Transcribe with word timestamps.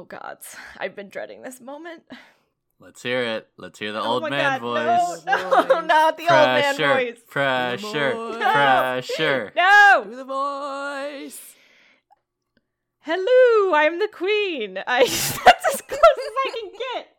Oh 0.00 0.04
gods, 0.04 0.56
I've 0.78 0.96
been 0.96 1.10
dreading 1.10 1.42
this 1.42 1.60
moment. 1.60 2.04
Let's 2.78 3.02
hear 3.02 3.22
it. 3.22 3.48
Let's 3.58 3.78
hear 3.78 3.92
the 3.92 4.00
oh 4.00 4.14
old 4.14 4.30
man 4.30 4.58
God, 4.58 4.62
voice. 4.62 5.26
No, 5.26 5.62
no, 5.64 5.80
not 5.84 6.16
the 6.16 6.22
old 6.22 6.30
man 6.30 6.74
Pressure, 6.74 6.94
voice. 6.94 7.20
pressure, 7.28 8.12
voice. 8.14 8.36
pressure. 8.40 9.52
No. 9.54 10.04
Do 10.08 10.16
the 10.16 10.24
voice. 10.24 11.54
Hello, 13.00 13.74
I'm 13.74 13.98
the 13.98 14.08
queen. 14.08 14.78
I 14.86 15.00
that's 15.00 15.74
as 15.74 15.82
close 15.82 16.00
as 16.00 16.32
I 16.46 16.50
can 16.58 16.70
get. 16.70 17.09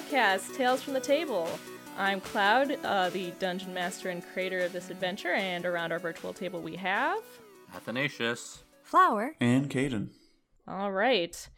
Podcast, 0.00 0.56
Tales 0.56 0.82
from 0.82 0.94
the 0.94 1.00
Table. 1.00 1.46
I'm 1.98 2.22
Cloud, 2.22 2.78
uh, 2.84 3.10
the 3.10 3.32
dungeon 3.32 3.74
master 3.74 4.08
and 4.08 4.24
creator 4.32 4.60
of 4.60 4.72
this 4.72 4.88
adventure, 4.88 5.34
and 5.34 5.66
around 5.66 5.92
our 5.92 5.98
virtual 5.98 6.32
table 6.32 6.60
we 6.62 6.76
have. 6.76 7.20
Athanasius. 7.74 8.64
Flower. 8.82 9.34
And 9.40 9.68
Kaden. 9.68 10.08
All 10.66 10.90
right. 10.90 11.48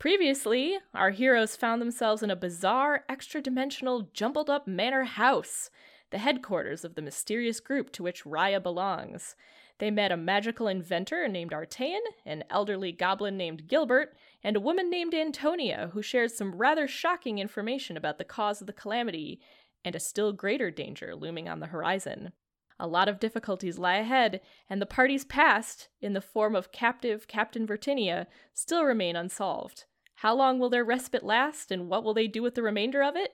Previously, 0.00 0.78
our 0.94 1.10
heroes 1.10 1.54
found 1.54 1.80
themselves 1.80 2.24
in 2.24 2.30
a 2.30 2.36
bizarre, 2.36 3.04
extra 3.08 3.40
dimensional, 3.40 4.08
jumbled 4.12 4.50
up 4.50 4.66
manor 4.66 5.04
house, 5.04 5.70
the 6.10 6.18
headquarters 6.18 6.84
of 6.84 6.96
the 6.96 7.02
mysterious 7.02 7.60
group 7.60 7.92
to 7.92 8.02
which 8.02 8.24
Raya 8.24 8.60
belongs. 8.60 9.36
They 9.82 9.90
met 9.90 10.12
a 10.12 10.16
magical 10.16 10.68
inventor 10.68 11.26
named 11.26 11.50
Artean, 11.50 11.98
an 12.24 12.44
elderly 12.48 12.92
goblin 12.92 13.36
named 13.36 13.66
Gilbert, 13.66 14.14
and 14.44 14.54
a 14.54 14.60
woman 14.60 14.88
named 14.88 15.12
Antonia 15.12 15.90
who 15.92 16.02
shared 16.02 16.30
some 16.30 16.54
rather 16.54 16.86
shocking 16.86 17.40
information 17.40 17.96
about 17.96 18.16
the 18.16 18.24
cause 18.24 18.60
of 18.60 18.68
the 18.68 18.72
calamity 18.72 19.40
and 19.84 19.96
a 19.96 19.98
still 19.98 20.32
greater 20.32 20.70
danger 20.70 21.16
looming 21.16 21.48
on 21.48 21.58
the 21.58 21.66
horizon. 21.66 22.30
A 22.78 22.86
lot 22.86 23.08
of 23.08 23.18
difficulties 23.18 23.76
lie 23.76 23.96
ahead, 23.96 24.40
and 24.70 24.80
the 24.80 24.86
party's 24.86 25.24
past, 25.24 25.88
in 26.00 26.12
the 26.12 26.20
form 26.20 26.54
of 26.54 26.70
captive 26.70 27.26
Captain 27.26 27.66
Vertinia, 27.66 28.28
still 28.54 28.84
remain 28.84 29.16
unsolved. 29.16 29.86
How 30.14 30.32
long 30.32 30.60
will 30.60 30.70
their 30.70 30.84
respite 30.84 31.24
last, 31.24 31.72
and 31.72 31.88
what 31.88 32.04
will 32.04 32.14
they 32.14 32.28
do 32.28 32.40
with 32.40 32.54
the 32.54 32.62
remainder 32.62 33.02
of 33.02 33.16
it? 33.16 33.32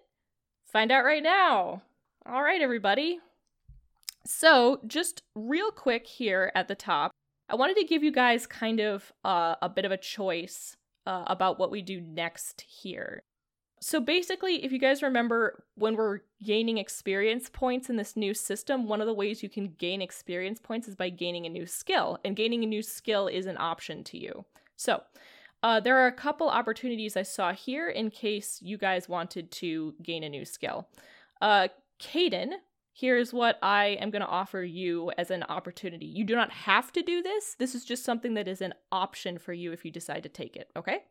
Find 0.64 0.90
out 0.90 1.04
right 1.04 1.22
now! 1.22 1.82
All 2.24 2.42
right, 2.42 2.62
everybody. 2.62 3.20
So, 4.24 4.80
just 4.86 5.22
real 5.34 5.70
quick 5.70 6.06
here 6.06 6.52
at 6.54 6.68
the 6.68 6.74
top, 6.74 7.12
I 7.48 7.56
wanted 7.56 7.76
to 7.76 7.84
give 7.84 8.02
you 8.02 8.12
guys 8.12 8.46
kind 8.46 8.80
of 8.80 9.12
uh, 9.24 9.54
a 9.62 9.68
bit 9.68 9.84
of 9.84 9.92
a 9.92 9.96
choice 9.96 10.76
uh, 11.06 11.24
about 11.26 11.58
what 11.58 11.70
we 11.70 11.80
do 11.80 12.00
next 12.00 12.60
here. 12.60 13.22
So 13.80 14.00
basically, 14.00 14.64
if 14.64 14.72
you 14.72 14.78
guys 14.78 15.02
remember 15.02 15.64
when 15.76 15.94
we're 15.94 16.20
gaining 16.44 16.78
experience 16.78 17.48
points 17.48 17.88
in 17.88 17.96
this 17.96 18.16
new 18.16 18.34
system, 18.34 18.88
one 18.88 19.00
of 19.00 19.06
the 19.06 19.14
ways 19.14 19.42
you 19.42 19.48
can 19.48 19.74
gain 19.78 20.02
experience 20.02 20.58
points 20.60 20.88
is 20.88 20.96
by 20.96 21.10
gaining 21.10 21.46
a 21.46 21.50
new 21.50 21.66
skill, 21.66 22.18
and 22.24 22.36
gaining 22.36 22.64
a 22.64 22.66
new 22.66 22.82
skill 22.82 23.28
is 23.28 23.46
an 23.46 23.56
option 23.58 24.02
to 24.04 24.18
you. 24.18 24.44
So, 24.76 25.02
uh, 25.62 25.80
there 25.80 25.96
are 25.98 26.06
a 26.06 26.12
couple 26.12 26.48
opportunities 26.48 27.16
I 27.16 27.22
saw 27.22 27.52
here 27.52 27.88
in 27.88 28.10
case 28.10 28.60
you 28.62 28.78
guys 28.78 29.08
wanted 29.08 29.50
to 29.52 29.94
gain 30.02 30.22
a 30.22 30.28
new 30.28 30.44
skill. 30.44 30.88
Uh, 31.40 31.68
Kaden, 32.00 32.52
here's 32.98 33.32
what 33.32 33.58
I 33.62 33.96
am 34.00 34.10
going 34.10 34.22
to 34.22 34.28
offer 34.28 34.62
you 34.62 35.12
as 35.16 35.30
an 35.30 35.44
opportunity. 35.44 36.06
You 36.06 36.24
do 36.24 36.34
not 36.34 36.50
have 36.50 36.92
to 36.94 37.02
do 37.02 37.22
this. 37.22 37.54
This 37.58 37.74
is 37.74 37.84
just 37.84 38.04
something 38.04 38.34
that 38.34 38.48
is 38.48 38.60
an 38.60 38.74
option 38.90 39.38
for 39.38 39.52
you 39.52 39.72
if 39.72 39.84
you 39.84 39.90
decide 39.92 40.24
to 40.24 40.28
take 40.28 40.56
it, 40.56 40.68
okay? 40.76 41.04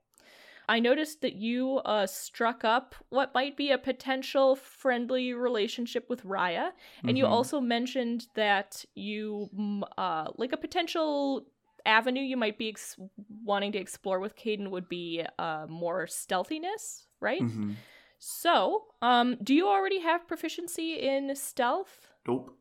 I 0.69 0.81
noticed 0.81 1.21
that 1.21 1.35
you 1.35 1.77
uh, 1.85 2.05
struck 2.05 2.65
up 2.65 2.93
what 3.07 3.33
might 3.33 3.55
be 3.55 3.71
a 3.71 3.77
potential 3.77 4.57
friendly 4.57 5.33
relationship 5.33 6.09
with 6.09 6.25
Raya, 6.25 6.71
and 7.05 7.17
you 7.17 7.23
Mhm. 7.23 7.31
also 7.31 7.61
mentioned 7.61 8.27
that 8.33 8.83
you, 8.93 9.49
uh, 9.97 10.27
like 10.35 10.51
a 10.51 10.57
potential 10.57 11.45
avenue 11.85 12.21
you 12.21 12.35
might 12.35 12.57
be 12.57 12.67
ex- 12.67 12.99
wanting 13.45 13.71
to 13.71 13.77
explore 13.77 14.19
with 14.19 14.35
Kaden 14.35 14.71
would 14.71 14.89
be 14.89 15.23
uh, 15.39 15.67
more 15.69 16.05
stealthiness, 16.05 17.07
right? 17.21 17.43
Mm-hmm. 17.43 17.71
So, 18.19 18.85
um, 19.01 19.37
do 19.43 19.53
you 19.53 19.67
already 19.67 20.01
have 20.01 20.27
proficiency 20.27 20.95
in 20.95 21.35
stealth? 21.35 22.07
Nope. 22.27 22.51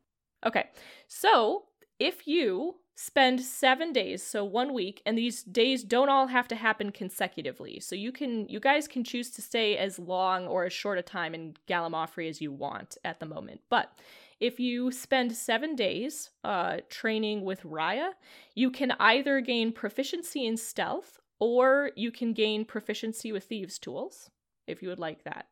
Okay. 0.44 0.66
So, 1.08 1.64
if 1.98 2.26
you 2.26 2.76
spend 2.96 3.40
seven 3.40 3.92
days, 3.92 4.22
so 4.22 4.42
one 4.44 4.72
week, 4.72 5.02
and 5.04 5.16
these 5.16 5.42
days 5.42 5.84
don't 5.84 6.08
all 6.08 6.26
have 6.28 6.48
to 6.48 6.56
happen 6.56 6.90
consecutively. 6.90 7.78
So 7.78 7.94
you 7.94 8.10
can 8.10 8.48
you 8.48 8.58
guys 8.58 8.88
can 8.88 9.04
choose 9.04 9.30
to 9.32 9.42
stay 9.42 9.76
as 9.76 9.98
long 9.98 10.46
or 10.46 10.64
as 10.64 10.72
short 10.72 10.98
a 10.98 11.02
time 11.02 11.34
in 11.34 11.54
Gallimaufry 11.68 12.28
as 12.28 12.40
you 12.40 12.52
want 12.52 12.96
at 13.04 13.20
the 13.20 13.26
moment. 13.26 13.60
But 13.68 13.92
if 14.40 14.58
you 14.58 14.90
spend 14.90 15.32
seven 15.32 15.76
days 15.76 16.30
uh, 16.44 16.78
training 16.88 17.44
with 17.44 17.62
Raya, 17.62 18.10
you 18.54 18.70
can 18.70 18.92
either 18.98 19.40
gain 19.40 19.72
proficiency 19.72 20.46
in 20.46 20.56
stealth 20.56 21.18
or 21.38 21.90
you 21.96 22.10
can 22.10 22.32
gain 22.32 22.64
proficiency 22.64 23.30
with 23.30 23.44
thieves' 23.44 23.78
tools, 23.78 24.30
if 24.66 24.82
you 24.82 24.88
would 24.88 24.98
like 24.98 25.24
that. 25.24 25.46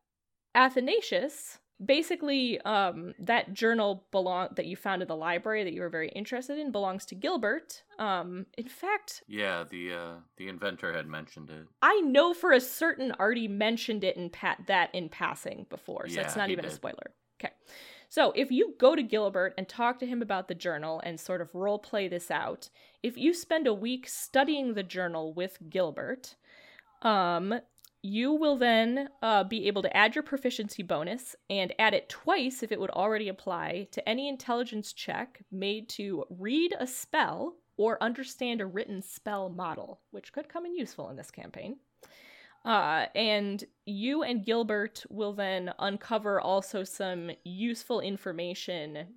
Athanasius, 0.53 1.59
basically, 1.83 2.59
um, 2.61 3.13
that 3.19 3.53
journal 3.53 4.05
belong 4.11 4.49
that 4.55 4.65
you 4.65 4.75
found 4.75 5.01
in 5.01 5.07
the 5.07 5.15
library 5.15 5.63
that 5.63 5.73
you 5.73 5.81
were 5.81 5.89
very 5.89 6.09
interested 6.09 6.57
in 6.57 6.71
belongs 6.71 7.05
to 7.07 7.15
Gilbert. 7.15 7.83
Um, 7.99 8.45
in 8.57 8.67
fact, 8.67 9.23
Yeah, 9.27 9.65
the 9.69 9.93
uh, 9.93 10.13
the 10.37 10.47
inventor 10.47 10.93
had 10.93 11.07
mentioned 11.07 11.49
it. 11.49 11.67
I 11.81 11.99
know 12.01 12.33
for 12.33 12.51
a 12.53 12.61
certain 12.61 13.11
Artie 13.13 13.49
mentioned 13.49 14.03
it 14.03 14.15
in 14.15 14.29
pat 14.29 14.61
that 14.67 14.93
in 14.95 15.09
passing 15.09 15.65
before, 15.69 16.07
so 16.07 16.15
Yeah, 16.15 16.21
it's 16.21 16.37
not 16.37 16.49
even 16.49 16.65
a 16.65 16.71
spoiler. 16.71 17.11
Okay. 17.39 17.53
So 18.07 18.31
if 18.33 18.49
you 18.49 18.75
go 18.79 18.95
to 18.95 19.03
Gilbert 19.03 19.53
and 19.57 19.67
talk 19.67 19.99
to 19.99 20.05
him 20.05 20.21
about 20.21 20.47
the 20.47 20.55
journal 20.55 21.01
and 21.03 21.19
sort 21.19 21.41
of 21.41 21.53
role 21.53 21.79
play 21.79 22.07
this 22.07 22.31
out, 22.31 22.69
if 23.03 23.17
you 23.17 23.33
spend 23.33 23.67
a 23.67 23.73
week 23.73 24.07
studying 24.07 24.73
the 24.73 24.83
journal 24.83 25.33
with 25.33 25.57
Gilbert, 25.69 26.35
um, 27.01 27.59
you 28.05 28.33
will 28.33 28.55
then 28.55 29.09
uh, 29.23 29.43
be 29.43 29.65
able 29.65 29.81
to 29.81 29.97
add 29.97 30.13
your 30.13 30.21
proficiency 30.21 30.83
bonus 30.83 31.35
and 31.49 31.73
add 31.79 31.95
it 31.95 32.07
twice 32.07 32.61
if 32.61 32.71
it 32.71 32.79
would 32.79 32.91
already 32.91 33.29
apply 33.29 33.87
to 33.91 34.07
any 34.07 34.29
intelligence 34.29 34.93
check 34.93 35.41
made 35.51 35.89
to 35.89 36.23
read 36.29 36.75
a 36.79 36.85
spell 36.85 37.55
or 37.77 38.01
understand 38.03 38.61
a 38.61 38.65
written 38.65 39.01
spell 39.01 39.49
model, 39.49 40.01
which 40.11 40.31
could 40.31 40.47
come 40.47 40.67
in 40.67 40.75
useful 40.75 41.09
in 41.09 41.15
this 41.15 41.31
campaign. 41.31 41.77
Uh, 42.63 43.07
and 43.15 43.63
you 43.87 44.21
and 44.21 44.45
Gilbert 44.45 45.03
will 45.09 45.33
then 45.33 45.73
uncover 45.79 46.39
also 46.39 46.83
some 46.83 47.31
useful 47.43 48.01
information. 48.01 49.07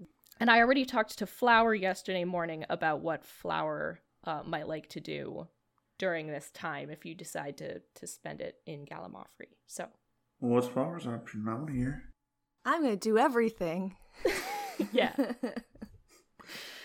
And 0.41 0.51
I 0.51 0.61
already 0.61 0.87
talked 0.87 1.19
to 1.19 1.27
Flower 1.27 1.75
yesterday 1.75 2.25
morning 2.25 2.65
about 2.71 3.01
what 3.01 3.27
Flower 3.27 4.01
uh, 4.25 4.43
might 4.47 4.67
like 4.67 4.89
to 4.91 5.01
do 5.01 5.47
during 5.99 6.29
this 6.29 6.51
time 6.53 6.91
if 6.91 7.05
you 7.05 7.15
decide 7.15 7.57
to 7.59 7.81
to 7.95 8.07
spend 8.07 8.41
it 8.41 8.57
in 8.67 8.85
Gallimaufry. 8.85 9.51
So 9.67 9.87
Well, 10.41 10.53
what's 10.55 10.69
Flower's 10.69 11.07
option? 11.07 11.47
I 11.49 11.55
want 11.55 11.69
to 11.69 11.73
hear. 11.75 12.05
I'm 12.65 12.83
gonna 12.83 12.97
do 12.97 13.19
everything. 13.19 13.97
yeah, 14.93 15.15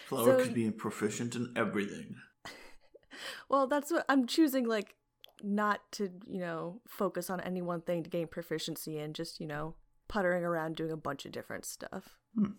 Flower 0.08 0.38
So- 0.40 0.44
could 0.46 0.54
be 0.54 0.70
proficient 0.72 1.36
in 1.36 1.54
everything. 1.56 2.16
well, 3.50 3.68
that's 3.68 3.92
what 3.92 4.06
I'm 4.10 4.28
choosing. 4.28 4.66
Like, 4.68 4.96
not 5.42 5.80
to 5.94 6.10
you 6.28 6.40
know 6.40 6.82
focus 6.88 7.30
on 7.30 7.40
any 7.42 7.62
one 7.62 7.82
thing 7.82 8.04
to 8.04 8.10
gain 8.10 8.28
proficiency 8.28 8.98
in. 8.98 9.14
Just 9.14 9.40
you 9.40 9.48
know 9.48 9.76
puttering 10.08 10.44
around 10.44 10.76
doing 10.76 10.92
a 10.92 10.98
bunch 10.98 11.26
of 11.26 11.32
different 11.32 11.66
stuff. 11.66 12.18
Hmm. 12.36 12.52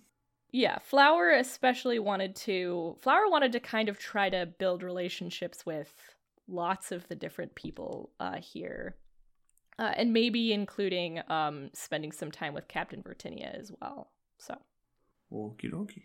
yeah. 0.53 0.79
Flower 0.79 1.31
especially 1.31 1.99
wanted 1.99 2.35
to. 2.37 2.97
Flower 3.01 3.29
wanted 3.29 3.53
to 3.53 3.61
kind 3.61 3.89
of 3.89 3.99
try 3.99 4.29
to 4.31 4.47
build 4.47 4.83
relationships 4.83 5.65
with 5.67 6.14
lots 6.49 6.93
of 6.93 7.07
the 7.09 7.15
different 7.15 7.55
people 7.55 8.11
uh, 8.21 8.37
here. 8.37 8.97
Uh, 9.77 9.93
and 9.97 10.13
maybe 10.13 10.53
including 10.53 11.21
um, 11.29 11.69
spending 11.75 12.13
some 12.13 12.31
time 12.31 12.55
with 12.55 12.69
Captain 12.69 13.03
Vertinia 13.03 13.59
as 13.59 13.73
well. 13.81 14.13
So 14.39 14.57
Okie 15.33 15.71
dokie. 15.71 16.05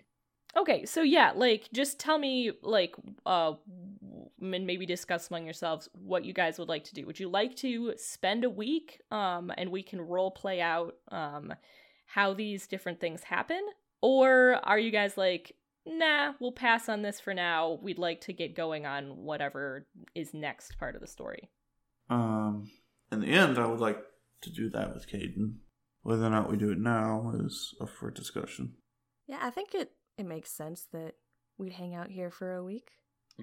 Okay, 0.57 0.85
so 0.85 1.03
yeah, 1.03 1.31
like 1.35 1.69
just 1.71 1.99
tell 1.99 2.17
me 2.17 2.51
like 2.63 2.95
uh 3.25 3.53
and 4.41 4.65
maybe 4.65 4.85
discuss 4.85 5.29
among 5.29 5.45
yourselves 5.45 5.89
what 5.93 6.25
you 6.25 6.33
guys 6.33 6.57
would 6.57 6.69
like 6.69 6.83
to 6.85 6.95
do. 6.95 7.05
Would 7.05 7.19
you 7.19 7.29
like 7.29 7.55
to 7.57 7.93
spend 7.97 8.43
a 8.43 8.49
week 8.49 9.01
um 9.11 9.51
and 9.57 9.69
we 9.71 9.83
can 9.83 10.01
role 10.01 10.31
play 10.31 10.61
out 10.61 10.95
um 11.11 11.53
how 12.07 12.33
these 12.33 12.65
different 12.65 12.99
things 12.99 13.21
happen 13.23 13.61
or 14.01 14.59
are 14.63 14.79
you 14.79 14.89
guys 14.89 15.17
like 15.17 15.55
nah, 15.89 16.33
we'll 16.39 16.51
pass 16.51 16.87
on 16.89 17.01
this 17.01 17.19
for 17.19 17.33
now. 17.33 17.79
We'd 17.81 17.99
like 17.99 18.21
to 18.21 18.33
get 18.33 18.55
going 18.55 18.85
on 18.85 19.17
whatever 19.17 19.87
is 20.15 20.33
next 20.33 20.77
part 20.79 20.95
of 20.95 21.01
the 21.01 21.07
story. 21.07 21.49
Um, 22.09 22.69
in 23.11 23.21
the 23.21 23.27
end, 23.27 23.57
I 23.57 23.65
would 23.67 23.79
like 23.79 23.99
to 24.41 24.49
do 24.51 24.69
that 24.69 24.93
with 24.93 25.07
Kaden. 25.09 25.55
Whether 26.03 26.25
or 26.25 26.29
not 26.29 26.49
we 26.49 26.57
do 26.57 26.71
it 26.71 26.79
now 26.79 27.33
is 27.35 27.75
up 27.81 27.89
for 27.89 28.09
discussion. 28.09 28.75
Yeah, 29.27 29.39
I 29.41 29.49
think 29.49 29.75
it 29.75 29.91
it 30.17 30.25
makes 30.25 30.51
sense 30.51 30.87
that 30.93 31.13
we'd 31.57 31.73
hang 31.73 31.93
out 31.95 32.09
here 32.09 32.31
for 32.31 32.55
a 32.55 32.63
week. 32.63 32.89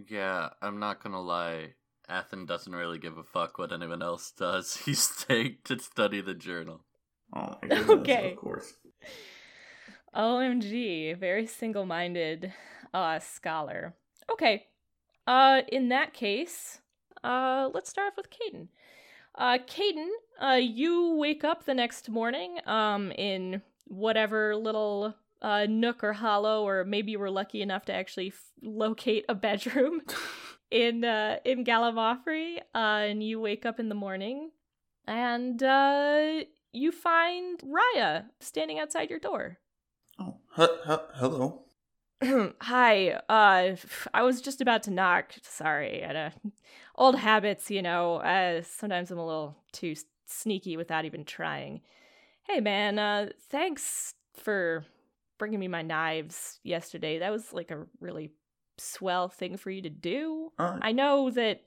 Yeah, 0.08 0.49
I'm 0.62 0.78
not 0.81 1.02
gonna 1.02 1.20
lie. 1.20 1.75
Athen 2.08 2.46
doesn't 2.46 2.75
really 2.75 2.99
give 2.99 3.19
a 3.19 3.25
fuck 3.25 3.58
what 3.58 3.72
anyone 3.72 4.02
else 4.02 4.31
does. 4.37 4.76
He's 4.84 5.00
staying 5.02 5.58
to 5.64 5.78
study 5.78 6.20
the 6.20 6.34
journal. 6.34 6.84
Oh 7.34 7.58
my 7.62 7.69
goodness, 7.69 7.90
Okay. 7.90 8.32
of 8.32 8.38
course. 8.38 8.72
OMG, 10.14 11.14
very 11.14 11.46
single-minded 11.46 12.52
uh 12.94 13.18
scholar. 13.18 13.94
Okay. 14.30 14.66
Uh 15.26 15.62
in 15.68 15.88
that 15.88 16.14
case, 16.14 16.80
uh 17.24 17.68
let's 17.74 17.90
start 17.90 18.08
off 18.08 18.16
with 18.16 18.28
Kaden. 18.30 18.68
Uh 19.34 19.58
Kaden, 19.66 20.08
uh 20.40 20.58
you 20.60 21.14
wake 21.16 21.44
up 21.44 21.64
the 21.64 21.74
next 21.74 22.08
morning 22.08 22.58
um 22.66 23.12
in 23.12 23.62
whatever 23.86 24.56
little 24.56 25.14
uh 25.42 25.66
nook 25.68 26.02
or 26.02 26.12
hollow 26.14 26.64
or 26.64 26.84
maybe 26.84 27.12
you 27.12 27.18
were 27.18 27.30
lucky 27.30 27.60
enough 27.60 27.84
to 27.86 27.92
actually 27.94 28.28
f- 28.28 28.52
locate 28.62 29.24
a 29.28 29.34
bedroom 29.34 30.00
in 30.70 31.04
uh 31.04 31.36
in 31.44 31.64
Gallimaufry, 31.64 32.58
uh 32.74 32.78
and 33.10 33.22
you 33.22 33.40
wake 33.40 33.66
up 33.66 33.78
in 33.78 33.88
the 33.88 33.94
morning 33.94 34.50
and 35.06 35.62
uh 35.62 36.40
you 36.72 36.92
find 36.92 37.60
Raya 37.60 38.26
standing 38.40 38.78
outside 38.78 39.10
your 39.10 39.18
door. 39.18 39.58
Oh, 40.18 40.38
he- 40.56 40.62
he- 40.62 41.18
hello. 41.18 41.62
Hi. 42.62 43.10
Uh, 43.28 43.76
I 44.14 44.22
was 44.22 44.40
just 44.40 44.60
about 44.60 44.82
to 44.84 44.90
knock. 44.90 45.34
Sorry, 45.42 46.02
uh, 46.04 46.30
old 46.96 47.16
habits, 47.16 47.70
you 47.70 47.82
know. 47.82 48.16
Uh, 48.16 48.62
sometimes 48.62 49.10
I'm 49.10 49.18
a 49.18 49.26
little 49.26 49.56
too 49.72 49.94
sneaky 50.26 50.76
without 50.76 51.04
even 51.04 51.24
trying. 51.24 51.82
Hey, 52.44 52.60
man. 52.60 52.98
Uh, 52.98 53.28
thanks 53.50 54.14
for 54.34 54.84
bringing 55.38 55.60
me 55.60 55.68
my 55.68 55.82
knives 55.82 56.58
yesterday. 56.62 57.18
That 57.18 57.32
was 57.32 57.52
like 57.52 57.70
a 57.70 57.86
really 58.00 58.30
swell 58.78 59.28
thing 59.28 59.56
for 59.56 59.70
you 59.70 59.82
to 59.82 59.90
do. 59.90 60.52
Uh, 60.58 60.78
I 60.80 60.92
know 60.92 61.30
that, 61.30 61.60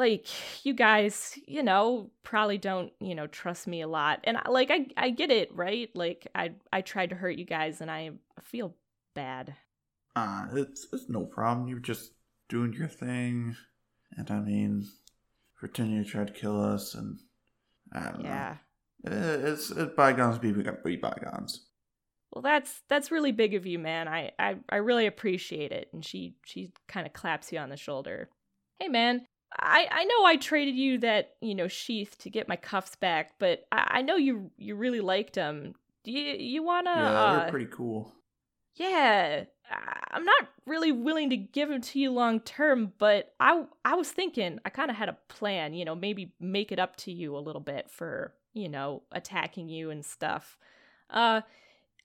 like, 0.00 0.26
you 0.64 0.74
guys, 0.74 1.38
you 1.46 1.62
know, 1.62 2.10
probably 2.24 2.58
don't, 2.58 2.92
you 3.00 3.14
know, 3.14 3.28
trust 3.28 3.68
me 3.68 3.82
a 3.82 3.86
lot, 3.88 4.20
and 4.24 4.36
I- 4.36 4.48
like, 4.50 4.70
I, 4.72 4.86
I 4.96 5.10
get 5.10 5.30
it, 5.30 5.54
right? 5.54 5.88
Like, 5.94 6.26
I, 6.34 6.52
I 6.72 6.80
tried 6.80 7.10
to 7.10 7.16
hurt 7.16 7.36
you 7.36 7.44
guys, 7.44 7.80
and 7.80 7.90
I 7.90 8.10
feel 8.42 8.74
bad. 9.14 9.54
uh, 10.16 10.46
it's, 10.54 10.88
it's 10.92 11.08
no 11.08 11.24
problem. 11.24 11.68
You're 11.68 11.78
just 11.78 12.12
doing 12.48 12.72
your 12.72 12.88
thing. 12.88 13.54
And 14.16 14.28
I 14.30 14.40
mean, 14.40 14.88
pretending 15.56 15.96
you 15.96 16.04
tried 16.04 16.28
to 16.28 16.32
kill 16.32 16.60
us, 16.60 16.94
and 16.94 17.20
I 17.92 18.10
don't 18.10 18.24
Yeah. 18.24 18.56
know. 19.04 19.12
Eh, 19.12 19.50
It's, 19.52 19.70
it's 19.70 19.94
bygones 19.94 20.38
be, 20.38 20.52
be 20.52 20.96
bygones. 20.96 21.66
Well, 22.32 22.42
that's 22.42 22.82
that's 22.88 23.10
really 23.10 23.32
big 23.32 23.54
of 23.54 23.66
you, 23.66 23.78
man. 23.78 24.06
I 24.08 24.30
I, 24.38 24.56
I 24.68 24.76
really 24.76 25.06
appreciate 25.06 25.72
it. 25.72 25.88
And 25.92 26.04
she 26.04 26.34
she 26.44 26.72
kind 26.88 27.06
of 27.06 27.12
claps 27.12 27.52
you 27.52 27.58
on 27.58 27.70
the 27.70 27.76
shoulder. 27.76 28.28
Hey, 28.78 28.88
man. 28.88 29.26
I, 29.58 29.88
I 29.90 30.04
know 30.04 30.24
I 30.24 30.36
traded 30.36 30.76
you 30.76 30.98
that 30.98 31.34
you 31.40 31.54
know 31.54 31.68
sheath 31.68 32.16
to 32.18 32.30
get 32.30 32.48
my 32.48 32.56
cuffs 32.56 32.96
back, 32.96 33.32
but 33.38 33.66
I, 33.72 33.86
I 33.90 34.02
know 34.02 34.16
you 34.16 34.50
you 34.56 34.76
really 34.76 35.00
liked 35.00 35.34
them. 35.34 35.74
Do 36.04 36.12
you 36.12 36.36
you 36.38 36.62
wanna? 36.62 36.90
yeah, 36.90 37.20
uh, 37.20 37.40
they're 37.40 37.50
pretty 37.50 37.70
cool. 37.70 38.12
Yeah, 38.76 39.44
I'm 40.12 40.24
not 40.24 40.48
really 40.66 40.92
willing 40.92 41.30
to 41.30 41.36
give 41.36 41.68
them 41.68 41.80
to 41.80 41.98
you 41.98 42.10
long 42.10 42.40
term, 42.40 42.92
but 42.98 43.32
I 43.38 43.64
I 43.84 43.94
was 43.94 44.10
thinking 44.10 44.58
I 44.64 44.70
kind 44.70 44.90
of 44.90 44.96
had 44.96 45.08
a 45.08 45.18
plan, 45.28 45.74
you 45.74 45.84
know, 45.84 45.94
maybe 45.94 46.32
make 46.40 46.72
it 46.72 46.78
up 46.78 46.96
to 46.96 47.12
you 47.12 47.36
a 47.36 47.38
little 47.38 47.60
bit 47.60 47.90
for, 47.90 48.34
you 48.52 48.68
know, 48.68 49.02
attacking 49.12 49.68
you 49.68 49.90
and 49.90 50.04
stuff. 50.04 50.56
Uh 51.08 51.42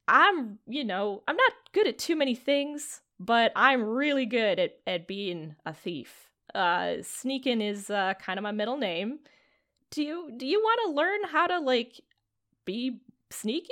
I'm, 0.08 0.60
you 0.68 0.84
know, 0.84 1.24
I'm 1.28 1.36
not 1.36 1.54
good 1.72 1.88
at 1.88 1.98
too 1.98 2.16
many 2.16 2.36
things, 2.36 3.02
but 3.20 3.52
I'm 3.56 3.84
really 3.84 4.26
good 4.26 4.60
at 4.60 4.78
at 4.86 5.08
being 5.08 5.56
a 5.66 5.74
thief. 5.74 6.25
Uh 6.54 6.96
sneaking 7.02 7.62
is 7.62 7.90
uh 7.90 8.14
kind 8.22 8.40
of 8.40 8.44
my 8.44 8.52
middle 8.52 8.78
name. 8.78 9.20
Do 9.92 10.04
you 10.04 10.32
do 10.36 10.46
you 10.46 10.60
want 10.60 10.82
to 10.86 10.96
learn 10.96 11.24
how 11.32 11.48
to 11.48 11.60
like 11.60 12.02
be 12.66 13.00
sneaky? 13.32 13.72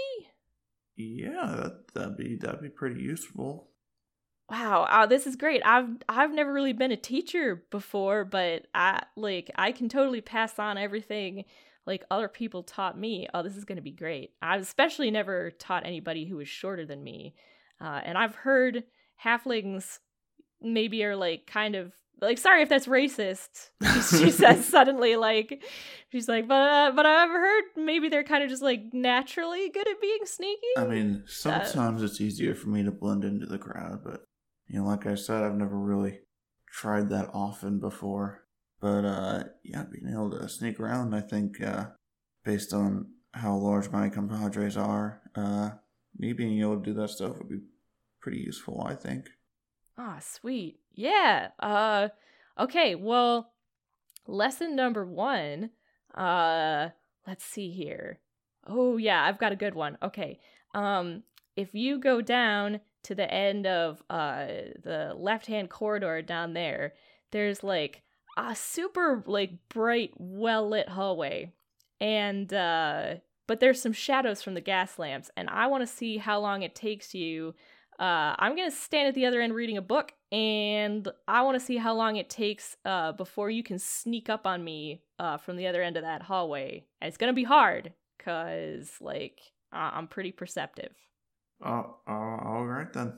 Yeah, 0.96 1.56
that, 1.58 1.94
that'd 1.94 2.18
be 2.18 2.38
that'd 2.38 2.62
be 2.62 2.70
pretty 2.70 3.02
useful. 3.02 3.70
Wow, 4.50 4.88
oh, 4.92 5.08
this 5.08 5.25
is 5.25 5.36
great. 5.36 5.62
I've 5.66 5.90
I've 6.08 6.34
never 6.34 6.54
really 6.54 6.74
been 6.74 6.92
a 6.92 6.98
teacher 6.98 7.64
before, 7.72 8.25
but 8.25 8.68
I 8.75 9.04
like 9.16 9.50
I 9.56 9.72
can 9.72 9.90
totally 9.90 10.22
pass 10.22 10.60
on 10.60 10.78
everything 10.78 11.46
like 11.86 12.04
other 12.12 12.28
people 12.28 12.64
taught 12.64 12.98
me. 12.98 13.28
Oh, 13.34 13.44
this 13.44 13.58
is 13.58 13.66
going 13.66 13.78
to 13.78 13.81
be 13.81 13.92
great. 13.92 14.31
I've 14.42 14.62
especially 14.62 15.12
never 15.12 15.52
taught 15.52 15.86
anybody 15.86 16.25
who 16.25 16.40
is 16.40 16.48
shorter 16.48 16.86
than 16.86 17.04
me. 17.04 17.36
Uh, 17.81 18.02
and 18.04 18.18
I've 18.18 18.36
heard 18.36 18.84
halflings 19.24 20.00
maybe 20.62 21.04
are 21.04 21.16
like 21.16 21.46
kind 21.46 21.75
of 21.75 21.94
like 22.24 22.38
sorry 22.38 22.62
if 22.64 22.70
that's 22.70 22.88
racist. 22.88 23.70
she 24.10 24.31
says 24.31 24.66
suddenly 24.75 25.16
like 25.16 25.64
she's 26.12 26.28
like 26.28 26.48
but 26.48 26.56
uh, 26.56 26.92
but 26.96 27.06
I've 27.06 27.30
heard 27.30 27.64
maybe 27.75 28.10
they're 28.10 28.24
kind 28.24 28.44
of 28.44 28.50
just 28.50 28.64
like 28.64 28.94
naturally 28.94 29.70
good 29.70 29.88
at 29.88 30.02
being 30.02 30.25
sneaky. 30.25 30.62
I 30.78 30.86
mean, 30.86 31.24
sometimes 31.28 32.02
it's 32.02 32.22
easier 32.22 32.56
for 32.56 32.70
me 32.70 32.84
to 32.84 32.92
blend 32.92 33.24
into 33.24 33.46
the 33.46 33.58
crowd, 33.58 34.02
but 34.04 34.24
you 34.68 34.80
know, 34.80 34.86
like 34.86 35.06
I 35.06 35.16
said, 35.16 35.44
I've 35.44 35.56
never 35.56 35.78
really 35.78 36.20
tried 36.72 37.10
that 37.10 37.30
often 37.34 37.80
before. 37.80 38.46
But 38.81 39.06
uh 39.06 39.44
yeah, 39.64 39.84
being 39.92 40.12
able 40.12 40.31
to 40.31 40.50
sneak 40.50 40.80
around, 40.80 41.14
I 41.14 41.22
think, 41.22 41.62
uh 41.62 41.88
based 42.44 42.74
on 42.74 43.08
how 43.34 43.56
large 43.56 43.90
my 43.90 44.10
compadres 44.10 44.78
are, 44.78 45.22
uh 45.36 45.72
me 46.18 46.34
being 46.34 46.60
able 46.62 46.78
to 46.78 46.84
do 46.84 46.94
that 46.94 47.10
stuff 47.10 47.38
would 47.38 47.50
be 47.50 47.60
pretty 48.22 48.40
useful, 48.40 48.84
I 48.88 48.96
think. 48.96 49.30
Ah, 49.98 50.18
sweet. 50.19 50.80
Yeah. 50.94 51.50
Uh 51.60 52.10
okay, 52.60 52.95
well, 52.95 53.51
lesson 54.28 54.75
number 54.75 55.06
1. 55.06 55.69
Uh 56.16 56.90
let's 57.28 57.45
see 57.45 57.72
here. 57.72 58.19
Oh 58.68 58.98
yeah, 58.98 59.24
I've 59.24 59.40
got 59.40 59.51
a 59.51 59.57
good 59.57 59.75
one. 59.75 59.98
Okay. 60.01 60.40
Um 60.74 61.24
if 61.56 61.74
you 61.75 62.00
go 62.00 62.22
down 62.22 62.80
to 63.04 63.16
the 63.16 63.31
end 63.31 63.68
of 63.68 64.01
uh 64.10 64.45
the 64.84 65.13
left-hand 65.16 65.69
corridor 65.69 66.22
down 66.22 66.54
there, 66.54 66.94
there's 67.31 67.63
like 67.63 68.01
a 68.38 68.56
super 68.56 69.24
like 69.28 69.51
bright 69.69 70.12
well-lit 70.18 70.89
hallway. 70.89 71.51
And 72.01 72.51
uh 72.54 73.16
but 73.46 73.60
there's 73.60 73.81
some 73.81 73.94
shadows 73.94 74.42
from 74.42 74.54
the 74.54 74.62
gas 74.62 74.98
lamps 74.98 75.29
and 75.38 75.50
I 75.50 75.67
want 75.67 75.82
to 75.82 75.88
see 75.88 76.17
how 76.17 76.39
long 76.39 76.63
it 76.63 76.75
takes 76.75 77.13
you 77.13 77.53
uh, 78.00 78.35
I'm 78.38 78.55
gonna 78.55 78.71
stand 78.71 79.07
at 79.07 79.15
the 79.15 79.25
other 79.25 79.41
end 79.41 79.53
reading 79.53 79.77
a 79.77 79.81
book, 79.81 80.13
and 80.31 81.07
I 81.27 81.41
want 81.43 81.59
to 81.59 81.65
see 81.65 81.77
how 81.77 81.93
long 81.93 82.15
it 82.17 82.29
takes 82.29 82.75
uh, 82.85 83.12
before 83.13 83.50
you 83.50 83.63
can 83.63 83.79
sneak 83.79 84.29
up 84.29 84.47
on 84.47 84.63
me 84.63 85.01
uh, 85.19 85.38
from 85.38 85.57
the 85.57 85.67
other 85.67 85.81
end 85.81 85.97
of 85.97 86.03
that 86.03 86.21
hallway. 86.21 86.85
And 87.01 87.07
it's 87.07 87.17
gonna 87.17 87.33
be 87.33 87.43
hard, 87.43 87.93
cause 88.19 88.91
like 89.00 89.39
uh, 89.71 89.91
I'm 89.93 90.07
pretty 90.07 90.31
perceptive. 90.31 90.93
Oh, 91.63 91.97
uh, 92.07 92.12
all 92.12 92.65
right 92.65 92.91
then. 92.91 93.13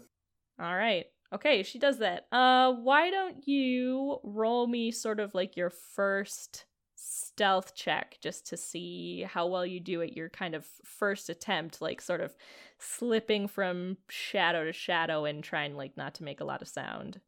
All 0.60 0.76
right, 0.76 1.06
okay, 1.34 1.64
she 1.64 1.80
does 1.80 2.00
that. 2.00 2.28
Uh, 2.32 2.74
why 2.74 3.10
don't 3.10 3.48
you 3.48 4.20
roll 4.24 4.68
me 4.68 4.92
sort 4.92 5.20
of 5.20 5.34
like 5.34 5.58
your 5.58 5.70
first 5.70 6.66
stealth 6.96 7.76
check 7.76 8.18
just 8.22 8.48
to 8.48 8.58
see 8.58 9.24
how 9.24 9.48
well 9.48 9.66
you 9.66 9.80
do 9.80 10.02
at 10.02 10.16
your 10.16 10.30
kind 10.30 10.56
of 10.56 10.66
first 10.84 11.30
attempt, 11.30 11.82
like 11.82 12.02
sort 12.02 12.22
of 12.22 12.36
slipping 12.80 13.48
from 13.48 13.98
shadow 14.10 14.66
to 14.66 14.74
shadow 14.74 15.26
and 15.26 15.44
trying 15.44 15.76
like 15.76 15.98
not 15.98 16.16
to 16.16 16.24
make 16.24 16.42
a 16.42 16.46
lot 16.46 16.62
of 16.62 16.68
sound. 16.68 17.20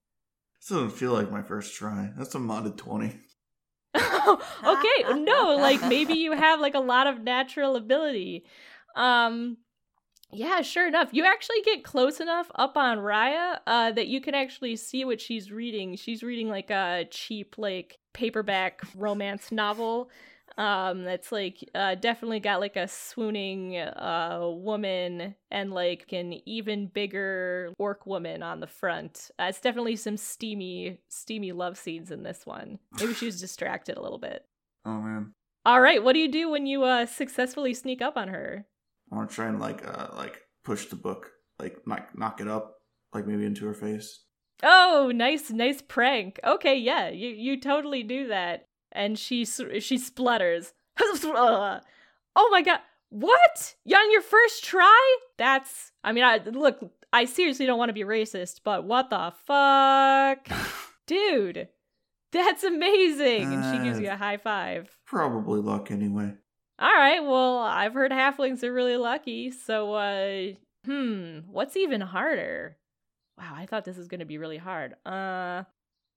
This 0.60 0.70
doesn't 0.70 0.92
feel 0.92 1.14
like 1.14 1.32
my 1.32 1.44
first 1.44 1.76
try. 1.76 2.12
That's 2.18 2.36
a 2.36 2.40
modded 2.40 2.78
20. 2.78 3.20
okay, 3.96 5.14
no, 5.14 5.58
like 5.60 5.82
maybe 5.88 6.14
you 6.14 6.32
have 6.34 6.60
like 6.60 6.76
a 6.76 6.80
lot 6.80 7.08
of 7.08 7.22
natural 7.22 7.76
ability. 7.76 8.46
Um 8.96 9.58
yeah, 10.32 10.62
sure 10.62 10.88
enough. 10.88 11.10
You 11.14 11.24
actually 11.26 11.62
get 11.64 11.84
close 11.84 12.20
enough 12.20 12.52
up 12.56 12.76
on 12.76 12.98
Raya 12.98 13.60
uh, 13.66 13.92
that 13.94 14.08
you 14.08 14.20
can 14.20 14.36
actually 14.36 14.76
see 14.76 15.06
what 15.06 15.22
she's 15.22 15.52
reading. 15.52 15.96
She's 15.96 16.22
reading 16.22 16.50
like 16.50 16.70
a 16.70 17.06
cheap, 17.10 17.56
like 17.58 17.98
paperback 18.14 18.82
romance 18.96 19.52
novel. 19.52 20.10
Um, 20.58 21.04
that's 21.04 21.32
like 21.32 21.64
uh, 21.76 21.96
definitely 21.96 22.40
got 22.40 22.60
like 22.60 22.78
a 22.78 22.88
swooning 22.88 23.78
uh 23.78 24.40
woman 24.42 25.36
and 25.52 25.72
like 25.72 26.12
an 26.12 26.34
even 26.48 26.88
bigger 26.88 27.74
orc 27.78 28.06
woman 28.06 28.42
on 28.44 28.60
the 28.60 28.68
front. 28.68 29.30
Uh, 29.40 29.46
it's 29.50 29.62
definitely 29.62 29.96
some 29.96 30.18
steamy, 30.18 31.00
steamy 31.10 31.52
love 31.52 31.78
scenes 31.78 32.12
in 32.12 32.24
this 32.24 32.46
one. 32.46 32.80
Maybe 33.00 33.14
she 33.14 33.28
was 33.28 33.40
distracted 33.42 33.98
a 33.98 34.02
little 34.02 34.18
bit. 34.18 34.46
Oh 34.84 35.00
man. 35.00 35.34
All 35.66 35.80
right, 35.80 36.04
what 36.04 36.14
do 36.14 36.20
you 36.20 36.32
do 36.32 36.50
when 36.50 36.66
you 36.66 36.84
uh 36.84 37.06
successfully 37.06 37.74
sneak 37.74 38.02
up 38.02 38.18
on 38.18 38.30
her? 38.30 38.66
I 39.12 39.16
want 39.16 39.30
to 39.30 39.36
try 39.36 39.48
and 39.48 39.60
like 39.60 39.86
uh 39.88 40.08
like 40.16 40.42
push 40.64 40.88
the 40.88 40.96
book, 40.96 41.32
like 41.60 41.78
knock 41.88 42.10
knock 42.16 42.42
it 42.42 42.48
up, 42.48 42.76
like 43.14 43.26
maybe 43.28 43.46
into 43.46 43.66
her 43.66 43.74
face. 43.74 44.24
Oh, 44.64 45.12
nice, 45.14 45.52
nice 45.52 45.82
prank. 45.82 46.40
Okay, 46.44 46.78
yeah, 46.78 47.10
you 47.10 47.30
you 47.30 47.60
totally 47.60 48.04
do 48.04 48.28
that. 48.30 48.68
And 48.92 49.18
she 49.20 49.46
she 49.46 49.98
splutters. 49.98 50.74
Oh 52.40 52.50
my 52.52 52.62
god. 52.62 52.80
What? 53.10 53.76
You 53.86 53.96
on 53.96 54.12
your 54.12 54.22
first 54.22 54.64
try? 54.64 55.18
That's 55.38 55.92
I 56.04 56.12
mean, 56.12 56.24
I 56.24 56.38
look, 56.38 56.80
I 57.14 57.26
seriously 57.26 57.66
don't 57.66 57.78
want 57.80 57.90
to 57.90 57.94
be 57.94 58.04
racist, 58.04 58.62
but 58.64 58.84
what 58.84 59.10
the 59.10 59.34
fuck? 59.46 60.48
Dude. 61.08 61.70
That's 62.32 62.64
amazing. 62.64 63.54
And 63.54 63.64
she 63.78 63.84
gives 63.84 64.00
you 64.00 64.10
Uh, 64.10 64.14
a 64.14 64.18
high 64.18 64.38
five. 64.38 64.96
Probably 65.06 65.62
luck 65.62 65.90
anyway. 65.92 66.34
All 66.80 66.94
right, 66.94 67.22
well, 67.24 67.58
I've 67.60 67.94
heard 67.94 68.12
halflings 68.12 68.64
are 68.64 68.72
really 68.74 68.98
lucky, 68.98 69.50
so 69.52 69.94
uh 69.94 70.54
hmm, 70.86 71.40
what's 71.48 71.76
even 71.76 72.02
harder? 72.02 72.78
Wow, 73.38 73.54
I 73.56 73.66
thought 73.66 73.86
this 73.86 73.98
was 73.98 74.08
going 74.08 74.20
to 74.20 74.26
be 74.26 74.38
really 74.38 74.58
hard. 74.58 74.96
Uh 75.06 75.64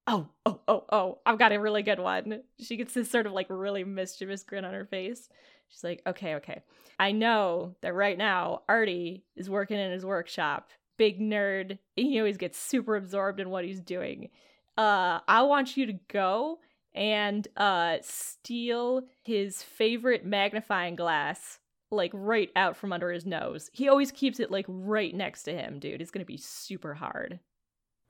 Oh, 0.09 0.29
oh, 0.47 0.61
oh, 0.69 0.85
oh, 0.93 1.19
I've 1.27 1.39
got 1.39 1.53
a 1.53 1.61
really 1.61 1.83
good 1.83 2.01
one. 2.01 2.43
She 2.61 2.77
gets 2.77 2.95
this 2.95 3.11
sort 3.11 3.27
of 3.27 3.33
like 3.33 3.47
really 3.51 3.85
mischievous 3.85 4.43
grin 4.45 4.65
on 4.65 4.75
her 4.75 4.85
face. 4.87 5.29
She's 5.69 5.85
like, 5.85 6.03
"Okay, 6.07 6.37
okay. 6.37 6.63
I 6.99 7.13
know 7.13 7.77
that 7.83 7.95
right 7.95 8.19
now 8.19 8.63
Artie 8.69 9.25
is 9.37 9.51
working 9.51 9.79
in 9.79 9.93
his 9.93 10.05
workshop. 10.07 10.71
Big 10.99 11.21
nerd. 11.21 11.79
He 11.97 12.19
always 12.19 12.39
gets 12.39 12.59
super 12.59 12.97
absorbed 12.97 13.41
in 13.41 13.51
what 13.51 13.65
he's 13.65 13.81
doing. 13.81 14.31
Uh 14.79 15.21
I 15.29 15.43
want 15.43 15.77
you 15.77 15.87
to 15.87 15.95
go 16.09 16.61
and 16.95 17.47
uh 17.57 17.97
steal 18.03 19.03
his 19.23 19.63
favorite 19.63 20.25
magnifying 20.25 20.97
glass 20.97 21.59
like 21.91 22.11
right 22.15 22.51
out 22.57 22.77
from 22.77 22.93
under 22.93 23.11
his 23.11 23.27
nose. 23.27 23.71
He 23.73 23.89
always 23.89 24.13
keeps 24.13 24.41
it 24.41 24.51
like 24.51 24.67
right 24.69 25.15
next 25.15 25.43
to 25.45 25.53
him, 25.53 25.79
dude. 25.79 26.01
It's 26.01 26.11
going 26.11 26.25
to 26.25 26.27
be 26.27 26.37
super 26.37 26.95
hard. 26.95 27.41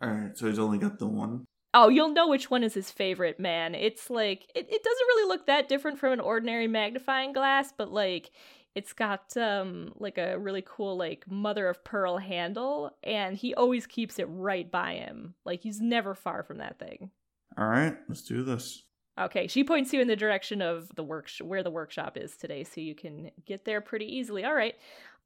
Alright, 0.04 0.36
so 0.36 0.46
he's 0.46 0.58
only 0.58 0.78
got 0.78 0.98
the 0.98 1.06
one. 1.06 1.44
Oh, 1.72 1.88
you'll 1.88 2.12
know 2.12 2.28
which 2.28 2.50
one 2.50 2.64
is 2.64 2.74
his 2.74 2.90
favorite, 2.90 3.38
man. 3.38 3.74
It's 3.74 4.10
like 4.10 4.50
it, 4.54 4.66
it 4.70 4.82
doesn't 4.82 5.06
really 5.06 5.28
look 5.28 5.46
that 5.46 5.68
different 5.68 5.98
from 5.98 6.12
an 6.12 6.20
ordinary 6.20 6.66
magnifying 6.66 7.32
glass, 7.32 7.72
but 7.76 7.92
like 7.92 8.30
it's 8.74 8.92
got 8.92 9.36
um 9.36 9.92
like 9.96 10.18
a 10.18 10.38
really 10.38 10.62
cool 10.66 10.96
like 10.96 11.24
mother 11.30 11.68
of 11.68 11.82
pearl 11.84 12.18
handle 12.18 12.96
and 13.02 13.36
he 13.36 13.54
always 13.54 13.86
keeps 13.86 14.18
it 14.18 14.24
right 14.24 14.70
by 14.70 14.94
him. 14.94 15.34
Like 15.44 15.60
he's 15.60 15.80
never 15.80 16.14
far 16.14 16.42
from 16.42 16.58
that 16.58 16.78
thing. 16.78 17.10
Alright, 17.58 17.96
let's 18.08 18.22
do 18.22 18.42
this. 18.42 18.82
Okay, 19.18 19.46
she 19.48 19.64
points 19.64 19.92
you 19.92 20.00
in 20.00 20.08
the 20.08 20.16
direction 20.16 20.62
of 20.62 20.90
the 20.94 21.02
work 21.02 21.28
where 21.42 21.62
the 21.62 21.70
workshop 21.70 22.16
is 22.16 22.36
today, 22.36 22.64
so 22.64 22.80
you 22.80 22.94
can 22.94 23.30
get 23.44 23.64
there 23.64 23.80
pretty 23.80 24.06
easily. 24.06 24.44
All 24.44 24.54
right, 24.54 24.74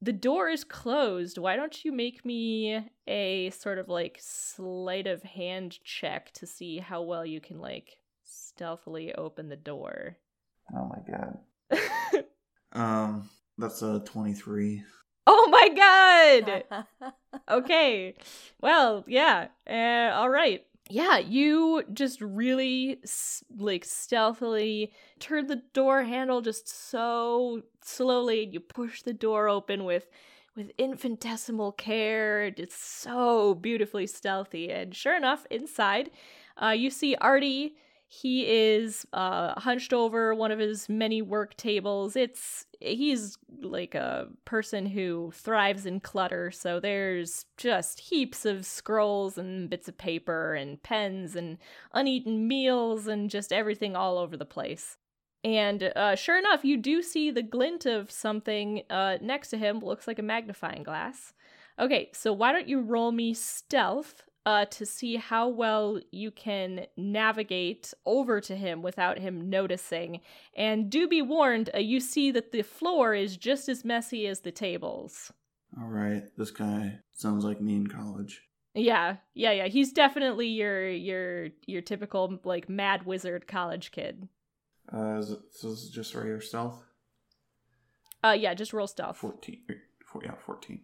the 0.02 0.12
door 0.12 0.48
is 0.48 0.64
closed. 0.64 1.38
Why 1.38 1.54
don't 1.56 1.84
you 1.84 1.92
make 1.92 2.24
me 2.24 2.90
a 3.06 3.50
sort 3.50 3.78
of 3.78 3.88
like 3.88 4.18
sleight 4.20 5.06
of 5.06 5.22
hand 5.22 5.78
check 5.84 6.32
to 6.32 6.46
see 6.46 6.78
how 6.78 7.02
well 7.02 7.24
you 7.24 7.40
can 7.40 7.60
like 7.60 7.98
stealthily 8.24 9.14
open 9.14 9.48
the 9.48 9.56
door? 9.56 10.16
Oh 10.74 10.88
my 10.88 10.98
god. 11.06 11.38
Um, 12.74 13.30
that's 13.56 13.82
a 13.82 14.00
23. 14.04 14.82
oh 15.26 15.48
my 15.48 16.64
god! 16.66 16.84
okay. 17.50 18.14
Well, 18.60 19.04
yeah. 19.06 19.48
Uh, 19.68 20.14
all 20.14 20.28
right. 20.28 20.64
Yeah, 20.90 21.16
you 21.18 21.82
just 21.94 22.20
really 22.20 22.98
like 23.56 23.84
stealthily 23.86 24.92
turn 25.18 25.46
the 25.46 25.62
door 25.72 26.02
handle 26.02 26.42
just 26.42 26.68
so 26.68 27.62
slowly 27.82 28.44
and 28.44 28.52
you 28.52 28.60
push 28.60 29.02
the 29.02 29.14
door 29.14 29.48
open 29.48 29.84
with 29.84 30.08
with 30.54 30.70
infinitesimal 30.78 31.72
care. 31.72 32.44
It's 32.44 32.76
so 32.76 33.54
beautifully 33.54 34.06
stealthy. 34.06 34.70
And 34.70 34.94
sure 34.94 35.16
enough, 35.16 35.46
inside, 35.50 36.10
uh, 36.62 36.68
you 36.68 36.90
see 36.90 37.16
Artie. 37.16 37.76
He 38.22 38.46
is 38.46 39.06
uh, 39.12 39.58
hunched 39.58 39.92
over 39.92 40.34
one 40.34 40.52
of 40.52 40.60
his 40.60 40.88
many 40.88 41.20
work 41.20 41.56
tables. 41.56 42.14
It's 42.14 42.66
he's 42.80 43.36
like 43.60 43.94
a 43.96 44.28
person 44.44 44.86
who 44.86 45.32
thrives 45.34 45.84
in 45.84 45.98
clutter, 45.98 46.52
so 46.52 46.78
there's 46.78 47.44
just 47.56 47.98
heaps 47.98 48.44
of 48.44 48.64
scrolls 48.64 49.36
and 49.36 49.68
bits 49.68 49.88
of 49.88 49.98
paper 49.98 50.54
and 50.54 50.80
pens 50.82 51.34
and 51.34 51.58
uneaten 51.92 52.46
meals 52.46 53.08
and 53.08 53.30
just 53.30 53.52
everything 53.52 53.96
all 53.96 54.18
over 54.18 54.36
the 54.36 54.44
place. 54.44 54.96
And 55.42 55.92
uh, 55.96 56.14
sure 56.14 56.38
enough, 56.38 56.64
you 56.64 56.76
do 56.76 57.02
see 57.02 57.32
the 57.32 57.42
glint 57.42 57.84
of 57.84 58.10
something 58.10 58.82
uh, 58.90 59.18
next 59.20 59.50
to 59.50 59.58
him. 59.58 59.80
Looks 59.80 60.06
like 60.06 60.20
a 60.20 60.22
magnifying 60.22 60.84
glass. 60.84 61.32
Okay, 61.80 62.10
so 62.12 62.32
why 62.32 62.52
don't 62.52 62.68
you 62.68 62.80
roll 62.80 63.10
me 63.10 63.34
stealth 63.34 64.22
uh, 64.46 64.66
to 64.66 64.84
see 64.84 65.16
how 65.16 65.48
well 65.48 66.00
you 66.10 66.30
can 66.30 66.86
navigate 66.96 67.94
over 68.04 68.40
to 68.40 68.56
him 68.56 68.82
without 68.82 69.18
him 69.18 69.48
noticing? 69.48 70.20
And 70.56 70.90
do 70.90 71.08
be 71.08 71.22
warned, 71.22 71.70
uh, 71.74 71.78
you 71.78 72.00
see 72.00 72.30
that 72.32 72.52
the 72.52 72.62
floor 72.62 73.14
is 73.14 73.36
just 73.36 73.68
as 73.68 73.84
messy 73.84 74.26
as 74.26 74.40
the 74.40 74.52
tables. 74.52 75.32
Alright, 75.80 76.24
this 76.36 76.50
guy 76.50 77.00
sounds 77.12 77.44
like 77.44 77.60
me 77.60 77.76
in 77.76 77.86
college. 77.86 78.42
Yeah, 78.74 79.16
yeah, 79.34 79.52
yeah. 79.52 79.68
He's 79.68 79.92
definitely 79.92 80.48
your 80.48 80.88
your 80.88 81.48
your 81.66 81.80
typical 81.80 82.40
like 82.44 82.68
mad 82.68 83.06
wizard 83.06 83.46
college 83.46 83.92
kid. 83.92 84.28
Uh, 84.92 85.18
is 85.18 85.30
it, 85.30 85.38
so 85.52 85.70
this 85.70 85.84
is 85.84 85.90
just 85.90 86.14
regular 86.14 86.40
stealth? 86.40 86.82
Uh, 88.24 88.32
yeah, 88.32 88.54
just 88.54 88.72
roll 88.72 88.86
stealth. 88.86 89.16
14. 89.16 89.58
er, 89.70 89.74
Four, 90.06 90.22
yeah, 90.24 90.34
14. 90.44 90.80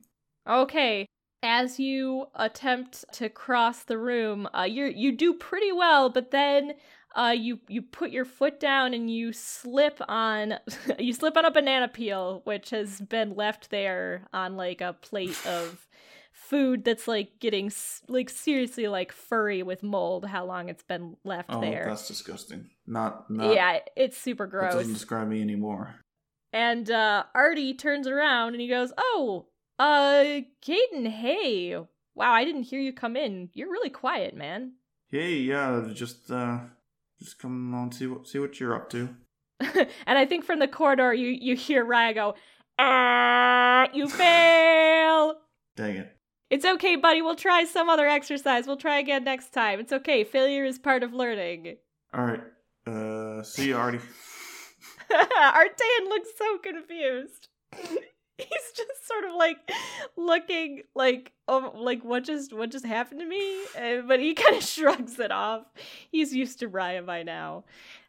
Okay. 0.48 1.06
As 1.42 1.78
you 1.80 2.26
attempt 2.34 3.04
to 3.14 3.28
cross 3.30 3.82
the 3.84 3.96
room, 3.98 4.46
uh, 4.54 4.62
you 4.64 4.84
you 4.86 5.12
do 5.12 5.32
pretty 5.34 5.72
well, 5.72 6.10
but 6.10 6.30
then 6.30 6.74
uh, 7.16 7.34
you 7.36 7.60
you 7.66 7.80
put 7.80 8.10
your 8.10 8.26
foot 8.26 8.60
down 8.60 8.92
and 8.92 9.10
you 9.10 9.32
slip 9.32 10.00
on 10.06 10.54
you 10.98 11.12
slip 11.14 11.36
on 11.38 11.44
a 11.46 11.50
banana 11.50 11.88
peel, 11.88 12.42
which 12.44 12.70
has 12.70 13.00
been 13.00 13.34
left 13.34 13.70
there 13.70 14.28
on 14.34 14.56
like 14.56 14.80
a 14.82 14.92
plate 14.92 15.38
of 15.46 15.86
food 16.30 16.84
that's 16.84 17.08
like 17.08 17.38
getting 17.40 17.70
like 18.08 18.28
seriously 18.28 18.86
like 18.86 19.10
furry 19.10 19.62
with 19.62 19.82
mold. 19.82 20.26
How 20.26 20.44
long 20.44 20.68
it's 20.68 20.82
been 20.82 21.16
left 21.24 21.48
Oh, 21.50 21.60
there? 21.60 21.84
that's 21.86 22.06
disgusting. 22.06 22.68
Not, 22.86 23.30
not. 23.30 23.54
yeah, 23.54 23.78
it's 23.96 24.18
super 24.18 24.44
That 24.46 24.50
gross. 24.50 24.72
doesn't 24.74 24.92
describe 24.92 25.28
me 25.28 25.40
anymore. 25.40 25.96
And 26.52 26.90
uh 26.90 27.24
Artie 27.34 27.74
turns 27.74 28.06
around 28.06 28.52
and 28.52 28.60
he 28.60 28.68
goes, 28.68 28.92
"Oh, 28.98 29.46
uh, 29.80 30.40
Kaden, 30.62 31.08
hey. 31.08 31.76
Wow, 32.14 32.32
I 32.32 32.44
didn't 32.44 32.64
hear 32.64 32.80
you 32.80 32.92
come 32.92 33.16
in. 33.16 33.48
You're 33.54 33.70
really 33.70 33.90
quiet, 33.90 34.36
man." 34.36 34.72
Hey, 35.10 35.36
yeah, 35.36 35.88
just, 35.92 36.30
uh, 36.30 36.60
just 37.18 37.38
come 37.38 37.74
on, 37.74 37.90
see 37.90 38.06
what, 38.06 38.28
see 38.28 38.38
what 38.38 38.60
you're 38.60 38.74
up 38.74 38.90
to. 38.90 39.08
and 39.60 40.18
I 40.18 40.26
think 40.26 40.44
from 40.44 40.58
the 40.58 40.68
corridor 40.68 41.12
you 41.12 41.28
you 41.28 41.56
hear 41.56 41.84
Raya 41.84 42.14
go, 42.14 42.34
"Ah, 42.78 43.88
you 43.92 44.08
fail." 44.08 45.36
Dang 45.76 45.96
it. 45.96 46.16
It's 46.50 46.64
okay, 46.64 46.96
buddy. 46.96 47.22
We'll 47.22 47.36
try 47.36 47.64
some 47.64 47.88
other 47.88 48.06
exercise. 48.06 48.66
We'll 48.66 48.76
try 48.76 48.98
again 48.98 49.24
next 49.24 49.52
time. 49.52 49.80
It's 49.80 49.92
okay. 49.92 50.24
Failure 50.24 50.64
is 50.64 50.78
part 50.78 51.02
of 51.02 51.14
learning. 51.14 51.76
Alright, 52.14 52.42
uh, 52.86 53.42
see 53.44 53.68
you, 53.68 53.76
Artie. 53.76 54.00
Artan 55.10 56.08
looks 56.08 56.30
so 56.36 56.58
confused. 56.58 57.48
He's 58.48 58.72
just 58.76 59.06
sort 59.06 59.24
of 59.24 59.34
like 59.34 59.58
looking 60.16 60.82
like 60.94 61.32
oh 61.48 61.72
like 61.76 62.04
what 62.04 62.24
just 62.24 62.52
what 62.52 62.70
just 62.70 62.84
happened 62.84 63.20
to 63.20 63.26
me, 63.26 63.60
Uh, 63.76 64.02
but 64.06 64.20
he 64.20 64.34
kind 64.34 64.56
of 64.56 64.62
shrugs 64.74 65.18
it 65.18 65.30
off. 65.30 65.66
He's 66.10 66.34
used 66.34 66.58
to 66.60 66.68
Raya 66.68 67.04
by 67.04 67.22
now, 67.22 67.64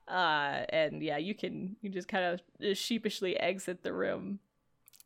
uh, 0.07 0.65
and 0.69 1.01
yeah, 1.01 1.17
you 1.17 1.35
can 1.35 1.75
you 1.81 1.89
just 1.89 2.07
kind 2.07 2.39
of 2.61 2.77
sheepishly 2.77 3.37
exit 3.39 3.83
the 3.83 3.93
room. 3.93 4.39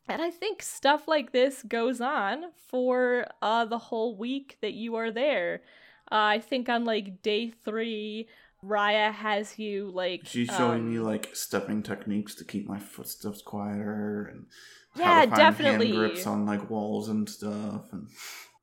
And 0.08 0.22
I 0.22 0.30
think 0.30 0.62
stuff 0.62 1.08
like 1.08 1.32
this 1.32 1.64
goes 1.64 2.00
on 2.00 2.52
for 2.68 3.26
uh, 3.42 3.64
the 3.64 3.78
whole 3.78 4.16
week 4.16 4.56
that 4.62 4.72
you 4.72 4.94
are 4.94 5.10
there. 5.10 5.62
Uh, 6.12 6.14
I 6.14 6.38
think 6.38 6.68
on 6.68 6.84
like 6.84 7.22
day 7.22 7.50
three, 7.64 8.28
Raya 8.64 9.12
has 9.12 9.58
you 9.58 9.90
like 9.90 10.22
She's 10.24 10.48
showing 10.48 10.90
me 10.90 10.98
um, 10.98 11.04
like 11.04 11.30
stepping 11.34 11.82
techniques 11.82 12.34
to 12.36 12.44
keep 12.44 12.68
my 12.68 12.78
footsteps 12.78 13.42
quieter 13.42 14.30
and 14.32 14.46
how 14.85 14.85
Yeah, 14.98 15.26
definitely. 15.26 15.88
hand 15.88 15.96
grips 15.96 16.26
on 16.26 16.46
like 16.46 16.68
walls 16.70 17.08
and 17.08 17.28
stuff. 17.28 17.92
And 17.92 18.08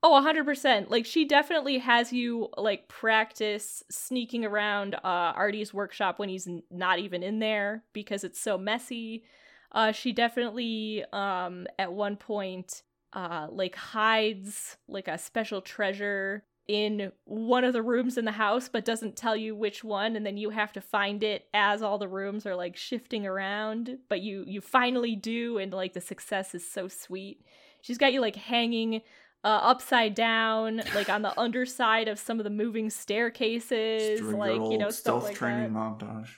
Oh, 0.06 0.12
100%. 0.12 0.92
Like, 0.92 1.06
she 1.06 1.24
definitely 1.24 1.78
has 1.78 2.12
you, 2.12 2.50
like, 2.58 2.90
practice 2.90 3.84
sneaking 3.90 4.44
around 4.44 4.96
uh, 4.96 5.00
Artie's 5.02 5.74
workshop 5.74 6.20
when 6.20 6.28
he's 6.28 6.46
n- 6.46 6.62
not 6.70 7.00
even 7.00 7.24
in 7.24 7.40
there 7.40 7.86
because 7.94 8.26
it's 8.26 8.40
so 8.40 8.58
messy. 8.58 9.24
Uh, 9.72 9.94
she 9.94 10.12
definitely, 10.12 11.06
um, 11.14 11.68
at 11.80 11.94
one 11.94 12.18
point, 12.18 12.84
uh, 13.14 13.48
like, 13.50 13.76
hides, 13.76 14.76
like, 14.90 15.08
a 15.08 15.18
special 15.18 15.62
treasure 15.62 16.44
in 16.68 17.12
one 17.26 17.64
of 17.64 17.74
the 17.74 17.82
rooms 17.82 18.18
in 18.18 18.26
the 18.26 18.32
house, 18.32 18.70
but 18.70 18.86
doesn't 18.86 19.16
tell 19.16 19.36
you 19.36 19.56
which 19.56 19.84
one, 19.84 20.16
and 20.16 20.26
then 20.26 20.38
you 20.38 20.50
have 20.52 20.72
to 20.74 20.82
find 20.82 21.24
it 21.24 21.48
as 21.54 21.82
all 21.82 21.98
the 21.98 22.08
rooms 22.08 22.46
are, 22.46 22.56
like, 22.56 22.78
shifting 22.78 23.26
around. 23.26 23.98
But 24.10 24.22
you, 24.22 24.44
you 24.48 24.62
finally 24.62 25.16
do, 25.16 25.58
and, 25.58 25.74
like, 25.74 25.94
the 25.94 26.02
success 26.02 26.56
is 26.56 26.70
so 26.70 26.88
sweet. 26.88 27.46
She's 27.82 27.98
got 27.98 28.14
you, 28.14 28.22
like, 28.22 28.36
hanging 28.36 29.02
uh, 29.44 29.60
upside 29.62 30.16
down, 30.16 30.82
like 30.96 31.10
on 31.10 31.22
the 31.22 31.38
underside 31.40 32.08
of 32.08 32.18
some 32.18 32.40
of 32.40 32.44
the 32.44 32.50
moving 32.50 32.90
staircases, 32.90 34.22
like 34.22 34.56
you 34.72 34.78
know 34.78 34.90
stealth 34.90 35.26
like 35.26 35.36
training 35.36 35.74
that. 35.74 35.80
montage. 35.80 36.30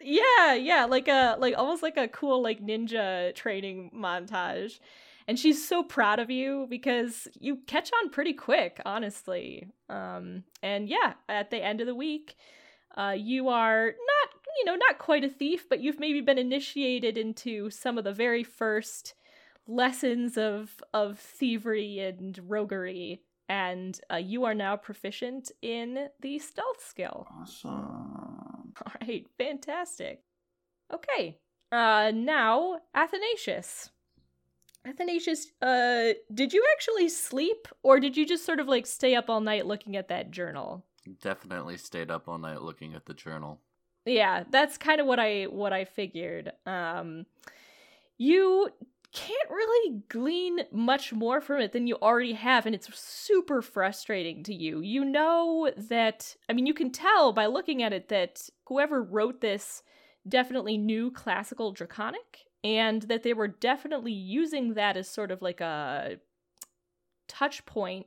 Yeah, 0.00 0.54
yeah, 0.54 0.84
like 0.86 1.08
a 1.08 1.36
like 1.38 1.54
almost 1.56 1.82
like 1.82 1.96
a 1.96 2.08
cool 2.08 2.42
like 2.42 2.60
ninja 2.60 3.34
training 3.34 3.90
montage. 3.94 4.80
And 5.26 5.38
she's 5.38 5.66
so 5.66 5.82
proud 5.82 6.18
of 6.18 6.30
you 6.30 6.66
because 6.68 7.28
you 7.40 7.58
catch 7.66 7.90
on 8.02 8.10
pretty 8.10 8.32
quick, 8.34 8.80
honestly. 8.84 9.68
Um 9.88 10.44
and 10.62 10.88
yeah, 10.88 11.14
at 11.28 11.50
the 11.50 11.62
end 11.62 11.80
of 11.80 11.86
the 11.86 11.94
week, 11.94 12.36
uh 12.96 13.14
you 13.16 13.48
are 13.48 13.86
not, 13.86 14.28
you 14.58 14.64
know, 14.64 14.76
not 14.76 14.98
quite 14.98 15.24
a 15.24 15.28
thief, 15.28 15.68
but 15.68 15.80
you've 15.80 16.00
maybe 16.00 16.20
been 16.20 16.38
initiated 16.38 17.16
into 17.18 17.70
some 17.70 17.98
of 17.98 18.04
the 18.04 18.12
very 18.12 18.44
first 18.44 19.14
lessons 19.66 20.36
of 20.36 20.82
of 20.92 21.18
thievery 21.18 21.98
and 21.98 22.38
roguery 22.46 23.22
and 23.48 24.00
uh, 24.10 24.16
you 24.16 24.44
are 24.44 24.54
now 24.54 24.76
proficient 24.76 25.50
in 25.62 26.08
the 26.20 26.38
stealth 26.38 26.84
skill. 26.86 27.26
Awesome. 27.40 27.72
All 27.72 28.92
right, 29.00 29.26
fantastic. 29.38 30.22
Okay, 30.92 31.38
uh, 31.72 32.10
now 32.14 32.78
Athanasius. 32.94 33.90
Athanasius, 34.86 35.46
uh, 35.62 36.10
did 36.32 36.52
you 36.52 36.64
actually 36.74 37.08
sleep, 37.08 37.68
or 37.82 38.00
did 38.00 38.16
you 38.16 38.26
just 38.26 38.44
sort 38.44 38.60
of 38.60 38.68
like 38.68 38.86
stay 38.86 39.14
up 39.14 39.30
all 39.30 39.40
night 39.40 39.66
looking 39.66 39.96
at 39.96 40.08
that 40.08 40.30
journal? 40.30 40.84
Definitely 41.22 41.76
stayed 41.78 42.10
up 42.10 42.28
all 42.28 42.38
night 42.38 42.62
looking 42.62 42.94
at 42.94 43.06
the 43.06 43.14
journal. 43.14 43.60
Yeah, 44.06 44.44
that's 44.50 44.76
kind 44.76 45.00
of 45.00 45.06
what 45.06 45.18
I 45.18 45.44
what 45.44 45.72
I 45.72 45.84
figured. 45.84 46.52
Um, 46.66 47.24
you 48.18 48.68
can't 49.12 49.50
really 49.50 50.02
glean 50.08 50.58
much 50.72 51.12
more 51.12 51.40
from 51.40 51.60
it 51.60 51.72
than 51.72 51.86
you 51.86 51.96
already 52.02 52.32
have 52.32 52.66
and 52.66 52.74
it's 52.74 52.92
super 52.98 53.62
frustrating 53.62 54.42
to 54.42 54.52
you. 54.52 54.80
You 54.80 55.04
know 55.04 55.70
that 55.76 56.36
I 56.48 56.52
mean 56.52 56.66
you 56.66 56.74
can 56.74 56.90
tell 56.90 57.32
by 57.32 57.46
looking 57.46 57.82
at 57.82 57.92
it 57.92 58.08
that 58.08 58.48
whoever 58.66 59.02
wrote 59.02 59.40
this 59.40 59.82
definitely 60.28 60.76
knew 60.76 61.12
classical 61.12 61.70
draconic 61.70 62.46
and 62.64 63.02
that 63.02 63.22
they 63.22 63.32
were 63.32 63.46
definitely 63.46 64.12
using 64.12 64.74
that 64.74 64.96
as 64.96 65.08
sort 65.08 65.30
of 65.30 65.40
like 65.40 65.60
a 65.60 66.16
touch 67.28 67.64
point 67.66 68.06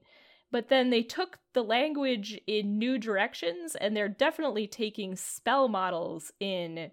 but 0.50 0.70
then 0.70 0.90
they 0.90 1.04
took 1.04 1.40
the 1.54 1.64
language 1.64 2.40
in 2.48 2.78
new 2.78 2.98
directions 2.98 3.76
and 3.76 3.96
they're 3.96 4.08
definitely 4.10 4.66
taking 4.66 5.16
spell 5.16 5.68
models 5.68 6.32
in 6.40 6.90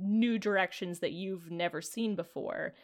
new 0.00 0.38
directions 0.38 0.98
that 1.00 1.12
you've 1.12 1.50
never 1.50 1.80
seen 1.80 2.14
before 2.16 2.74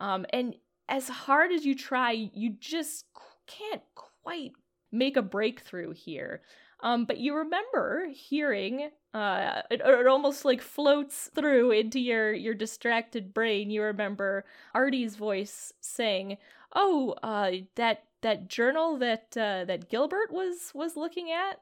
um, 0.00 0.24
and 0.32 0.54
as 0.90 1.08
hard 1.08 1.52
as 1.52 1.64
you 1.64 1.74
try, 1.74 2.10
you 2.34 2.56
just 2.58 3.06
can't 3.46 3.82
quite 3.94 4.52
make 4.90 5.16
a 5.16 5.22
breakthrough 5.22 5.92
here. 5.92 6.42
Um, 6.82 7.04
but 7.04 7.18
you 7.18 7.36
remember 7.36 8.08
hearing, 8.12 8.90
uh, 9.12 9.62
it, 9.70 9.82
it, 9.84 10.06
almost 10.06 10.44
like 10.44 10.62
floats 10.62 11.30
through 11.34 11.72
into 11.72 12.00
your 12.00 12.32
your 12.32 12.54
distracted 12.54 13.34
brain. 13.34 13.70
You 13.70 13.82
remember 13.82 14.44
Artie's 14.74 15.16
voice 15.16 15.72
saying, 15.80 16.38
"Oh, 16.74 17.14
uh, 17.22 17.52
that 17.74 18.04
that 18.22 18.48
journal 18.48 18.96
that 18.98 19.36
uh, 19.36 19.64
that 19.66 19.90
Gilbert 19.90 20.32
was 20.32 20.72
was 20.74 20.96
looking 20.96 21.30
at," 21.30 21.60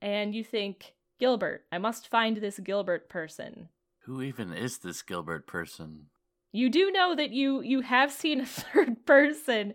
and 0.00 0.34
you 0.34 0.42
think, 0.42 0.94
"Gilbert, 1.18 1.66
I 1.70 1.78
must 1.78 2.08
find 2.08 2.38
this 2.38 2.58
Gilbert 2.58 3.08
person." 3.08 3.68
Who 4.04 4.22
even 4.22 4.52
is 4.52 4.78
this 4.78 5.02
Gilbert 5.02 5.46
person? 5.46 6.06
You 6.52 6.68
do 6.68 6.90
know 6.90 7.14
that 7.14 7.30
you 7.30 7.60
you 7.60 7.82
have 7.82 8.10
seen 8.10 8.40
a 8.40 8.46
third 8.46 9.04
person. 9.06 9.74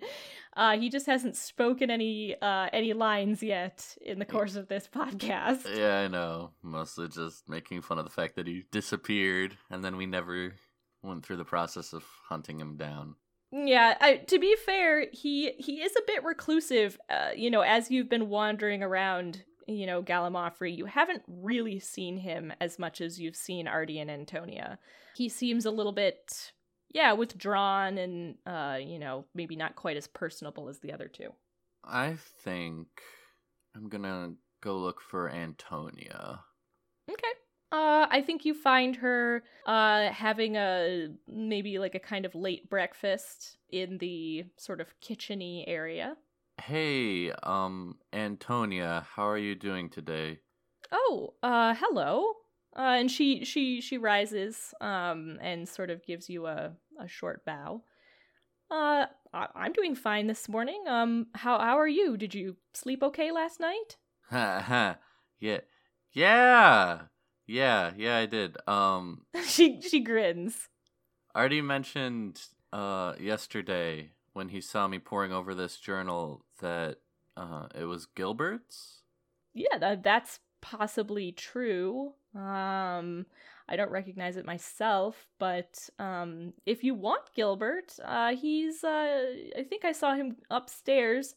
Uh, 0.56 0.78
he 0.78 0.90
just 0.90 1.06
hasn't 1.06 1.36
spoken 1.36 1.92
any 1.92 2.36
uh, 2.42 2.70
any 2.72 2.94
lines 2.94 3.44
yet 3.44 3.98
in 4.02 4.20
the 4.20 4.26
course 4.26 4.56
of 4.56 4.68
this 4.68 4.88
podcast. 4.94 5.66
Yeah, 5.76 6.00
I 6.00 6.08
know. 6.08 6.52
Mostly 6.64 7.10
just 7.10 7.50
making 7.50 7.82
fun 7.82 8.00
of 8.00 8.06
the 8.06 8.12
fact 8.12 8.36
that 8.36 8.48
he 8.48 8.64
disappeared, 8.72 9.58
and 9.70 9.84
then 9.84 9.98
we 9.98 10.06
never 10.06 10.54
went 11.02 11.26
through 11.26 11.38
the 11.38 11.46
process 11.46 11.94
of 11.94 12.04
hunting 12.30 12.60
him 12.60 12.78
down. 12.78 13.16
Yeah, 13.52 13.96
I, 14.00 14.18
to 14.18 14.40
be 14.40 14.56
fair, 14.56 15.08
he 15.12 15.52
he 15.58 15.82
is 15.82 15.96
a 15.96 16.06
bit 16.08 16.24
reclusive. 16.24 17.00
Uh, 17.10 17.30
you 17.36 17.52
know, 17.52 17.62
as 17.62 17.92
you've 17.92 18.10
been 18.10 18.30
wandering 18.30 18.82
around, 18.82 19.44
you 19.68 19.86
know, 19.86 20.02
Gallimaufry, 20.02 20.76
you 20.76 20.86
haven't 20.86 21.24
really 21.28 21.80
seen 21.80 22.18
him 22.18 22.54
as 22.60 22.80
much 22.80 23.02
as 23.02 23.20
you've 23.20 23.36
seen 23.36 23.68
Artie 23.68 24.00
and 24.00 24.10
Antonia. 24.10 24.80
He 25.16 25.30
seems 25.30 25.66
a 25.66 25.72
little 25.72 25.94
bit 25.94 26.54
yeah, 26.96 27.12
withdrawn 27.12 27.98
and 27.98 28.36
uh, 28.48 28.80
you 28.82 28.98
know, 28.98 29.26
maybe 29.36 29.58
not 29.58 29.76
quite 29.76 29.98
as 29.98 30.08
personable 30.08 30.70
as 30.70 30.80
the 30.80 30.94
other 30.94 31.10
two. 31.10 31.34
I 31.84 32.16
think 32.42 32.88
I'm 33.76 33.90
gonna 33.90 34.36
go 34.62 34.78
look 34.78 35.02
for 35.02 35.30
Antonia. 35.30 36.40
Okay. 37.12 37.34
Uh, 37.74 38.08
I 38.10 38.22
think 38.26 38.46
you 38.46 38.54
find 38.54 38.96
her 38.96 39.44
uh, 39.68 40.08
having 40.08 40.56
a 40.56 41.10
maybe 41.28 41.80
like 41.80 41.96
a 41.96 42.00
kind 42.00 42.26
of 42.26 42.34
late 42.34 42.70
breakfast 42.70 43.58
in 43.70 43.98
the 43.98 44.46
sort 44.56 44.80
of 44.80 44.88
kitcheny 45.02 45.66
area. 45.68 46.16
Hey, 46.62 47.34
um, 47.44 47.98
Antonia, 48.14 49.06
how 49.14 49.28
are 49.28 49.38
you 49.38 49.54
doing 49.54 49.90
today? 49.90 50.40
Oh, 50.94 51.34
uh, 51.44 51.76
hello. 51.78 52.36
Uh, 52.78 52.98
and 53.00 53.10
she 53.10 53.46
she 53.46 53.80
she 53.80 53.98
rises 53.98 54.74
um 54.82 55.38
and 55.42 55.68
sort 55.68 55.90
of 55.90 56.06
gives 56.06 56.30
you 56.30 56.46
a 56.46 56.74
a 57.00 57.08
short 57.08 57.46
bow. 57.46 57.84
Uh, 58.72 59.06
I- 59.34 59.48
I'm 59.56 59.74
doing 59.74 59.96
fine 59.96 60.28
this 60.28 60.50
morning. 60.50 60.84
Um, 60.88 61.28
how 61.36 61.60
how 61.60 61.78
are 61.78 61.88
you? 61.88 62.18
Did 62.18 62.34
you 62.34 62.58
sleep 62.74 63.04
okay 63.04 63.32
last 63.32 63.60
night? 63.60 63.98
Ha 64.30 64.60
ha. 64.68 64.98
Yeah. 65.40 65.60
Yeah. 66.12 67.02
Yeah, 67.48 67.92
yeah, 67.96 68.18
I 68.18 68.26
did. 68.26 68.58
Um 68.68 69.26
she 69.46 69.82
she 69.82 70.00
grins. 70.00 70.70
Artie 71.36 71.62
mentioned 71.62 72.42
uh 72.74 73.14
yesterday 73.20 74.12
when 74.34 74.50
he 74.50 74.62
saw 74.62 74.88
me 74.88 75.00
poring 75.00 75.32
over 75.32 75.54
this 75.54 75.78
journal 75.78 76.44
that 76.60 76.98
uh 77.38 77.68
it 77.76 77.86
was 77.86 78.08
Gilbert's. 78.08 79.04
Yeah, 79.54 79.78
that 79.80 80.02
that's 80.04 80.40
possibly 80.62 81.32
true. 81.32 82.14
Um, 82.34 83.28
I 83.68 83.76
don't 83.76 83.92
recognize 83.92 84.38
it 84.38 84.46
myself, 84.46 85.28
but 85.40 85.90
um, 85.98 86.54
if 86.66 86.84
you 86.84 86.94
want 86.94 87.34
Gilbert, 87.36 87.94
uh, 88.04 88.36
he's. 88.36 88.84
Uh, 88.84 89.34
I 89.58 89.64
think 89.64 89.86
I 89.86 89.92
saw 89.92 90.14
him 90.14 90.38
upstairs. 90.50 91.36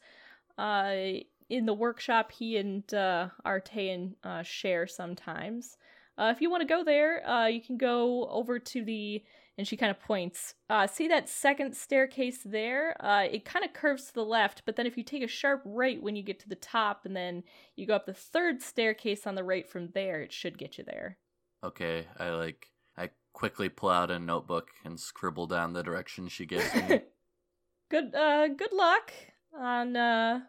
Uh, 0.56 1.20
in 1.48 1.64
the 1.64 1.74
workshop, 1.74 2.30
he 2.30 2.58
and 2.58 2.92
uh, 2.92 3.28
Artean 3.46 4.14
uh, 4.22 4.42
share 4.42 4.86
sometimes. 4.86 5.78
Uh, 6.18 6.32
if 6.34 6.40
you 6.40 6.50
want 6.50 6.60
to 6.60 6.68
go 6.68 6.84
there, 6.84 7.26
uh, 7.28 7.46
you 7.46 7.62
can 7.62 7.78
go 7.78 8.26
over 8.28 8.58
to 8.58 8.84
the 8.84 9.22
and 9.56 9.66
she 9.66 9.76
kind 9.76 9.90
of 9.90 9.98
points. 9.98 10.54
Uh, 10.70 10.86
see 10.86 11.08
that 11.08 11.28
second 11.28 11.74
staircase 11.74 12.38
there? 12.44 12.96
Uh, 13.04 13.26
it 13.28 13.44
kind 13.44 13.64
of 13.64 13.72
curves 13.72 14.06
to 14.06 14.14
the 14.14 14.24
left, 14.24 14.62
but 14.64 14.76
then 14.76 14.86
if 14.86 14.96
you 14.96 15.02
take 15.02 15.22
a 15.22 15.28
sharp 15.28 15.60
right 15.64 16.00
when 16.00 16.14
you 16.14 16.22
get 16.22 16.38
to 16.38 16.48
the 16.48 16.54
top, 16.54 17.04
and 17.04 17.16
then 17.16 17.42
you 17.74 17.84
go 17.84 17.96
up 17.96 18.06
the 18.06 18.14
third 18.14 18.62
staircase 18.62 19.26
on 19.26 19.34
the 19.34 19.42
right 19.42 19.68
from 19.68 19.88
there, 19.94 20.22
it 20.22 20.32
should 20.32 20.58
get 20.58 20.78
you 20.78 20.84
there. 20.84 21.18
Okay, 21.62 22.06
I 22.18 22.30
like. 22.30 22.66
I 22.96 23.10
quickly 23.32 23.68
pull 23.68 23.90
out 23.90 24.10
a 24.10 24.18
notebook 24.18 24.68
and 24.84 24.98
scribble 24.98 25.46
down 25.46 25.72
the 25.72 25.82
direction 25.82 26.28
she 26.28 26.46
gives 26.46 26.72
me. 26.74 27.02
good, 27.90 28.14
uh, 28.14 28.48
good 28.48 28.72
luck 28.72 29.12
on 29.58 29.96
uh, 29.96 30.40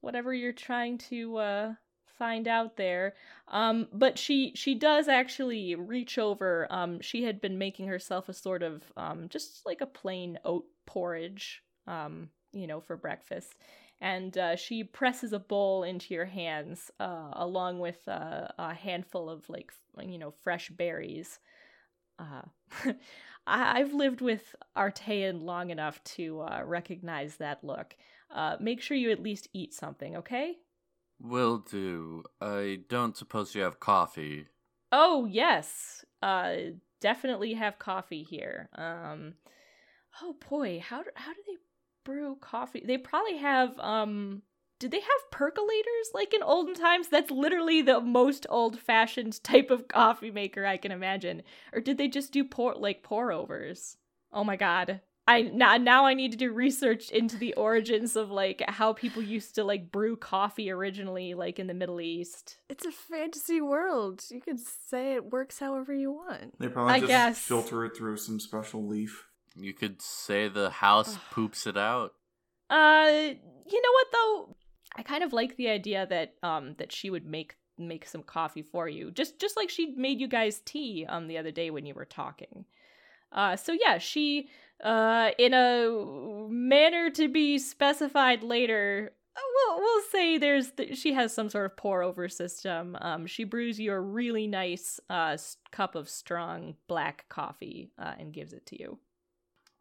whatever 0.00 0.34
you're 0.34 0.52
trying 0.52 0.98
to 0.98 1.36
uh 1.36 1.72
find 2.22 2.46
out 2.46 2.76
there. 2.76 3.14
Um, 3.48 3.88
but 3.92 4.16
she 4.16 4.52
she 4.54 4.76
does 4.76 5.08
actually 5.08 5.74
reach 5.74 6.18
over. 6.18 6.68
Um, 6.70 7.00
she 7.00 7.24
had 7.24 7.40
been 7.40 7.58
making 7.58 7.88
herself 7.88 8.28
a 8.28 8.32
sort 8.32 8.62
of 8.62 8.84
um, 8.96 9.28
just 9.28 9.66
like 9.66 9.80
a 9.80 9.86
plain 9.86 10.38
oat 10.44 10.64
porridge, 10.86 11.62
um, 11.88 12.28
you 12.52 12.68
know, 12.68 12.80
for 12.80 12.96
breakfast. 12.96 13.54
And 14.02 14.36
uh, 14.38 14.56
she 14.56 14.84
presses 14.84 15.32
a 15.32 15.40
bowl 15.40 15.84
into 15.84 16.14
your 16.14 16.26
hands, 16.26 16.90
uh, 17.00 17.30
along 17.34 17.80
with 17.80 18.08
uh, 18.08 18.48
a 18.58 18.74
handful 18.74 19.30
of 19.30 19.48
like 19.48 19.72
you 20.02 20.18
know 20.18 20.32
fresh 20.32 20.70
berries. 20.70 21.40
Uh, 22.18 22.42
I've 23.46 23.94
lived 23.94 24.20
with 24.20 24.54
Artean 24.76 25.42
long 25.42 25.70
enough 25.70 26.02
to 26.16 26.40
uh, 26.42 26.62
recognize 26.66 27.36
that 27.38 27.64
look. 27.64 27.96
Uh, 28.30 28.56
make 28.60 28.80
sure 28.82 28.96
you 28.96 29.10
at 29.12 29.22
least 29.22 29.48
eat 29.54 29.74
something, 29.74 30.16
okay? 30.18 30.58
Will 31.20 31.56
do. 31.56 32.24
I 32.38 32.84
don't 32.86 33.16
suppose 33.16 33.54
you 33.54 33.62
have 33.62 33.80
coffee. 33.80 34.48
Oh, 34.92 35.26
yes. 35.26 36.04
Uh 36.20 36.56
definitely 37.00 37.54
have 37.54 37.78
coffee 37.78 38.22
here. 38.22 38.68
Um 38.74 39.34
Oh 40.22 40.34
boy, 40.48 40.80
how 40.80 41.02
do, 41.02 41.10
how 41.16 41.32
do 41.34 41.42
they 41.46 41.56
brew 42.04 42.36
coffee? 42.40 42.82
They 42.84 42.98
probably 42.98 43.38
have 43.38 43.78
um 43.78 44.42
did 44.78 44.90
they 44.90 45.00
have 45.00 45.30
percolators 45.32 46.12
like 46.12 46.34
in 46.34 46.42
olden 46.42 46.74
times? 46.74 47.08
That's 47.08 47.30
literally 47.30 47.82
the 47.82 48.00
most 48.00 48.46
old-fashioned 48.48 49.40
type 49.44 49.70
of 49.70 49.86
coffee 49.86 50.32
maker 50.32 50.66
I 50.66 50.76
can 50.76 50.90
imagine. 50.90 51.42
Or 51.72 51.80
did 51.80 51.98
they 51.98 52.08
just 52.08 52.32
do 52.32 52.42
pour 52.42 52.74
like 52.74 53.04
pour 53.04 53.30
overs? 53.30 53.96
Oh 54.32 54.42
my 54.42 54.56
god. 54.56 55.00
I 55.28 55.42
now 55.42 55.76
now 55.76 56.04
I 56.04 56.14
need 56.14 56.32
to 56.32 56.36
do 56.36 56.52
research 56.52 57.10
into 57.10 57.36
the 57.36 57.54
origins 57.54 58.16
of 58.16 58.32
like 58.32 58.60
how 58.66 58.92
people 58.92 59.22
used 59.22 59.54
to 59.54 59.62
like 59.62 59.92
brew 59.92 60.16
coffee 60.16 60.68
originally, 60.68 61.34
like 61.34 61.60
in 61.60 61.68
the 61.68 61.74
Middle 61.74 62.00
East. 62.00 62.56
It's 62.68 62.84
a 62.84 62.90
fantasy 62.90 63.60
world. 63.60 64.24
You 64.30 64.40
could 64.40 64.58
say 64.58 65.14
it 65.14 65.30
works 65.30 65.60
however 65.60 65.94
you 65.94 66.10
want. 66.10 66.58
They 66.58 66.66
probably 66.66 66.94
I 66.94 66.98
just 66.98 67.08
guess. 67.08 67.38
filter 67.38 67.84
it 67.84 67.96
through 67.96 68.16
some 68.16 68.40
special 68.40 68.84
leaf. 68.84 69.28
You 69.56 69.74
could 69.74 70.00
say 70.00 70.48
the 70.48 70.70
house 70.70 71.18
poops 71.30 71.66
it 71.66 71.76
out. 71.76 72.14
Uh, 72.70 73.08
you 73.66 73.82
know 73.82 73.92
what 73.92 74.06
though? 74.12 74.56
I 74.96 75.02
kind 75.02 75.22
of 75.24 75.32
like 75.32 75.56
the 75.56 75.68
idea 75.68 76.06
that 76.06 76.34
um 76.42 76.74
that 76.78 76.92
she 76.92 77.10
would 77.10 77.26
make 77.26 77.56
make 77.78 78.06
some 78.06 78.22
coffee 78.22 78.62
for 78.62 78.88
you, 78.88 79.10
just 79.10 79.38
just 79.38 79.56
like 79.56 79.70
she 79.70 79.94
made 79.96 80.20
you 80.20 80.28
guys 80.28 80.60
tea 80.64 81.06
um 81.08 81.26
the 81.28 81.38
other 81.38 81.50
day 81.50 81.70
when 81.70 81.86
you 81.86 81.94
were 81.94 82.04
talking. 82.04 82.64
Uh, 83.30 83.56
so 83.56 83.72
yeah, 83.72 83.98
she 83.98 84.48
uh 84.82 85.30
in 85.38 85.54
a 85.54 86.48
manner 86.50 87.10
to 87.10 87.28
be 87.28 87.58
specified 87.58 88.42
later. 88.42 89.12
uh, 89.36 89.40
We'll, 89.54 89.78
we'll 89.80 90.02
say 90.10 90.38
there's 90.38 90.70
th- 90.72 90.98
she 90.98 91.12
has 91.14 91.32
some 91.34 91.48
sort 91.48 91.66
of 91.66 91.76
pour 91.76 92.02
over 92.02 92.28
system. 92.28 92.96
Um, 93.00 93.26
she 93.26 93.44
brews 93.44 93.78
you 93.78 93.92
a 93.92 94.00
really 94.00 94.46
nice 94.46 95.00
uh 95.10 95.36
cup 95.70 95.94
of 95.94 96.08
strong 96.08 96.74
black 96.88 97.26
coffee 97.28 97.90
uh, 97.98 98.14
and 98.18 98.32
gives 98.34 98.52
it 98.52 98.66
to 98.66 98.78
you. 98.80 98.98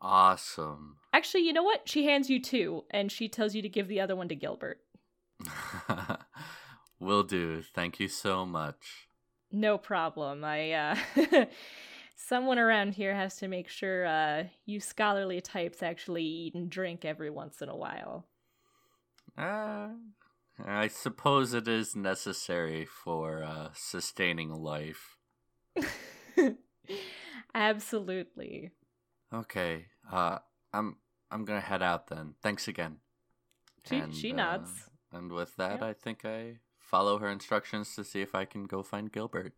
Awesome. 0.01 0.97
Actually, 1.13 1.45
you 1.45 1.53
know 1.53 1.63
what? 1.63 1.87
She 1.87 2.05
hands 2.05 2.29
you 2.29 2.41
two, 2.41 2.85
and 2.89 3.11
she 3.11 3.29
tells 3.29 3.53
you 3.53 3.61
to 3.61 3.69
give 3.69 3.87
the 3.87 3.99
other 3.99 4.15
one 4.15 4.27
to 4.29 4.35
Gilbert. 4.35 4.79
Will 6.99 7.23
do. 7.23 7.61
Thank 7.61 7.99
you 7.99 8.07
so 8.07 8.45
much. 8.45 9.07
No 9.51 9.77
problem. 9.77 10.43
I 10.43 10.71
uh 10.71 10.95
someone 12.15 12.59
around 12.59 12.93
here 12.93 13.15
has 13.15 13.37
to 13.37 13.47
make 13.47 13.67
sure 13.67 14.05
uh 14.05 14.43
you 14.65 14.79
scholarly 14.79 15.41
types 15.41 15.83
actually 15.83 16.23
eat 16.23 16.55
and 16.55 16.69
drink 16.69 17.03
every 17.05 17.29
once 17.29 17.61
in 17.61 17.69
a 17.69 17.75
while. 17.75 18.27
Uh, 19.37 19.89
I 20.63 20.87
suppose 20.87 21.53
it 21.53 21.67
is 21.67 21.95
necessary 21.95 22.85
for 22.85 23.43
uh, 23.43 23.69
sustaining 23.73 24.51
life. 24.51 25.17
Absolutely. 27.55 28.71
Okay. 29.33 29.85
Uh, 30.09 30.39
I'm 30.73 30.97
I'm 31.29 31.45
gonna 31.45 31.59
head 31.61 31.81
out 31.81 32.07
then. 32.07 32.35
Thanks 32.41 32.67
again. 32.67 32.97
She 33.87 34.01
she 34.11 34.31
uh, 34.31 34.35
nods. 34.35 34.89
and 35.11 35.31
with 35.31 35.55
that, 35.57 35.79
Yeah. 35.81 35.87
I 35.87 35.93
think 35.93 36.23
I 36.25 36.59
follow 36.77 37.17
her 37.19 37.29
instructions 37.29 37.95
to 37.95 38.03
see 38.03 38.21
if 38.21 38.35
I 38.35 38.45
can 38.45 38.65
go 38.65 38.83
find 38.83 39.11
Gilbert. 39.11 39.53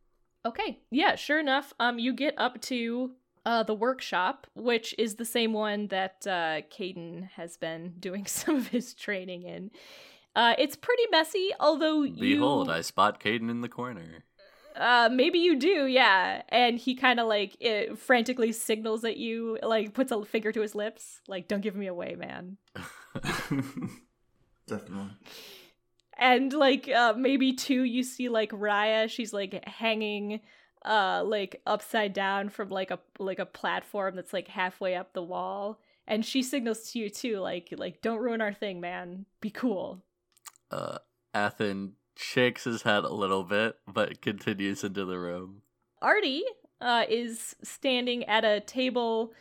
Okay. 0.46 0.80
Yeah, 0.92 1.16
sure 1.16 1.40
enough, 1.40 1.74
um 1.80 2.00
you 2.00 2.14
get 2.14 2.34
up 2.38 2.62
to 2.64 3.12
uh 3.46 3.64
the 3.64 3.74
workshop, 3.74 4.48
which 4.56 4.94
is 4.98 5.16
the 5.16 5.26
same 5.26 5.54
one 5.54 5.88
that 5.88 6.26
uh 6.28 6.62
Kaden 6.76 7.30
has 7.32 7.58
been 7.58 7.94
doing 8.00 8.26
some 8.26 8.56
of 8.56 8.68
his 8.68 8.94
training 8.94 9.44
in. 9.44 9.72
Uh 10.36 10.56
it's 10.58 10.76
pretty 10.76 11.04
messy, 11.12 11.50
although 11.60 12.04
Behold, 12.08 12.68
you 12.68 12.74
I 12.74 12.82
spot 12.82 13.20
Kaden 13.20 13.50
in 13.50 13.62
the 13.62 13.70
corner. 13.70 14.24
Uh, 14.76 15.10
maybe 15.12 15.40
you 15.40 15.58
do, 15.58 15.86
yeah. 15.86 16.42
And 16.50 16.78
he 16.78 16.96
kind 16.96 17.20
of 17.20 17.28
like 17.28 17.56
it 17.60 17.98
frantically 17.98 18.52
signals 18.52 19.04
at 19.04 19.18
you, 19.18 19.60
like 19.62 19.94
puts 19.94 20.12
a 20.12 20.24
finger 20.26 20.52
to 20.52 20.62
his 20.62 20.76
lips, 20.76 21.22
like 21.28 21.48
"Don't 21.48 21.62
give 21.62 21.76
me 21.76 21.88
away, 21.88 22.16
man." 22.16 22.58
Definitely. 24.68 25.12
And 26.18 26.54
like 26.54 26.90
uh, 26.90 27.14
maybe 27.18 27.54
two, 27.54 27.84
you 27.84 28.04
see 28.04 28.30
like 28.30 28.52
Raya, 28.52 29.10
she's 29.10 29.34
like 29.34 29.68
hanging, 29.68 30.42
uh, 30.86 31.24
like 31.24 31.62
upside 31.66 32.14
down 32.14 32.50
from 32.50 32.70
like 32.70 32.92
a 32.92 33.00
like 33.20 33.40
a 33.40 33.46
platform 33.46 34.16
that's 34.16 34.34
like 34.34 34.48
halfway 34.48 34.96
up 34.96 35.14
the 35.14 35.24
wall, 35.24 35.80
and 36.08 36.26
she 36.26 36.42
signals 36.42 36.92
to 36.92 37.00
you 37.00 37.10
too, 37.10 37.38
like 37.40 37.74
like 37.78 38.02
"Don't 38.02 38.20
ruin 38.20 38.42
our 38.42 38.54
thing, 38.54 38.82
man. 38.82 39.26
Be 39.42 39.50
cool." 39.50 40.04
Uh, 40.72 40.98
Athen 41.34 41.94
shakes 42.16 42.64
his 42.64 42.84
head 42.84 43.04
a 43.04 43.14
little 43.14 43.44
bit, 43.44 43.78
but 43.88 44.22
continues 44.22 44.84
into 44.84 45.06
the 45.06 45.18
room. 45.18 45.62
Artie 46.02 46.44
uh, 46.82 47.06
is 47.10 47.56
standing 47.64 48.24
at 48.26 48.44
a 48.44 48.60
table 48.60 49.34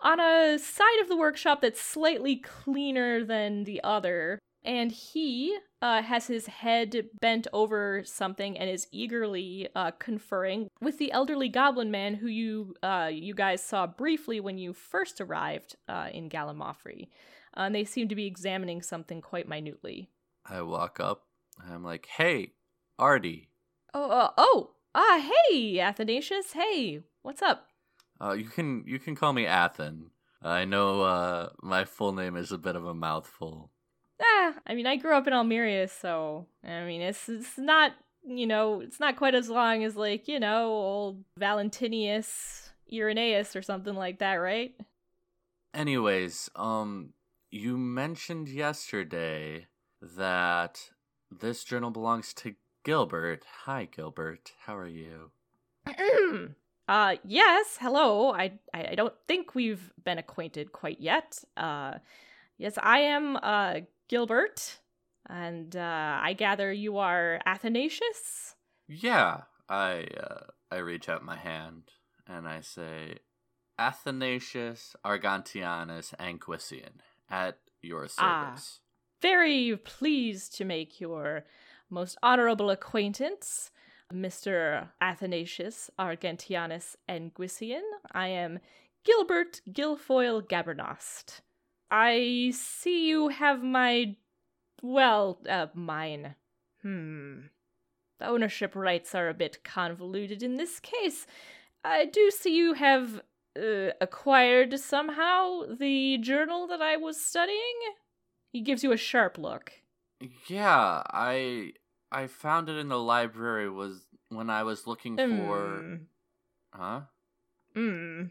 on 0.00 0.20
a 0.20 0.58
side 0.58 1.00
of 1.00 1.08
the 1.08 1.16
workshop 1.16 1.60
that's 1.62 1.80
slightly 1.80 2.36
cleaner 2.36 3.24
than 3.24 3.64
the 3.64 3.82
other. 3.82 4.38
And 4.66 4.90
he 4.90 5.56
uh, 5.82 6.02
has 6.02 6.26
his 6.26 6.46
head 6.46 7.08
bent 7.20 7.46
over 7.52 8.02
something 8.04 8.56
and 8.56 8.70
is 8.70 8.86
eagerly 8.90 9.68
uh, 9.74 9.90
conferring 9.92 10.68
with 10.80 10.98
the 10.98 11.12
elderly 11.12 11.50
goblin 11.50 11.90
man 11.90 12.14
who 12.14 12.28
you 12.28 12.74
uh, 12.82 13.10
you 13.12 13.34
guys 13.34 13.62
saw 13.62 13.86
briefly 13.86 14.40
when 14.40 14.56
you 14.56 14.72
first 14.72 15.20
arrived 15.20 15.76
uh, 15.88 16.08
in 16.12 16.30
Gallimaufry. 16.30 17.08
Uh, 17.56 17.60
and 17.60 17.74
they 17.74 17.84
seem 17.84 18.08
to 18.08 18.14
be 18.14 18.26
examining 18.26 18.80
something 18.80 19.20
quite 19.20 19.46
minutely. 19.46 20.08
I 20.46 20.62
walk 20.62 20.98
up. 20.98 21.24
I'm 21.58 21.84
like, 21.84 22.06
"Hey, 22.06 22.52
Artie. 22.98 23.48
Oh, 23.92 24.10
uh, 24.10 24.30
oh, 24.36 24.70
ah, 24.94 25.30
hey, 25.50 25.80
Athanasius, 25.80 26.52
hey, 26.52 27.00
what's 27.22 27.42
up? 27.42 27.68
Uh, 28.20 28.32
you 28.32 28.44
can 28.44 28.84
you 28.86 28.98
can 28.98 29.14
call 29.14 29.32
me 29.32 29.46
Athen. 29.46 30.10
I 30.42 30.64
know 30.64 31.02
uh, 31.02 31.50
my 31.62 31.84
full 31.84 32.12
name 32.12 32.36
is 32.36 32.52
a 32.52 32.58
bit 32.58 32.76
of 32.76 32.84
a 32.84 32.94
mouthful. 32.94 33.70
Ah, 34.22 34.54
I 34.66 34.74
mean, 34.74 34.86
I 34.86 34.96
grew 34.96 35.14
up 35.14 35.26
in 35.26 35.32
Almeria, 35.32 35.88
so 35.88 36.46
I 36.64 36.84
mean, 36.84 37.00
it's 37.00 37.28
it's 37.28 37.58
not 37.58 37.92
you 38.26 38.46
know, 38.46 38.80
it's 38.80 39.00
not 39.00 39.16
quite 39.16 39.34
as 39.34 39.48
long 39.48 39.84
as 39.84 39.96
like 39.96 40.28
you 40.28 40.38
know, 40.40 40.68
old 40.68 41.24
Valentinius 41.38 42.70
Irenaeus 42.92 43.56
or 43.56 43.62
something 43.62 43.94
like 43.94 44.18
that, 44.20 44.34
right? 44.34 44.74
Anyways, 45.72 46.50
um, 46.54 47.14
you 47.50 47.76
mentioned 47.76 48.48
yesterday 48.48 49.66
that 50.00 50.90
this 51.40 51.64
journal 51.64 51.90
belongs 51.90 52.32
to 52.34 52.54
Gilbert. 52.84 53.44
Hi, 53.64 53.88
Gilbert. 53.90 54.52
How 54.66 54.76
are 54.76 54.86
you? 54.86 55.30
uh, 56.88 57.16
yes, 57.24 57.78
hello. 57.80 58.32
I, 58.32 58.58
I 58.72 58.94
don't 58.94 59.14
think 59.26 59.54
we've 59.54 59.92
been 60.02 60.18
acquainted 60.18 60.72
quite 60.72 61.00
yet. 61.00 61.42
Uh, 61.56 61.94
yes, 62.58 62.78
I 62.82 62.98
am 63.00 63.36
uh 63.42 63.80
Gilbert, 64.08 64.78
and 65.28 65.74
uh, 65.74 66.18
I 66.20 66.34
gather 66.34 66.72
you 66.72 66.98
are 66.98 67.40
Athanasius. 67.46 68.54
Yeah, 68.86 69.42
I 69.68 70.06
uh, 70.20 70.44
I 70.70 70.78
reach 70.78 71.08
out 71.08 71.24
my 71.24 71.36
hand 71.36 71.84
and 72.26 72.48
I 72.48 72.60
say, 72.60 73.18
Athanasius 73.78 74.96
Argentianus 75.04 76.14
Anguisian, 76.18 77.00
at 77.30 77.58
your 77.82 78.08
Ah. 78.18 78.54
Very 79.24 79.74
pleased 79.78 80.54
to 80.56 80.66
make 80.66 81.00
your 81.00 81.46
most 81.88 82.18
honorable 82.22 82.68
acquaintance, 82.68 83.70
Mr. 84.12 84.90
Athanasius 85.00 85.90
Argentianus 85.98 86.96
Anguisian. 87.08 87.80
I 88.12 88.28
am 88.28 88.58
Gilbert 89.02 89.62
Guilfoyle 89.72 90.46
Gabernost. 90.46 91.40
I 91.90 92.52
see 92.54 93.08
you 93.08 93.28
have 93.28 93.62
my. 93.62 94.16
well, 94.82 95.40
uh, 95.48 95.68
mine. 95.72 96.34
Hmm. 96.82 97.46
The 98.18 98.26
ownership 98.26 98.76
rights 98.76 99.14
are 99.14 99.30
a 99.30 99.40
bit 99.42 99.64
convoluted 99.64 100.42
in 100.42 100.56
this 100.56 100.78
case. 100.80 101.26
I 101.82 102.04
do 102.04 102.30
see 102.30 102.54
you 102.54 102.74
have 102.74 103.22
uh, 103.58 103.92
acquired 104.02 104.78
somehow 104.78 105.62
the 105.80 106.18
journal 106.18 106.66
that 106.66 106.82
I 106.82 106.98
was 106.98 107.18
studying. 107.18 107.78
He 108.54 108.60
gives 108.60 108.84
you 108.84 108.92
a 108.92 108.96
sharp 108.96 109.36
look. 109.36 109.72
Yeah, 110.46 111.02
I 111.10 111.72
I 112.12 112.28
found 112.28 112.68
it 112.68 112.76
in 112.76 112.86
the 112.88 113.00
library 113.00 113.68
was 113.68 114.06
when 114.28 114.48
I 114.48 114.62
was 114.62 114.86
looking 114.86 115.16
for 115.16 115.82
Mm. 115.82 116.06
huh? 116.72 117.00
Mm. 117.74 118.30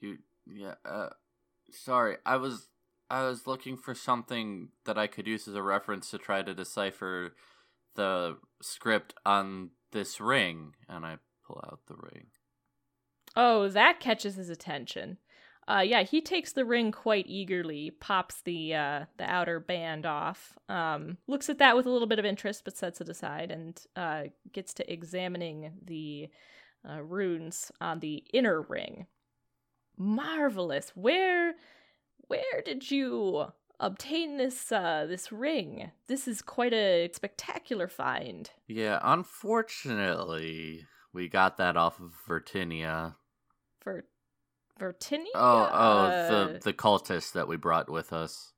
You 0.00 0.18
yeah, 0.46 0.74
uh 0.84 1.08
sorry. 1.72 2.18
I 2.24 2.36
was 2.36 2.68
I 3.10 3.24
was 3.24 3.48
looking 3.48 3.76
for 3.76 3.96
something 3.96 4.68
that 4.84 4.96
I 4.96 5.08
could 5.08 5.26
use 5.26 5.48
as 5.48 5.56
a 5.56 5.62
reference 5.62 6.08
to 6.12 6.18
try 6.18 6.40
to 6.42 6.54
decipher 6.54 7.34
the 7.96 8.36
script 8.62 9.14
on 9.26 9.70
this 9.90 10.20
ring 10.20 10.76
and 10.88 11.04
I 11.04 11.18
pull 11.44 11.60
out 11.66 11.80
the 11.88 11.96
ring. 11.96 12.28
Oh, 13.34 13.68
that 13.70 13.98
catches 13.98 14.36
his 14.36 14.50
attention. 14.50 15.18
Uh, 15.68 15.80
yeah, 15.80 16.02
he 16.02 16.22
takes 16.22 16.52
the 16.52 16.64
ring 16.64 16.90
quite 16.90 17.26
eagerly, 17.28 17.90
pops 17.90 18.40
the 18.42 18.74
uh, 18.74 19.04
the 19.18 19.24
outer 19.24 19.60
band 19.60 20.06
off, 20.06 20.56
um, 20.70 21.18
looks 21.26 21.50
at 21.50 21.58
that 21.58 21.76
with 21.76 21.84
a 21.84 21.90
little 21.90 22.08
bit 22.08 22.18
of 22.18 22.24
interest, 22.24 22.64
but 22.64 22.76
sets 22.76 23.02
it 23.02 23.08
aside, 23.08 23.50
and 23.50 23.82
uh, 23.94 24.22
gets 24.52 24.72
to 24.74 24.92
examining 24.92 25.72
the 25.84 26.28
uh, 26.88 27.02
runes 27.02 27.70
on 27.82 28.00
the 28.00 28.24
inner 28.32 28.62
ring. 28.62 29.06
Marvelous. 29.98 30.92
Where, 30.94 31.56
where 32.28 32.62
did 32.64 32.90
you 32.90 33.52
obtain 33.78 34.38
this 34.38 34.72
uh, 34.72 35.04
this 35.06 35.30
ring? 35.30 35.90
This 36.06 36.26
is 36.26 36.40
quite 36.40 36.72
a 36.72 37.10
spectacular 37.12 37.88
find. 37.88 38.50
Yeah, 38.66 39.00
unfortunately, 39.02 40.86
we 41.12 41.28
got 41.28 41.58
that 41.58 41.76
off 41.76 42.00
of 42.00 42.12
Vertinia. 42.26 43.16
For 43.80 44.06
Vertini? 44.78 45.26
Oh, 45.34 45.70
oh, 45.72 46.08
the 46.28 46.60
the 46.62 46.72
cultist 46.72 47.32
that 47.32 47.48
we 47.48 47.56
brought 47.56 47.90
with 47.90 48.12
us. 48.12 48.52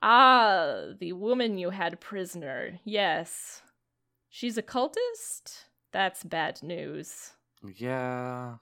Ah, 0.00 0.92
the 0.98 1.12
woman 1.12 1.58
you 1.58 1.70
had 1.70 2.00
prisoner. 2.00 2.78
Yes. 2.84 3.62
She's 4.30 4.56
a 4.56 4.62
cultist? 4.62 5.64
That's 5.92 6.22
bad 6.22 6.62
news. 6.62 7.32
Yeah. 7.76 8.56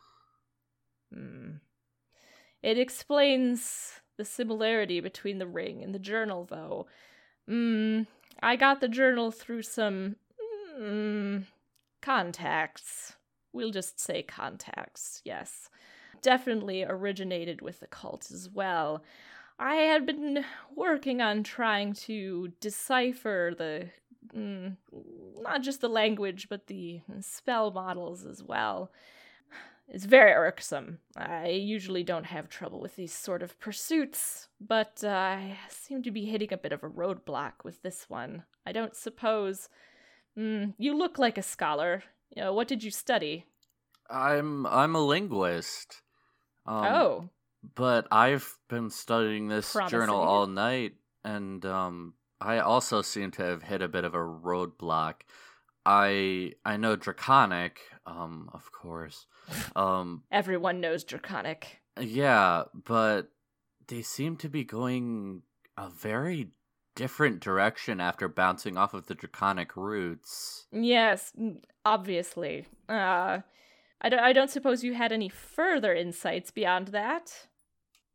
Hmm. 1.12 1.57
It 2.62 2.79
explains 2.79 4.01
the 4.16 4.25
similarity 4.25 5.01
between 5.01 5.38
the 5.38 5.47
ring 5.47 5.83
and 5.83 5.95
the 5.95 5.99
journal, 5.99 6.47
though. 6.49 6.87
Hmm. 7.47 8.03
I 8.42 8.57
got 8.57 8.81
the 8.81 8.88
journal 8.88 9.31
through 9.31 9.62
some. 9.62 10.16
Hmm. 10.75 11.38
Contacts. 12.01 13.14
We'll 13.53 13.71
just 13.71 13.99
say 14.01 14.23
contacts, 14.23 15.23
yes. 15.25 15.69
Definitely 16.27 16.83
originated 16.83 17.62
with 17.62 17.79
the 17.79 17.87
cult 17.87 18.33
as 18.33 18.51
well. 18.51 19.05
I 19.61 19.77
had 19.77 20.05
been 20.05 20.45
working 20.75 21.23
on 21.23 21.45
trying 21.45 21.93
to 21.93 22.49
decipher 22.61 23.55
the. 23.57 23.91
Mm, 24.37 24.77
not 25.41 25.62
just 25.62 25.81
the 25.81 25.89
language, 25.89 26.49
but 26.49 26.67
the 26.67 27.01
spell 27.21 27.71
models 27.71 28.27
as 28.27 28.43
well. 28.43 28.91
It's 29.87 30.05
very 30.05 30.33
irksome. 30.33 30.99
I 31.17 31.51
usually 31.51 32.03
don't 32.03 32.27
have 32.27 32.49
trouble 32.49 32.81
with 32.81 32.97
these 32.97 33.12
sort 33.12 33.41
of 33.41 33.61
pursuits, 33.61 34.49
but 34.61 35.05
uh, 35.05 35.11
I 35.11 35.59
seem 35.69 36.03
to 36.03 36.11
be 36.11 36.25
hitting 36.25 36.53
a 36.53 36.59
bit 36.59 36.73
of 36.73 36.83
a 36.83 36.91
roadblock 36.91 37.53
with 37.62 37.83
this 37.83 38.11
one. 38.11 38.43
I 38.67 38.73
don't 38.73 38.97
suppose. 38.97 39.69
Mm, 40.37 40.75
you 40.77 40.99
look 40.99 41.21
like 41.21 41.39
a 41.39 41.43
scholar. 41.43 42.03
You 42.35 42.43
know, 42.43 42.53
what 42.53 42.67
did 42.67 42.83
you 42.83 42.91
study? 42.91 43.45
I'm 44.11 44.67
I'm 44.67 44.97
a 44.97 45.01
linguist. 45.01 46.03
Um, 46.66 46.85
oh, 46.85 47.29
but 47.74 48.07
I've 48.11 48.59
been 48.68 48.90
studying 48.90 49.48
this 49.48 49.76
journal 49.88 50.20
all 50.20 50.46
night, 50.46 50.94
and 51.24 51.64
um, 51.66 52.14
I 52.40 52.59
also 52.59 53.02
seem 53.02 53.31
to 53.33 53.42
have 53.42 53.62
hit 53.62 53.83
a 53.83 53.88
bit 53.88 54.05
of 54.05 54.14
a 54.14 54.18
roadblock. 54.18 55.14
I 55.85 56.52
I 56.64 56.76
know 56.76 56.96
Draconic, 56.96 57.81
um, 58.07 58.50
of 58.52 58.70
course. 58.72 59.26
Um, 59.76 60.24
everyone 60.33 60.81
knows 60.81 61.05
Draconic. 61.05 61.81
yeah, 62.00 62.64
but 62.74 63.31
they 63.87 64.02
seem 64.02 64.37
to 64.38 64.48
be 64.48 64.64
going 64.64 65.42
a 65.79 65.88
very 65.88 66.50
different 66.96 67.38
direction 67.40 68.00
after 68.00 68.26
bouncing 68.26 68.76
off 68.76 68.92
of 68.92 69.07
the 69.07 69.14
Draconic 69.14 69.76
roots. 69.76 70.66
Yes, 70.72 71.33
obviously. 71.85 72.66
Uh, 72.88 73.40
I 74.00 74.09
don't, 74.09 74.20
I 74.20 74.32
don't 74.32 74.50
suppose 74.50 74.85
you 74.85 74.94
had 74.94 75.12
any 75.12 75.28
further 75.28 75.94
insights 75.94 76.50
beyond 76.50 76.88
that? 76.88 77.46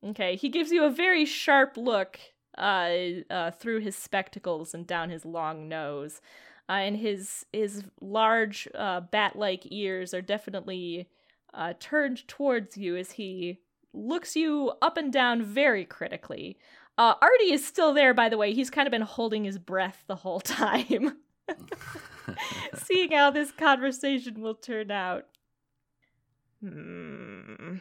Okay, 0.03 0.35
he 0.35 0.49
gives 0.49 0.71
you 0.71 0.83
a 0.83 0.89
very 0.89 1.25
sharp 1.25 1.77
look 1.77 2.19
uh, 2.57 2.91
uh, 3.29 3.51
through 3.51 3.79
his 3.79 3.95
spectacles 3.95 4.73
and 4.73 4.85
down 4.85 5.09
his 5.09 5.25
long 5.25 5.67
nose. 5.67 6.21
Uh, 6.69 6.73
and 6.73 6.97
his 6.97 7.45
his 7.51 7.83
large 7.99 8.67
uh, 8.75 9.01
bat-like 9.01 9.63
ears 9.71 10.13
are 10.13 10.21
definitely 10.21 11.09
uh, 11.53 11.73
turned 11.79 12.27
towards 12.27 12.77
you 12.77 12.95
as 12.95 13.11
he 13.11 13.59
looks 13.93 14.35
you 14.35 14.71
up 14.81 14.97
and 14.97 15.11
down 15.11 15.43
very 15.43 15.85
critically. 15.85 16.57
Uh, 16.97 17.15
Artie 17.21 17.51
is 17.51 17.65
still 17.65 17.93
there, 17.93 18.13
by 18.13 18.29
the 18.29 18.37
way. 18.37 18.53
He's 18.53 18.69
kind 18.69 18.87
of 18.87 18.91
been 18.91 19.01
holding 19.01 19.43
his 19.43 19.57
breath 19.57 20.03
the 20.07 20.15
whole 20.15 20.39
time. 20.41 21.17
seeing 22.75 23.11
how 23.11 23.31
this 23.31 23.51
conversation 23.51 24.41
will 24.41 24.55
turn 24.55 24.91
out. 24.91 25.25
Hmm. 26.61 27.77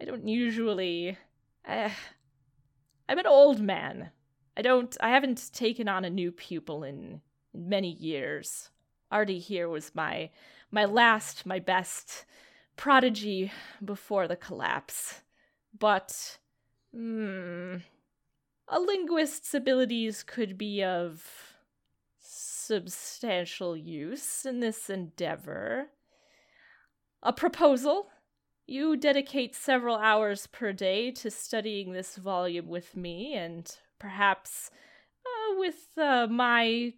I 0.00 0.04
don't 0.04 0.28
usually. 0.28 1.16
Uh, 1.66 1.90
I'm 3.08 3.18
an 3.18 3.26
old 3.26 3.60
man. 3.60 4.10
I 4.56 4.62
don't. 4.62 4.96
I 5.00 5.10
haven't 5.10 5.52
taken 5.52 5.88
on 5.88 6.04
a 6.04 6.10
new 6.10 6.32
pupil 6.32 6.82
in, 6.84 7.20
in 7.54 7.68
many 7.68 7.90
years. 7.90 8.70
Artie 9.10 9.38
here 9.38 9.68
was 9.68 9.94
my 9.94 10.30
my 10.70 10.84
last, 10.84 11.46
my 11.46 11.58
best 11.58 12.24
prodigy 12.76 13.52
before 13.84 14.28
the 14.28 14.36
collapse. 14.36 15.22
But, 15.78 16.38
hmm, 16.94 17.76
a 18.68 18.80
linguist's 18.80 19.54
abilities 19.54 20.22
could 20.22 20.58
be 20.58 20.82
of 20.82 21.22
substantial 22.20 23.76
use 23.76 24.44
in 24.44 24.60
this 24.60 24.90
endeavor. 24.90 25.88
A 27.22 27.32
proposal? 27.32 28.08
You 28.66 28.96
dedicate 28.96 29.54
several 29.54 29.96
hours 29.96 30.46
per 30.48 30.72
day 30.72 31.10
to 31.12 31.30
studying 31.30 31.92
this 31.92 32.16
volume 32.16 32.68
with 32.68 32.96
me, 32.96 33.34
and 33.34 33.70
perhaps 33.98 34.70
uh, 35.24 35.54
with 35.58 35.96
uh, 35.96 36.26
my 36.28 36.94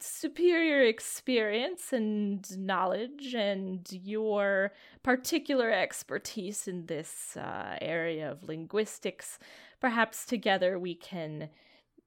superior 0.00 0.82
experience 0.82 1.92
and 1.92 2.44
knowledge 2.58 3.34
and 3.34 3.86
your 3.90 4.72
particular 5.02 5.70
expertise 5.70 6.68
in 6.68 6.86
this 6.86 7.36
uh, 7.36 7.78
area 7.80 8.30
of 8.30 8.42
linguistics, 8.44 9.38
perhaps 9.80 10.26
together 10.26 10.78
we 10.78 10.94
can 10.94 11.48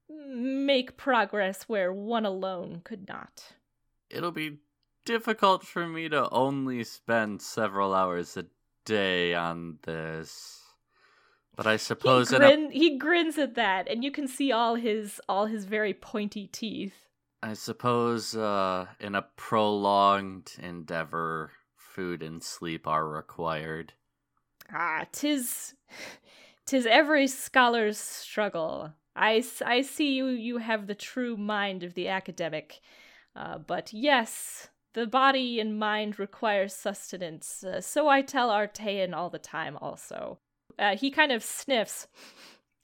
make 0.10 0.96
progress 0.96 1.64
where 1.64 1.92
one 1.92 2.26
alone 2.26 2.82
could 2.84 3.08
not. 3.08 3.54
It'll 4.10 4.32
be 4.32 4.58
difficult 5.08 5.66
for 5.66 5.88
me 5.88 6.10
to 6.10 6.30
only 6.32 6.84
spend 6.84 7.42
several 7.42 7.96
hours 7.96 8.36
a 8.36 8.46
day 8.84 9.34
on 9.34 9.80
this. 9.84 10.62
But 11.56 11.66
I 11.66 11.78
He, 11.78 11.78
suppose 11.78 12.34
in 12.34 12.44
a 12.44 12.52
he 12.72 12.98
grins 12.98 13.38
at 13.38 13.56
that, 13.56 13.88
and 13.88 14.04
you 14.04 14.12
can 14.12 14.28
see 14.28 14.52
all 14.52 14.76
his 14.76 15.20
all 15.30 15.46
his 15.46 15.64
very 15.66 15.94
pointy 15.94 16.46
teeth. 16.48 17.08
I 17.42 17.54
suppose 17.54 18.36
uh, 18.36 18.88
in 19.00 19.16
a 19.16 19.22
prolonged 19.22 20.54
endeavor, 20.60 21.52
food 21.76 22.22
and 22.22 22.44
sleep 22.44 22.86
are 22.88 23.08
required. 23.08 23.94
Ah, 24.72 25.06
tis, 25.12 25.76
tis 26.66 26.86
every 26.86 27.28
scholar's 27.28 27.98
struggle. 27.98 28.94
I, 29.16 29.38
s- 29.38 29.62
I 29.66 29.82
see 29.82 30.14
you, 30.16 30.28
you 30.28 30.58
have 30.58 30.88
the 30.88 30.96
true 30.96 31.38
mind 31.38 31.84
of 31.84 31.94
the 31.96 32.08
academic. 32.10 32.82
Uh, 33.36 33.58
but 33.58 33.94
yes, 33.94 34.70
the 34.98 35.06
body 35.06 35.60
and 35.60 35.78
mind 35.78 36.18
require 36.18 36.68
sustenance. 36.68 37.64
Uh, 37.64 37.80
so 37.80 38.08
I 38.08 38.24
tell 38.24 38.50
Artean 38.50 39.14
all 39.14 39.30
the 39.30 39.38
time, 39.38 39.78
also. 39.80 40.40
Uh, 40.80 40.98
he 40.98 41.12
kind 41.12 41.32
of 41.32 41.44
sniffs. 41.44 42.08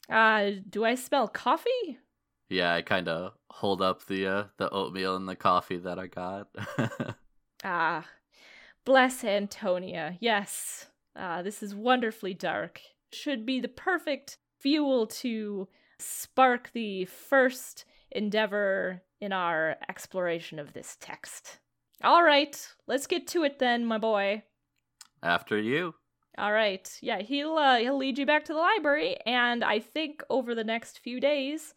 Uh, 0.08 0.52
do 0.70 0.86
I 0.86 0.94
smell 0.94 1.28
coffee? 1.28 1.98
Yeah, 2.50 2.76
I 2.76 2.84
kind 2.84 3.08
of 3.08 3.34
hold 3.50 3.82
up 3.82 4.06
the 4.06 4.28
uh, 4.28 4.44
the 4.58 4.70
oatmeal 4.70 5.16
and 5.16 5.28
the 5.28 5.36
coffee 5.36 5.78
that 5.80 6.00
I 6.00 6.08
got. 6.08 6.48
Ah, 7.66 8.06
bless 8.84 9.24
Antonia. 9.24 10.18
Yes. 10.20 10.88
Ah, 11.16 11.42
this 11.42 11.64
is 11.64 11.74
wonderfully 11.74 12.34
dark. 12.34 12.82
Should 13.14 13.46
be 13.46 13.62
the 13.62 13.70
perfect 13.70 14.38
fuel 14.60 15.08
to 15.08 15.70
spark 15.98 16.72
the 16.74 17.06
first 17.06 17.86
endeavor 18.12 19.02
in 19.22 19.32
our 19.32 19.78
exploration 19.88 20.60
of 20.60 20.74
this 20.74 20.98
text. 21.00 21.60
All 22.04 22.24
right, 22.24 22.56
let's 22.86 23.08
get 23.08 23.28
to 23.28 23.44
it 23.44 23.60
then, 23.60 23.86
my 23.86 23.98
boy. 23.98 24.44
After 25.22 25.58
you. 25.58 25.96
All 26.38 26.52
right. 26.52 26.90
Yeah, 27.02 27.22
he'll 27.22 27.56
uh, 27.56 27.78
he'll 27.78 27.98
lead 27.98 28.18
you 28.18 28.26
back 28.26 28.44
to 28.46 28.54
the 28.54 28.60
library 28.60 29.18
and 29.26 29.64
I 29.64 29.80
think 29.80 30.24
over 30.30 30.56
the 30.56 30.64
next 30.64 31.00
few 31.00 31.20
days 31.20 31.74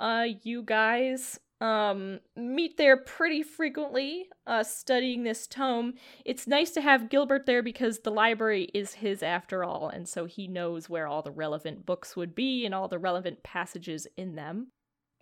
uh 0.00 0.26
you 0.42 0.62
guys 0.62 1.38
um 1.60 2.18
meet 2.34 2.76
there 2.76 2.96
pretty 2.96 3.44
frequently 3.44 4.26
uh 4.48 4.64
studying 4.64 5.22
this 5.22 5.46
tome. 5.46 5.94
It's 6.24 6.48
nice 6.48 6.72
to 6.72 6.80
have 6.80 7.08
Gilbert 7.08 7.46
there 7.46 7.62
because 7.62 8.00
the 8.00 8.10
library 8.10 8.64
is 8.74 8.94
his 8.94 9.22
after 9.22 9.62
all 9.62 9.88
and 9.88 10.08
so 10.08 10.24
he 10.24 10.48
knows 10.48 10.90
where 10.90 11.06
all 11.06 11.22
the 11.22 11.30
relevant 11.30 11.86
books 11.86 12.16
would 12.16 12.34
be 12.34 12.66
and 12.66 12.74
all 12.74 12.88
the 12.88 12.98
relevant 12.98 13.44
passages 13.44 14.08
in 14.16 14.34
them. 14.34 14.72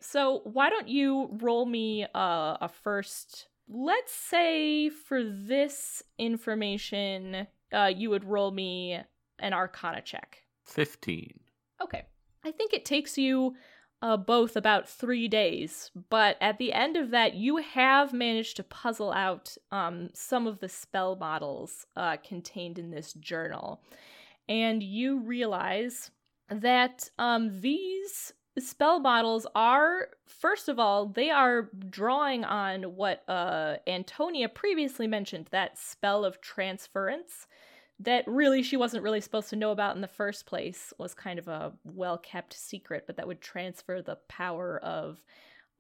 So, 0.01 0.41
why 0.45 0.69
don't 0.69 0.89
you 0.89 1.29
roll 1.41 1.65
me 1.65 2.05
uh, 2.13 2.57
a 2.61 2.69
first 2.83 3.47
let's 3.73 4.13
say 4.13 4.89
for 4.89 5.23
this 5.25 6.03
information 6.19 7.47
uh, 7.73 7.91
you 7.95 8.11
would 8.11 8.25
roll 8.25 8.51
me 8.51 8.99
an 9.39 9.53
arcana 9.53 10.03
check. 10.03 10.43
15. 10.65 11.41
okay. 11.83 12.05
I 12.45 12.51
think 12.51 12.73
it 12.73 12.85
takes 12.85 13.17
you 13.17 13.55
uh, 14.03 14.17
both 14.17 14.57
about 14.57 14.89
three 14.89 15.29
days 15.29 15.91
but 16.11 16.37
at 16.41 16.59
the 16.59 16.73
end 16.73 16.97
of 16.97 17.11
that 17.11 17.35
you 17.35 17.57
have 17.59 18.13
managed 18.13 18.57
to 18.57 18.65
puzzle 18.65 19.13
out 19.13 19.57
um, 19.71 20.11
some 20.13 20.47
of 20.47 20.59
the 20.59 20.69
spell 20.69 21.17
models 21.17 21.87
uh, 21.97 22.17
contained 22.17 22.79
in 22.79 22.91
this 22.91 23.13
journal. 23.15 23.81
And 24.49 24.83
you 24.83 25.21
realize 25.21 26.11
that 26.51 27.09
um, 27.19 27.61
these 27.61 28.33
spell 28.59 29.01
models 29.01 29.47
are 29.55 30.09
first 30.27 30.69
of 30.69 30.79
all 30.79 31.07
they 31.07 31.31
are 31.31 31.71
drawing 31.89 32.45
on 32.45 32.83
what 32.97 33.27
uh 33.29 33.77
antonia 33.87 34.49
previously 34.49 35.07
mentioned 35.07 35.49
that 35.51 35.79
spell 35.79 36.25
of 36.25 36.41
transference 36.41 37.47
that 38.05 38.25
really 38.27 38.63
she 38.63 38.77
wasn't 38.77 39.03
really 39.03 39.21
supposed 39.21 39.49
to 39.51 39.57
know 39.57 39.71
about 39.71 39.95
in 39.95 40.03
the 40.03 40.09
first 40.09 40.47
place 40.47 40.93
was 40.99 41.15
kind 41.15 41.39
of 41.39 41.49
a 41.49 41.73
well 41.85 42.19
kept 42.19 42.55
secret, 42.55 43.05
but 43.07 43.17
that 43.17 43.27
would 43.27 43.41
transfer 43.41 44.03
the 44.03 44.19
power 44.29 44.79
of 44.83 45.23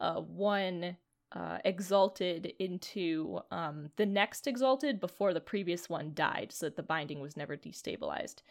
uh, 0.01 0.21
one 0.21 0.97
uh, 1.33 1.59
exalted 1.65 2.53
into 2.59 3.41
um, 3.51 3.89
the 3.97 4.07
next 4.07 4.47
exalted 4.47 5.01
before 5.01 5.33
the 5.33 5.41
previous 5.41 5.89
one 5.89 6.13
died, 6.15 6.53
so 6.53 6.67
that 6.67 6.77
the 6.77 6.83
binding 6.83 7.21
was 7.21 7.37
never 7.37 7.57
destabilized. 7.57 8.43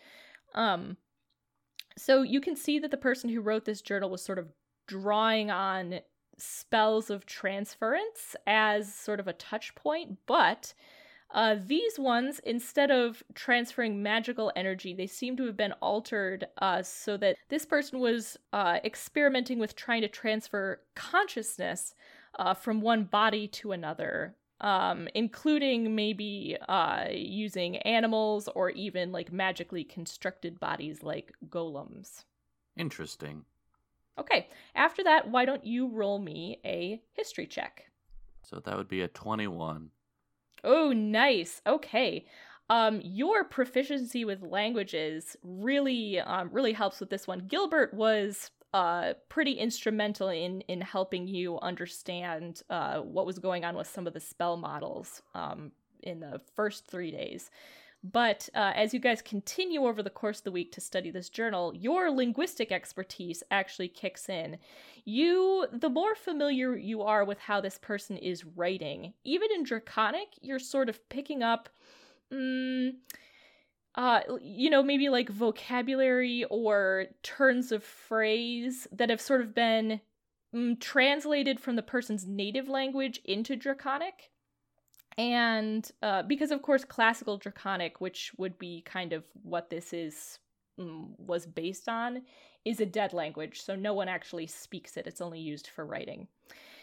Um, 0.54 0.98
so 1.98 2.22
you 2.22 2.42
can 2.42 2.56
see 2.56 2.80
that 2.80 2.92
the 2.92 2.98
person 2.98 3.30
who 3.30 3.42
wrote 3.42 3.66
this 3.66 3.82
journal 3.82 4.10
was 4.10 4.22
sort 4.22 4.40
of 4.40 4.48
drawing 4.88 5.52
on 5.52 6.00
spells 6.38 7.10
of 7.10 7.26
transference 7.26 8.36
as 8.48 8.94
sort 8.94 9.20
of 9.20 9.28
a 9.28 9.34
touch 9.34 9.76
point, 9.76 10.18
but 10.26 10.74
uh, 11.34 11.56
these 11.66 11.98
ones, 11.98 12.40
instead 12.40 12.92
of 12.92 13.24
transferring 13.34 14.04
magical 14.04 14.52
energy, 14.56 14.94
they 14.94 15.08
seem 15.08 15.38
to 15.38 15.46
have 15.46 15.56
been 15.56 15.72
altered 15.82 16.46
uh, 16.62 16.84
so 16.84 17.16
that 17.18 17.38
this 17.50 17.66
person 17.66 18.00
was 18.00 18.38
uh, 18.52 18.80
experimenting 18.84 19.58
with 19.58 19.76
trying 19.76 20.02
to 20.02 20.10
transfer 20.10 20.82
consciousness 20.96 21.96
uh, 22.38 22.54
from 22.54 22.82
one 22.82 23.06
body 23.06 23.48
to 23.48 23.72
another, 23.72 24.36
um, 24.62 25.08
including 25.16 25.96
maybe 25.96 26.56
uh, 26.70 27.08
using 27.12 27.78
animals 27.78 28.48
or 28.56 28.70
even 28.70 29.12
like 29.12 29.32
magically 29.32 29.84
constructed 29.84 30.60
bodies 30.60 31.04
like 31.04 31.34
golems. 31.50 32.24
Interesting. 32.78 33.44
Okay, 34.18 34.48
after 34.76 35.04
that, 35.04 35.30
why 35.30 35.46
don't 35.46 35.66
you 35.66 35.88
roll 35.88 36.20
me 36.20 36.60
a 36.64 37.02
history 37.14 37.48
check? 37.48 37.86
So 38.44 38.60
that 38.60 38.78
would 38.78 38.88
be 38.88 39.02
a 39.02 39.08
21. 39.08 39.90
Oh, 40.64 40.92
nice. 40.92 41.62
Okay. 41.66 42.26
Um, 42.70 43.02
your 43.04 43.44
proficiency 43.44 44.24
with 44.24 44.44
languages 44.44 45.36
really, 45.44 46.20
um, 46.20 46.50
really 46.52 46.74
helps 46.74 47.00
with 47.00 47.10
this 47.10 47.28
one. 47.28 47.48
Gilbert 47.48 47.94
was 47.94 48.52
uh 48.74 49.14
pretty 49.30 49.54
instrumental 49.54 50.30
in 50.30 50.62
in 50.62 50.82
helping 50.82 51.28
you 51.28 51.60
understand 51.60 52.62
uh 52.70 53.00
what 53.00 53.26
was 53.26 53.40
going 53.40 53.66
on 53.66 53.76
with 53.76 53.88
some 53.88 54.08
of 54.08 54.14
the 54.14 54.20
spell 54.20 54.58
models 54.58 55.22
um 55.36 55.72
in 56.04 56.20
the 56.20 56.42
first 56.56 56.88
three 56.88 57.12
days. 57.12 57.50
But 58.04 58.50
uh, 58.56 58.72
as 58.76 58.94
you 58.94 59.00
guys 59.00 59.22
continue 59.22 59.84
over 59.86 60.02
the 60.02 60.10
course 60.10 60.40
of 60.40 60.46
the 60.46 60.52
week 60.52 60.72
to 60.72 60.82
study 60.82 61.12
this 61.12 61.30
journal, 61.30 61.72
your 61.76 62.10
linguistic 62.10 62.72
expertise 62.72 63.44
actually 63.52 63.90
kicks 63.90 64.28
in. 64.28 64.58
You, 65.06 65.68
the 65.72 65.90
more 65.90 66.16
familiar 66.16 66.76
you 66.76 67.04
are 67.04 67.24
with 67.24 67.38
how 67.38 67.62
this 67.62 67.78
person 67.78 68.18
is 68.18 68.44
writing, 68.44 69.14
even 69.24 69.50
in 69.54 69.64
Draconic, 69.64 70.30
you're 70.42 70.58
sort 70.58 70.90
of 70.90 71.08
picking 71.10 71.44
up, 71.44 71.70
mm, 72.34 72.96
uh, 73.96 74.22
you 74.42 74.70
know, 74.70 74.82
maybe 74.82 75.10
like 75.10 75.30
vocabulary 75.30 76.46
or 76.50 77.08
turns 77.24 77.72
of 77.72 77.84
phrase 77.84 78.88
that 78.92 79.10
have 79.10 79.22
sort 79.22 79.42
of 79.42 79.54
been 79.54 80.00
mm, 80.56 80.80
translated 80.80 81.60
from 81.60 81.76
the 81.76 81.82
person's 81.82 82.26
native 82.26 82.70
language 82.70 83.20
into 83.26 83.56
Draconic. 83.56 84.32
And 85.18 85.90
uh, 86.02 86.24
because 86.24 86.52
of 86.52 86.62
course 86.62 86.86
classical 86.86 87.38
draconic 87.38 88.00
which 88.00 88.32
would 88.38 88.58
be 88.58 88.82
kind 88.82 89.12
of 89.12 89.26
what 89.44 89.70
this 89.70 89.92
is 89.92 90.40
was 91.18 91.46
based 91.46 91.88
on 91.88 92.22
is 92.66 92.80
a 92.80 92.86
dead 92.86 93.14
language 93.14 93.62
so 93.62 93.76
no 93.76 93.94
one 93.94 94.08
actually 94.08 94.48
speaks 94.48 94.98
it 94.98 95.08
it's 95.08 95.22
only 95.22 95.40
used 95.40 95.68
for 95.68 95.86
writing 95.86 96.28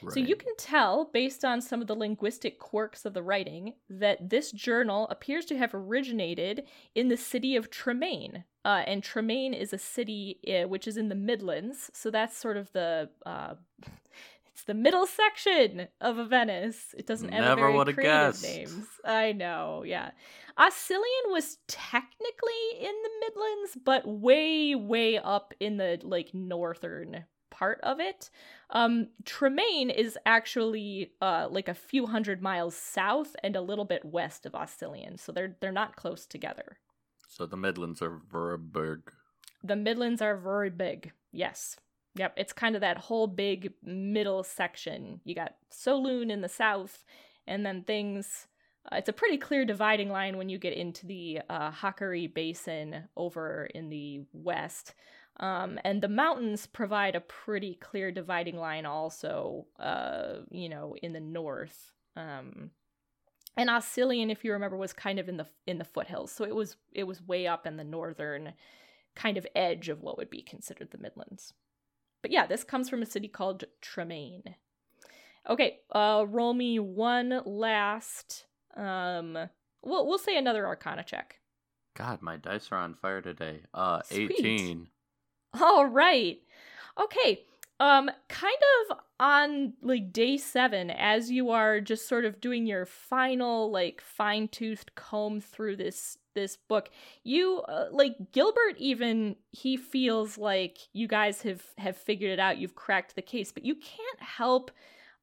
right. 0.03 0.13
so 0.13 0.21
you 0.21 0.35
can 0.35 0.55
tell 0.57 1.11
based 1.13 1.45
on 1.45 1.61
some 1.61 1.81
of 1.81 1.87
the 1.87 1.95
linguistic 1.95 2.59
quirks 2.59 3.05
of 3.05 3.15
the 3.15 3.23
writing 3.23 3.75
that 3.89 4.31
this 4.31 4.51
journal 4.53 5.07
appears 5.09 5.45
to 5.45 5.57
have 5.57 5.75
originated 5.75 6.65
in 6.95 7.09
the 7.09 7.17
city 7.17 7.55
of 7.57 7.71
tremaine 7.71 8.45
uh, 8.65 8.83
and 8.87 9.03
tremaine 9.03 9.55
is 9.55 9.73
a 9.73 9.79
city 9.79 10.41
uh, 10.49 10.67
which 10.69 10.89
is 10.89 10.97
in 10.97 11.09
the 11.09 11.15
midlands 11.15 11.91
so 11.95 12.11
that's 12.11 12.37
sort 12.37 12.57
of 12.57 12.73
the 12.73 13.09
uh, 13.25 13.55
it's 14.59 14.65
the 14.65 14.75
middle 14.75 15.07
section 15.07 15.87
of 16.01 16.19
a 16.19 16.25
Venice. 16.25 16.93
It 16.99 17.07
doesn't 17.07 17.29
have 17.29 17.45
Never 17.45 17.71
very 17.71 17.95
creative 17.95 18.03
guessed. 18.03 18.43
names. 18.43 18.87
I 19.05 19.31
know, 19.31 19.85
yeah. 19.87 20.11
Oscillion 20.59 21.31
was 21.31 21.59
technically 21.69 22.81
in 22.81 22.93
the 23.05 23.11
Midlands, 23.21 23.79
but 23.85 24.05
way, 24.05 24.75
way 24.75 25.17
up 25.17 25.55
in 25.61 25.77
the 25.77 26.01
like 26.03 26.35
northern 26.35 27.25
part 27.51 27.79
of 27.85 28.01
it. 28.01 28.31
Um, 28.71 29.11
Tremaine 29.25 29.91
is 29.91 30.19
actually 30.27 31.13
uh, 31.23 31.47
like 31.49 31.69
a 31.69 31.75
few 31.75 32.07
hundred 32.07 32.43
miles 32.43 32.75
south 32.75 33.37
and 33.45 33.55
a 33.55 33.61
little 33.61 33.85
bit 33.85 34.05
west 34.05 34.45
of 34.45 34.55
Oscillion, 34.55 35.21
so 35.21 35.31
they're 35.31 35.57
they're 35.61 35.71
not 35.71 35.95
close 35.95 36.27
together. 36.27 36.79
So 37.29 37.47
the 37.47 37.57
Midlands 37.57 38.03
are 38.03 38.21
very 38.29 38.59
big. 38.59 39.13
The 39.63 39.77
Midlands 39.77 40.21
are 40.21 40.37
very 40.37 40.71
big. 40.71 41.13
Yes. 41.31 41.77
Yep, 42.19 42.35
it's 42.37 42.53
kind 42.53 42.75
of 42.75 42.81
that 42.81 42.99
whole 42.99 43.29
big 43.29 43.73
middle 43.83 44.43
section. 44.43 45.21
You 45.25 45.37
got 45.37 45.55
Soloon 45.71 46.31
in 46.31 46.41
the 46.41 46.49
south, 46.49 47.05
and 47.47 47.65
then 47.65 47.85
things. 47.85 48.49
Uh, 48.91 48.97
it's 48.97 49.09
a 49.09 49.13
pretty 49.13 49.39
clear 49.39 49.65
dividing 49.65 50.11
line 50.11 50.37
when 50.37 50.49
you 50.49 50.59
get 50.59 50.73
into 50.73 51.07
the 51.07 51.41
uh, 51.49 51.71
Hakari 51.71 52.33
Basin 52.33 53.05
over 53.17 53.69
in 53.75 53.89
the 53.89 54.23
west. 54.33 54.95
Um, 55.39 55.79
and 55.85 56.03
the 56.03 56.09
mountains 56.09 56.67
provide 56.67 57.15
a 57.15 57.21
pretty 57.21 57.75
clear 57.75 58.11
dividing 58.11 58.57
line 58.57 58.87
also, 58.87 59.67
uh, 59.79 60.39
you 60.51 60.69
know, 60.69 60.97
in 61.01 61.13
the 61.13 61.21
north. 61.21 61.93
Um, 62.17 62.71
and 63.57 63.71
Oscillion, 63.71 64.31
if 64.33 64.45
you 64.45 64.53
remember, 64.53 64.77
was 64.77 64.93
kind 64.93 65.21
of 65.21 65.29
in 65.29 65.37
the 65.37 65.47
in 65.67 65.79
the 65.79 65.85
foothills, 65.85 66.33
so 66.33 66.45
it 66.45 66.55
was 66.55 66.77
it 66.93 67.05
was 67.05 67.23
way 67.23 67.47
up 67.47 67.67
in 67.67 67.77
the 67.77 67.85
northern 67.85 68.55
kind 69.15 69.37
of 69.37 69.47
edge 69.55 69.89
of 69.89 70.03
what 70.03 70.17
would 70.17 70.31
be 70.31 70.43
considered 70.43 70.91
the 70.91 70.99
Midlands. 70.99 71.53
But 72.23 72.31
yeah, 72.31 72.47
this 72.47 72.65
comes 72.65 72.89
from 72.89 73.03
a 73.03 73.07
city 73.07 73.29
called 73.29 73.65
Tremaine. 73.81 74.57
Okay, 75.49 75.79
uh, 75.93 76.25
roll 76.29 76.53
me 76.53 76.79
one 76.79 77.41
last. 77.47 78.47
Um, 78.77 79.39
we'll 79.83 80.07
we'll 80.07 80.19
say 80.19 80.37
another 80.37 80.67
Arcana 80.67 81.05
check. 81.05 81.41
God, 81.97 82.23
my 82.23 82.37
dice 82.37 82.69
are 82.71 82.79
on 82.79 82.95
fire 82.95 83.23
today. 83.23 83.61
Uh, 83.73 84.03
Sweet. 84.03 84.33
eighteen. 84.33 84.89
All 85.61 85.87
right. 85.87 86.39
Okay. 87.01 87.45
Um, 87.81 88.11
kind 88.29 88.57
of 88.91 88.99
on 89.21 89.73
like 89.83 90.13
day 90.13 90.37
seven, 90.37 90.91
as 90.91 91.31
you 91.31 91.51
are 91.51 91.81
just 91.81 92.09
sort 92.09 92.25
of 92.25 92.41
doing 92.41 92.67
your 92.67 92.85
final 92.85 93.71
like 93.71 94.01
fine 94.01 94.49
toothed 94.49 94.95
comb 94.97 95.41
through 95.41 95.77
this 95.77 96.19
this 96.39 96.57
book. 96.57 96.91
You 97.25 97.63
uh, 97.69 97.87
like 97.91 98.17
gilbert 98.33 98.77
even 98.79 99.37
he 99.51 99.77
feels 99.77 100.39
like 100.39 100.79
you 100.93 101.07
guys 101.09 101.43
have 101.43 101.63
have 101.79 101.97
figured 101.97 102.31
it 102.31 102.41
out. 102.41 102.59
You've 102.59 102.75
cracked 102.75 103.15
the 103.15 103.23
case 103.23 103.53
but 103.53 103.65
you 103.65 103.75
can't 103.75 104.21
help 104.21 104.71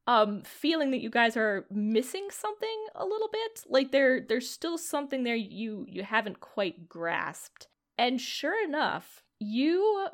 um 0.07 0.41
feeling 0.43 0.91
that 0.91 1.01
you 1.01 1.09
guys 1.09 1.35
are 1.35 1.65
missing 1.71 2.27
something 2.29 2.85
a 2.95 3.05
little 3.05 3.29
bit. 3.31 3.63
Like 3.67 3.91
there 3.91 4.21
there's 4.21 4.49
still 4.49 4.77
something 4.77 5.23
there 5.23 5.35
you 5.35 5.85
you 5.87 6.03
haven't 6.03 6.39
quite 6.39 6.87
grasped. 6.87 7.67
And 7.97 8.19
sure 8.19 8.63
enough 8.63 9.23
you 9.39 10.07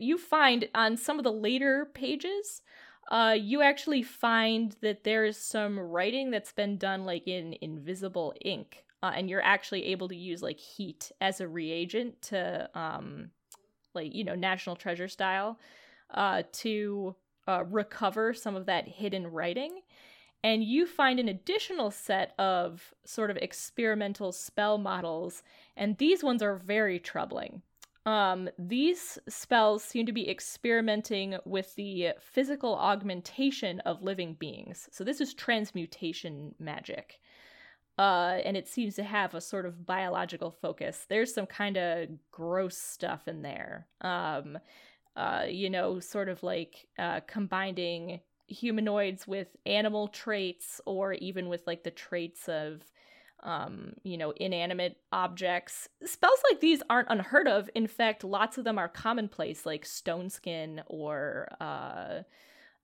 you 0.00 0.18
find 0.18 0.68
on 0.74 0.96
some 0.96 1.18
of 1.18 1.24
the 1.24 1.32
later 1.32 1.88
pages 1.94 2.62
uh, 3.10 3.34
you 3.38 3.62
actually 3.62 4.02
find 4.02 4.76
that 4.82 5.02
there's 5.02 5.38
some 5.38 5.78
writing 5.78 6.30
that's 6.30 6.52
been 6.52 6.76
done 6.76 7.04
like 7.04 7.26
in 7.26 7.54
invisible 7.60 8.34
ink 8.44 8.84
uh, 9.02 9.12
and 9.14 9.28
you're 9.30 9.42
actually 9.42 9.86
able 9.86 10.08
to 10.08 10.16
use 10.16 10.42
like 10.42 10.58
heat 10.58 11.10
as 11.20 11.40
a 11.40 11.48
reagent 11.48 12.20
to 12.22 12.68
um 12.74 13.30
like 13.94 14.14
you 14.14 14.24
know 14.24 14.34
national 14.34 14.76
treasure 14.76 15.08
style 15.08 15.58
uh 16.14 16.42
to 16.52 17.14
uh, 17.48 17.64
recover 17.64 18.34
some 18.34 18.54
of 18.54 18.66
that 18.66 18.86
hidden 18.86 19.26
writing. 19.26 19.80
And 20.44 20.62
you 20.62 20.86
find 20.86 21.18
an 21.18 21.28
additional 21.28 21.90
set 21.90 22.38
of 22.38 22.94
sort 23.04 23.30
of 23.30 23.38
experimental 23.38 24.30
spell 24.30 24.78
models 24.78 25.42
and 25.76 25.96
these 25.96 26.22
ones 26.22 26.42
are 26.42 26.56
very 26.56 27.00
troubling. 27.00 27.62
Um, 28.06 28.48
these 28.58 29.18
spells 29.28 29.82
seem 29.82 30.06
to 30.06 30.12
be 30.12 30.30
experimenting 30.30 31.36
with 31.44 31.74
the 31.74 32.10
physical 32.20 32.74
augmentation 32.74 33.80
of 33.80 34.02
living 34.02 34.34
beings. 34.34 34.88
So, 34.92 35.04
this 35.04 35.20
is 35.20 35.34
transmutation 35.34 36.54
magic 36.58 37.20
uh, 37.98 38.38
and 38.44 38.56
it 38.56 38.68
seems 38.68 38.94
to 38.94 39.02
have 39.02 39.34
a 39.34 39.40
sort 39.40 39.66
of 39.66 39.84
biological 39.84 40.52
focus. 40.52 41.04
There's 41.08 41.34
some 41.34 41.46
kind 41.46 41.76
of 41.76 42.08
gross 42.30 42.78
stuff 42.78 43.26
in 43.26 43.42
there. 43.42 43.88
Um, 44.00 44.58
uh, 45.16 45.46
you 45.48 45.68
know, 45.68 45.98
sort 45.98 46.28
of 46.28 46.42
like 46.44 46.86
uh, 46.96 47.20
combining 47.26 48.20
humanoids 48.46 49.26
with 49.26 49.48
animal 49.66 50.06
traits, 50.06 50.80
or 50.86 51.14
even 51.14 51.48
with 51.48 51.66
like 51.66 51.82
the 51.82 51.90
traits 51.90 52.48
of, 52.48 52.82
um, 53.42 53.94
you 54.04 54.16
know, 54.16 54.30
inanimate 54.36 54.98
objects. 55.10 55.88
Spells 56.04 56.38
like 56.48 56.60
these 56.60 56.82
aren't 56.88 57.10
unheard 57.10 57.48
of. 57.48 57.68
In 57.74 57.88
fact, 57.88 58.22
lots 58.22 58.58
of 58.58 58.64
them 58.64 58.78
are 58.78 58.88
commonplace, 58.88 59.66
like 59.66 59.84
stone 59.84 60.30
skin 60.30 60.82
or. 60.86 61.48
Uh, 61.60 62.22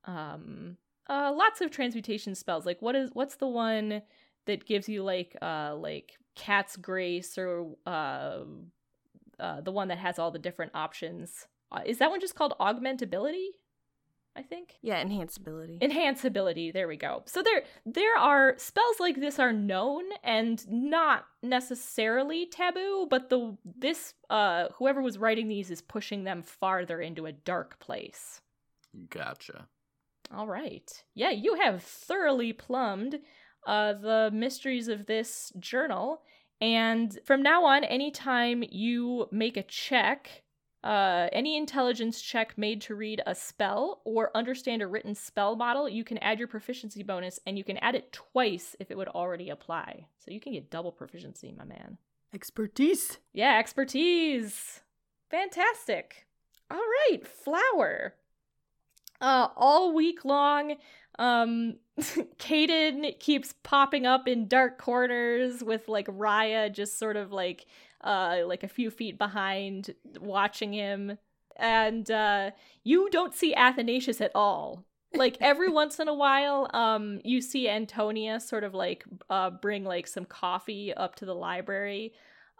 um, 0.07 0.77
uh, 1.09 1.33
lots 1.35 1.61
of 1.61 1.71
transmutation 1.71 2.35
spells. 2.35 2.67
Like 2.67 2.81
what 2.81 2.97
is 2.97 3.11
what's 3.13 3.37
the 3.37 3.47
one 3.47 4.03
that 4.47 4.67
gives 4.67 4.89
you 4.89 5.03
like 5.03 5.37
uh 5.43 5.75
like 5.77 6.13
Cat's 6.35 6.77
Grace 6.77 7.39
or 7.39 7.77
uh, 7.87 8.41
uh, 9.39 9.61
the 9.61 9.73
one 9.73 9.89
that 9.89 9.99
has 9.99 10.19
all 10.19 10.31
the 10.31 10.39
different 10.39 10.73
options. 10.75 11.47
Uh, 11.71 11.81
is 11.85 11.99
that 11.99 12.11
one 12.11 12.21
just 12.21 12.35
called 12.35 12.55
Augmentability? 12.61 13.49
I 14.37 14.43
think. 14.43 14.75
Yeah, 14.83 15.03
enhanceability. 15.03 15.81
Enhanceability. 15.81 16.73
There 16.73 16.89
we 16.89 16.97
go. 16.97 17.23
So 17.27 17.41
there 17.41 17.63
there 17.87 18.17
are 18.17 18.55
spells 18.59 18.99
like 18.99 19.21
this 19.21 19.39
are 19.39 19.53
known 19.53 20.03
and 20.25 20.69
not 20.69 21.27
necessarily 21.41 22.47
taboo, 22.47 23.07
but 23.09 23.29
the 23.29 23.57
this 23.65 24.15
uh 24.31 24.69
whoever 24.77 25.01
was 25.01 25.19
writing 25.19 25.47
these 25.47 25.71
is 25.71 25.81
pushing 25.81 26.25
them 26.25 26.43
farther 26.43 27.01
into 27.01 27.27
a 27.27 27.33
dark 27.33 27.79
place. 27.79 28.41
Gotcha. 29.09 29.69
All 30.35 30.49
right. 30.49 31.05
Yeah, 31.15 31.31
you 31.31 31.55
have 31.55 31.85
thoroughly 31.85 32.53
plumbed 32.53 33.21
uh 33.67 33.93
the 33.95 34.31
mysteries 34.33 34.89
of 34.89 35.07
this 35.07 35.53
journal 35.59 36.23
and 36.61 37.19
from 37.25 37.43
now 37.43 37.65
on 37.65 37.85
anytime 37.85 38.65
you 38.71 39.29
make 39.31 39.57
a 39.57 39.63
check 39.63 40.45
uh, 40.85 41.31
any 41.33 41.57
intelligence 41.57 42.21
check 42.21 42.59
made 42.59 42.83
to 42.83 42.95
read 42.95 43.23
a 43.27 43.35
spell 43.35 44.03
or 44.05 44.31
understand 44.35 44.83
a 44.83 44.87
written 44.87 45.15
spell 45.15 45.57
model, 45.57 45.89
you 45.89 46.05
can 46.05 46.19
add 46.19 46.39
your 46.39 46.47
proficiency 46.47 47.03
bonus 47.03 47.41
and 47.47 47.57
you 47.57 47.65
can 47.65 47.79
add 47.79 47.95
it 47.95 48.13
twice 48.13 48.77
if 48.79 48.91
it 48.91 48.97
would 48.99 49.09
already 49.09 49.49
apply. 49.49 50.05
So 50.19 50.31
you 50.31 50.41
can 50.41 50.53
get 50.53 50.71
double 50.71 50.93
proficiency, 50.93 51.55
my 51.57 51.65
man. 51.65 51.97
Expertise. 52.35 53.19
Yeah, 53.33 53.59
expertise. 53.59 54.83
Fantastic. 55.31 56.27
All 56.71 56.77
right, 56.77 57.27
flower. 57.27 58.17
Uh, 59.23 59.49
all 59.57 59.95
week 59.95 60.23
long, 60.23 60.77
um, 61.19 61.77
Kaden 62.01 63.19
keeps 63.21 63.55
popping 63.63 64.07
up 64.07 64.27
in 64.27 64.49
dark 64.49 64.79
corners 64.79 65.63
with 65.63 65.89
like 65.89 66.07
Raya 66.07 66.73
just 66.73 66.99
sort 66.99 67.17
of 67.17 67.33
like 67.33 67.67
uh, 68.03 68.43
like 68.47 68.63
a 68.63 68.69
few 68.69 68.91
feet 68.91 69.19
behind, 69.19 69.95
watching 70.21 70.73
him. 70.73 71.19
And 71.57 72.11
uh, 72.11 72.51
you 72.83 73.09
don't 73.11 73.35
see 73.35 73.55
Athanasius 73.55 74.21
at 74.21 74.33
all. 74.35 74.85
Like 75.15 75.37
every 75.41 75.69
once 75.73 75.99
in 75.99 76.09
a 76.09 76.15
while, 76.15 76.69
um, 76.75 77.21
you 77.25 77.41
see 77.41 77.69
Antonia 77.69 78.41
sort 78.41 78.65
of 78.65 78.75
like 78.75 79.05
uh, 79.31 79.51
bring 79.51 79.85
like 79.85 80.07
some 80.07 80.25
coffee 80.25 80.93
up 80.93 81.15
to 81.17 81.25
the 81.25 81.35
library, 81.35 82.13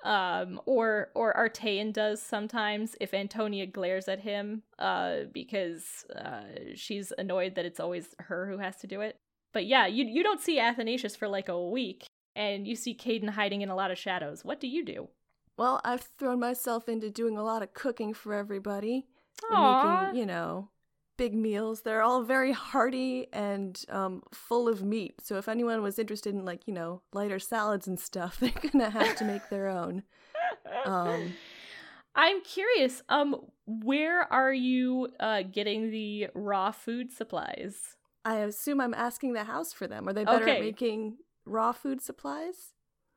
um, 0.05 0.61
or 0.67 1.11
or 1.15 1.35
Artean 1.35 1.93
does 1.93 2.23
sometimes 2.23 2.95
if 3.01 3.13
Antonia 3.13 3.67
glares 3.67 4.07
at 4.07 4.21
him, 4.21 4.63
uh, 4.79 5.21
because 5.33 6.05
uh, 6.15 6.43
she's 6.75 7.13
annoyed 7.19 7.55
that 7.57 7.65
it's 7.65 7.81
always 7.81 8.15
her 8.21 8.49
who 8.49 8.59
has 8.59 8.77
to 8.77 8.87
do 8.87 9.01
it. 9.01 9.17
But 9.53 9.67
yeah, 9.67 9.87
you 9.87 10.05
you 10.05 10.23
don't 10.23 10.41
see 10.41 10.61
Athanasius 10.61 11.17
for 11.17 11.27
like 11.27 11.49
a 11.49 11.61
week, 11.61 12.07
and 12.37 12.69
you 12.69 12.77
see 12.77 12.95
Kaden 12.95 13.31
hiding 13.31 13.63
in 13.63 13.71
a 13.71 13.77
lot 13.77 13.91
of 13.91 13.99
shadows. 13.99 14.45
What 14.45 14.61
do 14.61 14.69
you 14.69 14.85
do? 14.85 15.09
Well, 15.57 15.81
I've 15.85 16.09
thrown 16.19 16.41
myself 16.41 16.89
into 16.89 17.11
doing 17.11 17.39
a 17.39 17.45
lot 17.45 17.63
of 17.63 17.75
cooking 17.75 18.13
for 18.13 18.35
everybody. 18.35 19.07
And 19.51 19.59
Aww. 19.59 20.05
making, 20.05 20.21
you 20.21 20.27
know, 20.27 20.69
big 21.17 21.35
meals. 21.35 21.83
They're 21.83 22.03
all 22.03 22.23
very 22.23 22.53
hearty 22.53 23.29
and 23.33 23.83
um, 23.89 24.23
full 24.33 24.69
of 24.69 24.83
meat. 24.83 25.15
So 25.23 25.37
if 25.39 25.49
anyone 25.49 25.83
was 25.83 25.99
interested 25.99 26.35
in 26.35 26.45
like, 26.45 26.67
you 26.67 26.75
know, 26.75 27.03
lighter 27.13 27.39
salads 27.39 27.87
and 27.87 27.99
stuff, 27.99 28.37
they're 28.41 28.51
gonna 28.73 28.91
have 28.91 29.17
to 29.17 29.25
make 29.25 29.49
their 29.51 29.69
own. 29.69 30.03
Um, 30.85 31.35
I'm 32.15 32.43
curious. 32.43 33.03
Um, 33.09 33.37
where 33.67 34.31
are 34.33 34.53
you 34.53 35.09
uh 35.19 35.43
getting 35.43 35.91
the 35.91 36.29
raw 36.35 36.71
food 36.71 37.13
supplies? 37.13 37.97
I 38.25 38.37
assume 38.39 38.81
I'm 38.81 38.95
asking 38.95 39.33
the 39.35 39.45
house 39.45 39.73
for 39.73 39.87
them. 39.87 40.09
Are 40.09 40.13
they 40.13 40.25
better 40.25 40.45
Okay. 40.45 40.57
at 40.57 40.61
making 40.61 41.17
raw 41.45 41.73
food 41.73 42.01
supplies? 42.01 42.74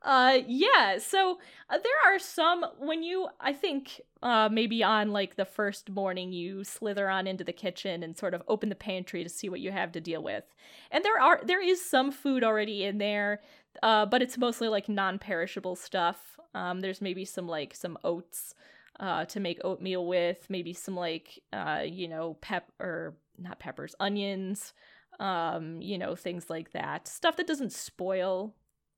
Uh, 0.07 0.39
yeah. 0.47 0.97
So 0.99 1.37
uh, 1.69 1.77
there 1.83 2.13
are 2.13 2.17
some 2.17 2.65
when 2.79 3.03
you, 3.03 3.27
I 3.41 3.51
think, 3.51 3.99
uh, 4.23 4.47
maybe 4.49 4.81
on 4.81 5.11
like 5.11 5.35
the 5.35 5.43
first 5.43 5.89
morning, 5.89 6.31
you 6.31 6.63
slither 6.63 7.09
on 7.09 7.27
into 7.27 7.43
the 7.43 7.51
kitchen 7.51 8.03
and 8.03 8.17
sort 8.17 8.33
of 8.33 8.41
open 8.47 8.69
the 8.69 8.75
pantry 8.75 9.21
to 9.21 9.29
see 9.29 9.49
what 9.49 9.59
you 9.59 9.73
have 9.73 9.91
to 9.91 10.01
deal 10.01 10.23
with, 10.23 10.45
and 10.91 11.03
there 11.03 11.19
are 11.21 11.41
there 11.43 11.61
is 11.61 11.83
some 11.83 12.11
food 12.11 12.41
already 12.41 12.85
in 12.85 12.99
there, 12.99 13.41
uh, 13.83 14.05
but 14.05 14.21
it's 14.21 14.37
mostly 14.37 14.69
like 14.69 14.87
non-perishable 14.87 15.75
stuff. 15.75 16.39
Um, 16.55 16.79
there's 16.79 17.01
maybe 17.01 17.25
some 17.25 17.47
like 17.47 17.75
some 17.75 17.97
oats, 18.05 18.55
uh, 19.01 19.25
to 19.25 19.41
make 19.41 19.59
oatmeal 19.65 20.07
with, 20.07 20.49
maybe 20.49 20.73
some 20.73 20.95
like 20.95 21.43
uh, 21.51 21.83
you 21.85 22.07
know, 22.07 22.37
pep 22.39 22.71
or 22.79 23.17
not 23.37 23.59
peppers, 23.59 23.93
onions, 23.99 24.73
um, 25.19 25.81
you 25.81 25.97
know, 25.97 26.15
things 26.15 26.49
like 26.49 26.71
that, 26.71 27.09
stuff 27.09 27.35
that 27.35 27.45
doesn't 27.47 27.73
spoil 27.73 28.55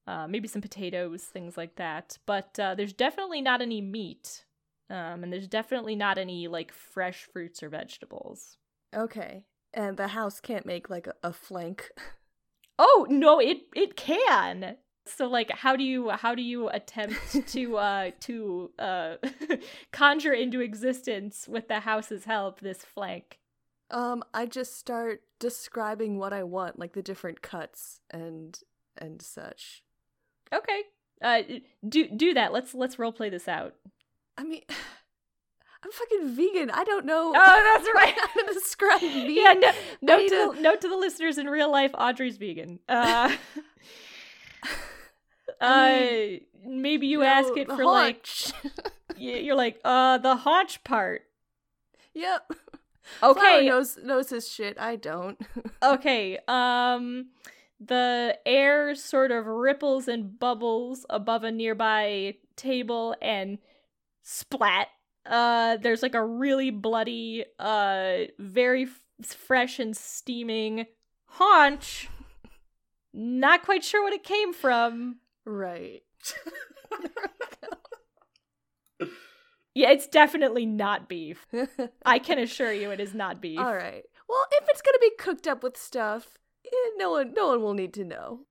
uh, 0.07 0.27
maybe 0.27 0.47
some 0.47 0.61
potatoes, 0.61 1.23
things 1.23 1.57
like 1.57 1.75
that. 1.75 2.17
But 2.25 2.59
uh, 2.59 2.75
there's 2.75 2.93
definitely 2.93 3.41
not 3.41 3.61
any 3.61 3.81
meat, 3.81 4.45
um, 4.89 5.23
and 5.23 5.31
there's 5.31 5.47
definitely 5.47 5.95
not 5.95 6.17
any 6.17 6.47
like 6.47 6.71
fresh 6.71 7.27
fruits 7.31 7.61
or 7.61 7.69
vegetables. 7.69 8.57
Okay. 8.95 9.43
And 9.73 9.97
the 9.97 10.09
house 10.09 10.39
can't 10.39 10.65
make 10.65 10.89
like 10.89 11.07
a, 11.07 11.13
a 11.23 11.33
flank. 11.33 11.91
Oh 12.79 13.05
no, 13.09 13.39
it 13.39 13.63
it 13.75 13.95
can. 13.95 14.77
So 15.05 15.27
like, 15.27 15.51
how 15.51 15.75
do 15.75 15.83
you 15.83 16.09
how 16.09 16.33
do 16.35 16.41
you 16.41 16.69
attempt 16.69 17.47
to 17.47 17.77
uh 17.77 18.11
to 18.21 18.71
uh 18.79 19.15
conjure 19.91 20.33
into 20.33 20.61
existence 20.61 21.47
with 21.47 21.67
the 21.67 21.81
house's 21.81 22.25
help 22.25 22.61
this 22.61 22.83
flank? 22.83 23.39
Um, 23.91 24.23
I 24.33 24.45
just 24.45 24.77
start 24.77 25.23
describing 25.39 26.17
what 26.17 26.31
I 26.31 26.43
want, 26.43 26.77
like 26.77 26.93
the 26.93 27.01
different 27.01 27.41
cuts 27.41 28.01
and 28.09 28.57
and 28.97 29.21
such. 29.21 29.83
Okay, 30.53 30.81
uh, 31.21 31.41
do 31.87 32.07
do 32.07 32.33
that. 32.33 32.51
Let's 32.53 32.73
let's 32.73 32.97
role 32.99 33.11
play 33.11 33.29
this 33.29 33.47
out. 33.47 33.75
I 34.37 34.43
mean, 34.43 34.61
I'm 35.83 35.91
fucking 35.91 36.35
vegan. 36.35 36.69
I 36.71 36.83
don't 36.83 37.05
know. 37.05 37.33
Oh, 37.35 37.73
that's 37.75 37.89
right. 37.95 38.15
how 38.17 38.41
to 38.47 38.53
describe 38.53 39.01
meat. 39.01 39.39
Yeah, 39.41 39.53
no, 39.53 39.71
note, 40.17 40.29
to, 40.29 40.53
to- 40.55 40.61
note 40.61 40.81
to 40.81 40.89
the 40.89 40.97
listeners 40.97 41.37
in 41.37 41.47
real 41.47 41.71
life, 41.71 41.91
Audrey's 41.93 42.37
vegan. 42.37 42.79
Uh, 42.89 43.31
I 45.61 46.41
uh, 46.41 46.69
maybe 46.69 47.07
you 47.07 47.19
No, 47.19 47.25
ask 47.25 47.49
it 47.57 47.67
for 47.67 47.83
like, 47.85 48.25
haunch. 48.25 48.53
y- 49.17 49.39
you're 49.43 49.55
like, 49.55 49.79
uh, 49.83 50.17
the 50.17 50.35
haunch 50.37 50.83
part. 50.83 51.23
yep. 52.13 52.49
Flower 53.19 53.31
Okay, 53.31 53.67
knows 53.67 53.97
knows 54.03 54.29
his 54.29 54.47
shit. 54.47 54.77
I 54.79 54.95
don't. 54.95 55.39
okay. 55.81 56.37
Um, 56.47 57.27
the 57.79 58.37
air 58.45 58.93
sort 58.95 59.31
of 59.31 59.45
ripples 59.45 60.07
and 60.07 60.37
bubbles 60.37 61.05
above 61.09 61.43
a 61.43 61.51
nearby 61.51 62.35
table, 62.55 63.15
and 63.21 63.57
splat. 64.21 64.87
Uh, 65.25 65.77
there's 65.77 66.01
like 66.01 66.15
a 66.15 66.25
really 66.25 66.71
bloody, 66.71 67.45
uh, 67.59 68.17
very 68.39 68.83
f- 68.83 69.01
fresh 69.27 69.79
and 69.79 69.95
steaming 69.95 70.85
haunch. 71.25 72.09
Not 73.13 73.63
quite 73.63 73.83
sure 73.83 74.03
what 74.03 74.13
it 74.13 74.23
came 74.23 74.53
from. 74.53 75.17
right. 75.45 76.01
Yeah, 79.75 79.91
it's 79.91 80.07
definitely 80.07 80.65
not 80.65 81.07
beef. 81.07 81.45
I 82.05 82.19
can 82.19 82.39
assure 82.39 82.73
you 82.73 82.91
it 82.91 82.99
is 82.99 83.13
not 83.13 83.39
beef. 83.39 83.59
All 83.59 83.73
right. 83.73 84.03
Well, 84.27 84.45
if 84.51 84.67
it's 84.67 84.81
gonna 84.81 84.97
be 84.99 85.11
cooked 85.17 85.47
up 85.47 85.63
with 85.63 85.77
stuff, 85.77 86.38
eh, 86.71 86.89
no 86.97 87.11
one, 87.11 87.33
no 87.33 87.47
one 87.49 87.61
will 87.61 87.73
need 87.73 87.93
to 87.95 88.03
know. 88.05 88.41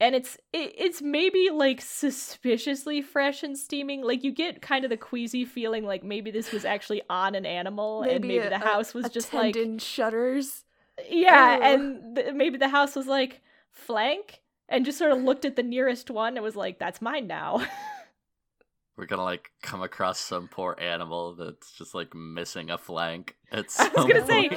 And 0.00 0.14
it's 0.14 0.36
it, 0.52 0.74
it's 0.78 1.02
maybe 1.02 1.50
like 1.52 1.80
suspiciously 1.80 3.02
fresh 3.02 3.42
and 3.42 3.58
steaming. 3.58 4.02
Like 4.04 4.22
you 4.22 4.30
get 4.32 4.62
kind 4.62 4.84
of 4.84 4.90
the 4.90 4.96
queasy 4.96 5.44
feeling 5.44 5.84
like 5.84 6.04
maybe 6.04 6.30
this 6.30 6.52
was 6.52 6.64
actually 6.64 7.02
on 7.10 7.34
an 7.34 7.44
animal 7.44 8.02
and 8.02 8.22
maybe 8.24 8.38
a- 8.38 8.48
the 8.50 8.58
house 8.58 8.94
was 8.94 9.06
a 9.06 9.10
just 9.10 9.34
like 9.34 9.54
tendon 9.54 9.78
shudders. 9.78 10.64
yeah, 11.10 11.56
Ugh. 11.60 11.62
and 11.64 12.16
th- 12.16 12.32
maybe 12.34 12.58
the 12.58 12.68
house 12.68 12.94
was 12.94 13.06
like 13.08 13.40
flank 13.72 14.40
and 14.68 14.84
just 14.84 14.98
sort 14.98 15.10
of 15.10 15.18
looked 15.22 15.44
at 15.44 15.56
the 15.56 15.62
nearest 15.64 16.10
one 16.10 16.36
and 16.36 16.44
was 16.44 16.54
like 16.56 16.78
that's 16.78 17.02
mine 17.02 17.26
now. 17.26 17.60
We're 18.96 19.06
gonna 19.06 19.22
like 19.24 19.50
come 19.62 19.82
across 19.82 20.18
some 20.20 20.48
poor 20.48 20.76
animal 20.80 21.34
that's 21.34 21.72
just 21.72 21.94
like 21.94 22.14
missing 22.14 22.70
a 22.70 22.78
flank. 22.78 23.36
It's 23.52 23.78
I 23.78 23.88
was 23.88 24.06
gonna 24.06 24.26
say, 24.26 24.48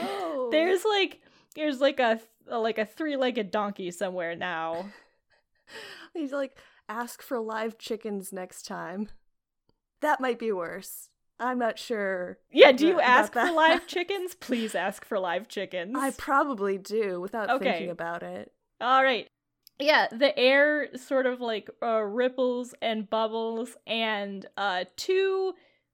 There's 0.51 0.83
like 0.83 1.21
there's 1.55 1.79
like 1.79 1.99
a, 1.99 2.13
a 2.13 2.19
like 2.49 2.77
a 2.77 2.85
three-legged 2.85 3.51
donkey 3.51 3.91
somewhere 3.91 4.35
now. 4.35 4.85
He's 6.13 6.31
like, 6.31 6.57
ask 6.89 7.21
for 7.21 7.39
live 7.39 7.77
chickens 7.77 8.33
next 8.33 8.65
time. 8.65 9.09
That 10.01 10.19
might 10.19 10.39
be 10.39 10.51
worse. 10.51 11.09
I'm 11.39 11.57
not 11.57 11.79
sure. 11.79 12.37
Yeah, 12.51 12.71
do 12.71 12.85
you 12.87 12.99
ask 12.99 13.33
for 13.33 13.51
live 13.51 13.87
chickens? 13.87 14.35
Please 14.35 14.75
ask 14.75 15.03
for 15.05 15.17
live 15.19 15.47
chickens. 15.47 15.95
I 15.97 16.11
probably 16.11 16.77
do 16.77 17.19
without 17.19 17.49
Okay. 17.49 17.65
thinking 17.71 17.89
about 17.89 18.21
it. 18.23 18.51
All 18.79 19.03
right. 19.03 19.27
Yeah, 19.79 20.07
the 20.11 20.37
air 20.37 20.95
sort 20.95 21.25
of 21.25 21.41
like 21.41 21.67
uh, 21.81 22.01
ripples 22.01 22.75
and 22.83 23.09
bubbles, 23.09 23.75
and 23.87 24.45
uh, 24.55 24.85
two 24.95 25.53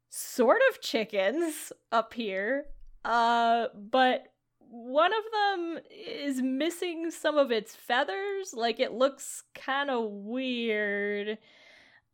sort 0.10 0.60
of 0.70 0.82
chickens 0.82 1.72
appear. 1.94 2.66
Uh, 3.06 3.68
but 3.74 4.26
one 4.70 5.12
of 5.14 5.24
them 5.32 5.80
is 5.90 6.42
missing 6.42 7.12
some 7.12 7.38
of 7.38 7.52
its 7.52 7.76
feathers. 7.76 8.54
Like 8.54 8.80
it 8.80 8.92
looks 8.92 9.44
kind 9.56 9.90
of 9.90 10.10
weird. 10.10 11.38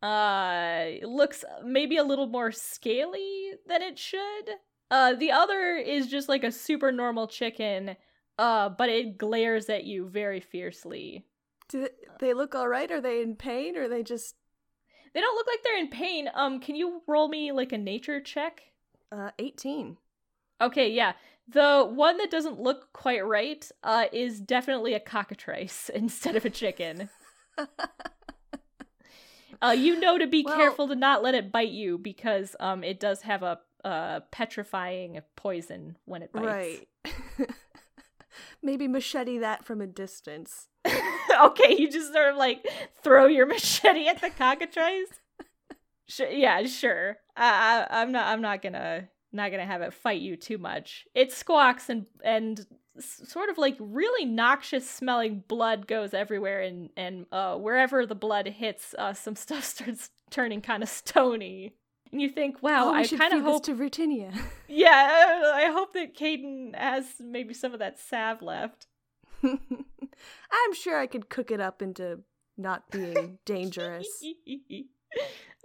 uh 0.02 0.86
looks 1.02 1.44
maybe 1.64 1.96
a 1.96 2.04
little 2.04 2.26
more 2.26 2.52
scaly 2.52 3.52
than 3.66 3.82
it 3.82 3.98
should. 3.98 4.50
Uh 4.90 5.14
the 5.14 5.32
other 5.32 5.76
is 5.76 6.06
just 6.08 6.28
like 6.28 6.44
a 6.44 6.52
super 6.52 6.92
normal 6.92 7.26
chicken, 7.26 7.96
uh 8.38 8.68
but 8.68 8.88
it 8.88 9.16
glares 9.18 9.68
at 9.70 9.84
you 9.84 10.08
very 10.08 10.40
fiercely. 10.40 11.24
Do 11.68 11.88
they 12.20 12.34
look 12.34 12.54
all 12.54 12.68
right? 12.68 12.90
Are 12.90 13.00
they 13.00 13.22
in 13.22 13.36
pain 13.36 13.76
or 13.76 13.84
are 13.84 13.88
they 13.88 14.02
just 14.02 14.34
They 15.14 15.20
don't 15.20 15.34
look 15.36 15.46
like 15.46 15.62
they're 15.64 15.78
in 15.78 15.88
pain. 15.88 16.28
Um 16.34 16.60
can 16.60 16.76
you 16.76 17.02
roll 17.06 17.28
me 17.28 17.52
like 17.52 17.72
a 17.72 17.78
nature 17.78 18.20
check? 18.20 18.62
uh 19.10 19.30
18? 19.38 19.96
Okay, 20.60 20.88
yeah. 20.90 21.12
The 21.48 21.84
one 21.84 22.16
that 22.18 22.30
doesn't 22.30 22.58
look 22.60 22.92
quite 22.92 23.24
right 23.26 23.68
uh 23.82 24.06
is 24.12 24.40
definitely 24.40 24.94
a 24.94 25.00
cockatrice 25.00 25.88
instead 25.94 26.36
of 26.36 26.44
a 26.44 26.50
chicken. 26.50 27.08
Uh, 29.62 29.70
you 29.70 29.98
know 29.98 30.18
to 30.18 30.26
be 30.26 30.42
Well- 30.44 30.56
careful 30.56 30.88
to 30.88 30.94
not 30.94 31.22
let 31.22 31.34
it 31.34 31.50
bite 31.52 31.70
you 31.70 31.96
because 31.98 32.54
um 32.60 32.84
it 32.84 33.00
does 33.00 33.22
have 33.22 33.42
a 33.42 33.60
uh 33.84 34.20
petrifying 34.30 35.20
poison 35.36 35.96
when 36.04 36.22
it 36.22 36.32
bites. 36.32 36.46
Right. 36.46 37.48
Maybe 38.62 38.88
machete 38.88 39.38
that 39.38 39.64
from 39.64 39.80
a 39.80 39.86
distance. 39.86 40.68
okay, 41.42 41.76
you 41.78 41.90
just 41.90 42.12
sort 42.12 42.30
of 42.32 42.36
like 42.36 42.66
throw 43.02 43.26
your 43.26 43.46
machete 43.46 44.08
at 44.08 44.20
the 44.20 44.30
cockatrice. 44.30 45.08
Sh- 46.08 46.20
yeah, 46.32 46.66
sure. 46.66 47.18
I, 47.36 47.86
I 47.88 48.00
I'm 48.02 48.12
not 48.12 48.26
I'm 48.26 48.40
not 48.42 48.60
gonna 48.60 49.08
not 49.34 49.50
gonna 49.50 49.66
have 49.66 49.82
it 49.82 49.92
fight 49.92 50.20
you 50.20 50.36
too 50.36 50.58
much. 50.58 51.06
It 51.14 51.32
squawks 51.32 51.88
and 51.88 52.06
and 52.22 52.66
sort 52.98 53.48
of 53.50 53.58
like 53.58 53.76
really 53.80 54.24
noxious 54.24 54.88
smelling 54.88 55.42
blood 55.48 55.86
goes 55.86 56.14
everywhere 56.14 56.60
and 56.62 56.90
and 56.96 57.26
uh 57.32 57.56
wherever 57.56 58.06
the 58.06 58.14
blood 58.14 58.46
hits, 58.46 58.94
uh 58.98 59.12
some 59.12 59.36
stuff 59.44 59.64
starts 59.64 60.10
turning 60.30 60.60
kind 60.60 60.82
of 60.82 60.88
stony. 60.88 61.74
And 62.12 62.22
you 62.22 62.28
think, 62.28 62.62
wow, 62.62 62.90
oh, 62.90 62.94
I 62.94 63.06
kind 63.08 63.34
of 63.34 63.42
hope 63.42 63.64
to 63.64 63.74
Virginia. 63.74 64.32
Yeah, 64.68 65.52
I 65.54 65.70
hope 65.72 65.92
that 65.94 66.16
Kaden 66.16 66.74
has 66.74 67.04
maybe 67.20 67.54
some 67.54 67.72
of 67.72 67.80
that 67.80 67.98
salve 67.98 68.40
left. 68.42 68.86
I'm 69.44 70.74
sure 70.74 70.98
I 70.98 71.06
could 71.06 71.28
cook 71.28 71.50
it 71.50 71.60
up 71.60 71.82
into 71.82 72.20
not 72.56 72.90
being 72.90 73.38
dangerous. 73.44 74.06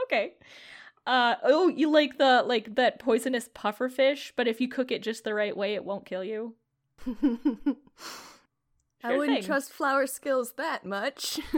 okay. 0.04 0.34
Uh 1.10 1.38
oh, 1.42 1.70
you 1.70 1.90
like 1.90 2.20
the 2.20 2.44
like 2.46 2.76
that 2.76 3.00
poisonous 3.00 3.50
puffer 3.56 3.90
fish, 3.90 4.32
but 4.36 4.48
if 4.48 4.62
you 4.62 4.68
cook 4.68 4.92
it 4.92 5.02
just 5.02 5.24
the 5.24 5.34
right 5.34 5.58
way, 5.58 5.74
it 5.74 5.84
won't 5.84 6.06
kill 6.06 6.24
you. 6.24 6.54
I 9.04 9.18
wouldn't 9.18 9.40
thing. 9.40 9.44
trust 9.44 9.74
flower 9.74 10.06
skills 10.06 10.54
that 10.58 10.86
much. 10.86 11.40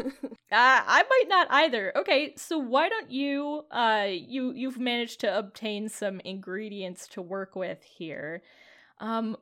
Uh, 0.53 0.83
I 0.85 1.03
might 1.09 1.29
not 1.29 1.47
either. 1.49 1.93
Okay, 1.95 2.33
so 2.35 2.57
why 2.57 2.89
don't 2.89 3.09
you 3.09 3.63
uh 3.71 4.07
you 4.09 4.51
you've 4.51 4.77
managed 4.77 5.21
to 5.21 5.37
obtain 5.37 5.87
some 5.87 6.19
ingredients 6.25 7.07
to 7.09 7.21
work 7.21 7.55
with 7.55 7.81
here. 7.83 8.43
Um 8.99 9.37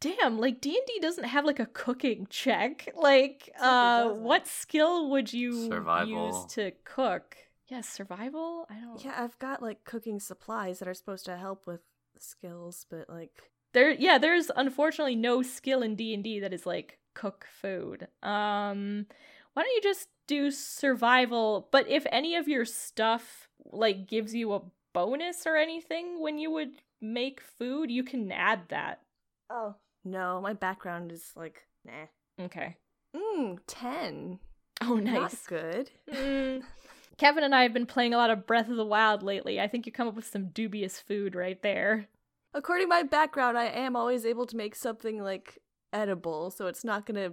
damn, 0.00 0.38
like 0.38 0.60
D&D 0.60 1.00
doesn't 1.02 1.24
have 1.24 1.44
like 1.44 1.58
a 1.58 1.66
cooking 1.66 2.28
check. 2.30 2.88
Like 2.96 3.50
uh 3.60 4.10
what 4.10 4.46
skill 4.46 5.10
would 5.10 5.32
you 5.32 5.66
Survival. 5.66 6.26
use 6.26 6.44
to 6.54 6.70
cook? 6.84 7.36
Yes, 7.70 7.88
survival? 7.88 8.66
I 8.68 8.74
don't 8.80 9.02
yeah, 9.04 9.14
I've 9.16 9.38
got 9.38 9.62
like 9.62 9.84
cooking 9.84 10.18
supplies 10.18 10.80
that 10.80 10.88
are 10.88 10.94
supposed 10.94 11.24
to 11.26 11.36
help 11.36 11.66
with 11.66 11.80
skills, 12.18 12.84
but 12.90 13.08
like 13.08 13.30
There 13.72 13.92
yeah, 13.92 14.18
there's 14.18 14.50
unfortunately 14.54 15.14
no 15.16 15.42
skill 15.42 15.82
in 15.82 15.94
D&D 15.94 16.40
that 16.40 16.52
is 16.52 16.66
like 16.66 16.98
cook 17.14 17.46
food. 17.60 18.08
Um 18.22 19.06
why 19.54 19.62
don't 19.62 19.74
you 19.74 19.80
just 19.82 20.08
do 20.26 20.50
survival, 20.50 21.68
but 21.72 21.88
if 21.88 22.06
any 22.10 22.34
of 22.34 22.48
your 22.48 22.64
stuff 22.64 23.48
like 23.72 24.08
gives 24.08 24.34
you 24.34 24.52
a 24.52 24.62
bonus 24.92 25.46
or 25.46 25.56
anything 25.56 26.20
when 26.20 26.38
you 26.38 26.50
would 26.50 26.72
make 27.00 27.40
food, 27.40 27.90
you 27.90 28.02
can 28.02 28.32
add 28.32 28.62
that. 28.68 29.00
oh 29.48 29.76
no, 30.04 30.40
my 30.40 30.54
background 30.54 31.12
is 31.12 31.32
like 31.36 31.62
nah. 31.84 32.06
Okay. 32.46 32.76
Mm, 33.14 33.58
ten. 33.66 34.38
Oh, 34.82 34.96
nice. 34.96 35.14
Not 35.14 35.34
good. 35.46 35.90
Mm. 36.10 36.62
Kevin 37.20 37.44
and 37.44 37.54
I 37.54 37.64
have 37.64 37.74
been 37.74 37.84
playing 37.84 38.14
a 38.14 38.16
lot 38.16 38.30
of 38.30 38.46
Breath 38.46 38.70
of 38.70 38.76
the 38.76 38.84
Wild 38.84 39.22
lately. 39.22 39.60
I 39.60 39.68
think 39.68 39.84
you 39.84 39.92
come 39.92 40.08
up 40.08 40.16
with 40.16 40.26
some 40.26 40.46
dubious 40.46 40.98
food 40.98 41.34
right 41.34 41.60
there. 41.60 42.08
According 42.54 42.86
to 42.86 42.88
my 42.88 43.02
background, 43.02 43.58
I 43.58 43.66
am 43.66 43.94
always 43.94 44.24
able 44.24 44.46
to 44.46 44.56
make 44.56 44.74
something 44.74 45.22
like 45.22 45.58
edible, 45.92 46.50
so 46.50 46.66
it's 46.66 46.82
not 46.82 47.04
gonna. 47.04 47.32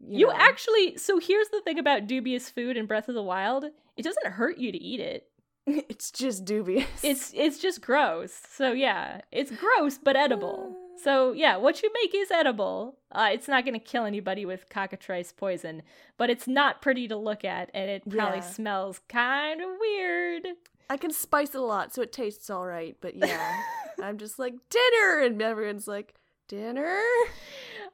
You, 0.00 0.18
You 0.18 0.26
know. 0.26 0.32
actually 0.36 0.96
so 0.96 1.20
here's 1.20 1.48
the 1.50 1.60
thing 1.60 1.78
about 1.78 2.08
dubious 2.08 2.50
food 2.50 2.76
in 2.76 2.86
Breath 2.86 3.08
of 3.08 3.14
the 3.14 3.22
Wild. 3.22 3.66
It 3.96 4.02
doesn't 4.02 4.32
hurt 4.32 4.58
you 4.58 4.72
to 4.72 4.78
eat 4.82 4.98
it. 4.98 5.28
it's 5.66 6.10
just 6.10 6.44
dubious. 6.44 6.88
It's 7.04 7.32
it's 7.32 7.60
just 7.60 7.82
gross. 7.82 8.32
So 8.50 8.72
yeah, 8.72 9.20
it's 9.30 9.52
gross 9.52 9.96
but 9.96 10.16
edible. 10.16 10.74
Uh, 10.76 10.79
So 11.02 11.32
yeah, 11.32 11.56
what 11.56 11.82
you 11.82 11.90
make 12.02 12.14
is 12.14 12.30
edible. 12.30 12.98
Uh, 13.12 13.30
it's 13.32 13.48
not 13.48 13.64
going 13.64 13.74
to 13.78 13.84
kill 13.84 14.04
anybody 14.04 14.44
with 14.44 14.68
cockatrice 14.68 15.32
poison, 15.32 15.82
but 16.16 16.30
it's 16.30 16.46
not 16.46 16.82
pretty 16.82 17.08
to 17.08 17.16
look 17.16 17.44
at, 17.44 17.70
and 17.74 17.90
it 17.90 18.02
probably 18.08 18.38
Yeah. 18.38 18.44
smells 18.44 19.00
kind 19.08 19.60
of 19.60 19.68
weird. 19.80 20.46
I 20.88 20.96
can 20.96 21.12
spice 21.12 21.54
it 21.54 21.60
a 21.60 21.64
lot, 21.64 21.94
so 21.94 22.02
it 22.02 22.12
tastes 22.12 22.50
all 22.50 22.66
right. 22.66 22.96
But 23.00 23.16
yeah, 23.16 23.62
I'm 24.02 24.18
just 24.18 24.38
like 24.38 24.54
dinner, 24.70 25.20
and 25.24 25.40
everyone's 25.40 25.86
like 25.88 26.14
dinner. 26.48 27.00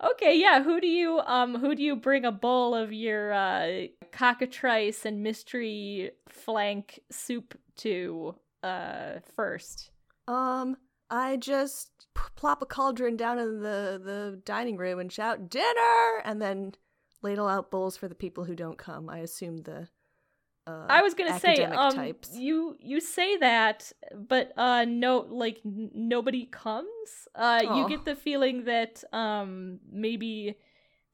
okay, 0.02 0.38
yeah. 0.38 0.62
Who 0.62 0.80
do 0.80 0.86
you 0.86 1.20
um 1.20 1.57
who 1.59 1.74
do 1.74 1.82
you 1.82 1.96
bring 1.96 2.24
a 2.24 2.32
bowl 2.32 2.74
of 2.74 2.92
your 2.92 3.32
uh, 3.32 3.86
cockatrice 4.12 5.04
and 5.04 5.22
mystery 5.22 6.11
flank 6.28 7.00
soup 7.11 7.59
to 7.78 8.34
uh 8.62 9.20
first? 9.34 9.90
Um, 10.28 10.76
I 11.11 11.36
just 11.36 12.07
p- 12.14 12.22
plop 12.34 12.62
a 12.62 12.66
cauldron 12.66 13.16
down 13.16 13.38
in 13.38 13.61
the 13.61 14.00
the 14.02 14.40
dining 14.44 14.76
room 14.76 14.98
and 14.98 15.12
shout 15.12 15.48
dinner, 15.48 16.20
and 16.24 16.40
then 16.40 16.74
ladle 17.22 17.48
out 17.48 17.70
bowls 17.70 17.96
for 17.96 18.09
the 18.09 18.14
people 18.14 18.44
who 18.44 18.54
don't 18.54 18.78
come. 18.78 19.09
I 19.09 19.18
assume 19.18 19.59
the. 19.59 19.88
Uh, 20.66 20.86
I 20.88 21.02
was 21.02 21.14
gonna 21.14 21.38
say, 21.38 21.62
um, 21.62 21.94
types. 21.94 22.34
you 22.34 22.76
you 22.80 23.00
say 23.00 23.36
that, 23.36 23.92
but 24.14 24.52
uh, 24.57 24.84
no, 24.84 25.26
like 25.28 25.61
n- 25.64 25.90
nobody 25.94 26.46
comes. 26.46 26.88
Uh, 27.34 27.62
you 27.76 27.88
get 27.88 28.04
the 28.04 28.16
feeling 28.16 28.64
that 28.64 29.04
um 29.12 29.78
maybe 29.88 30.57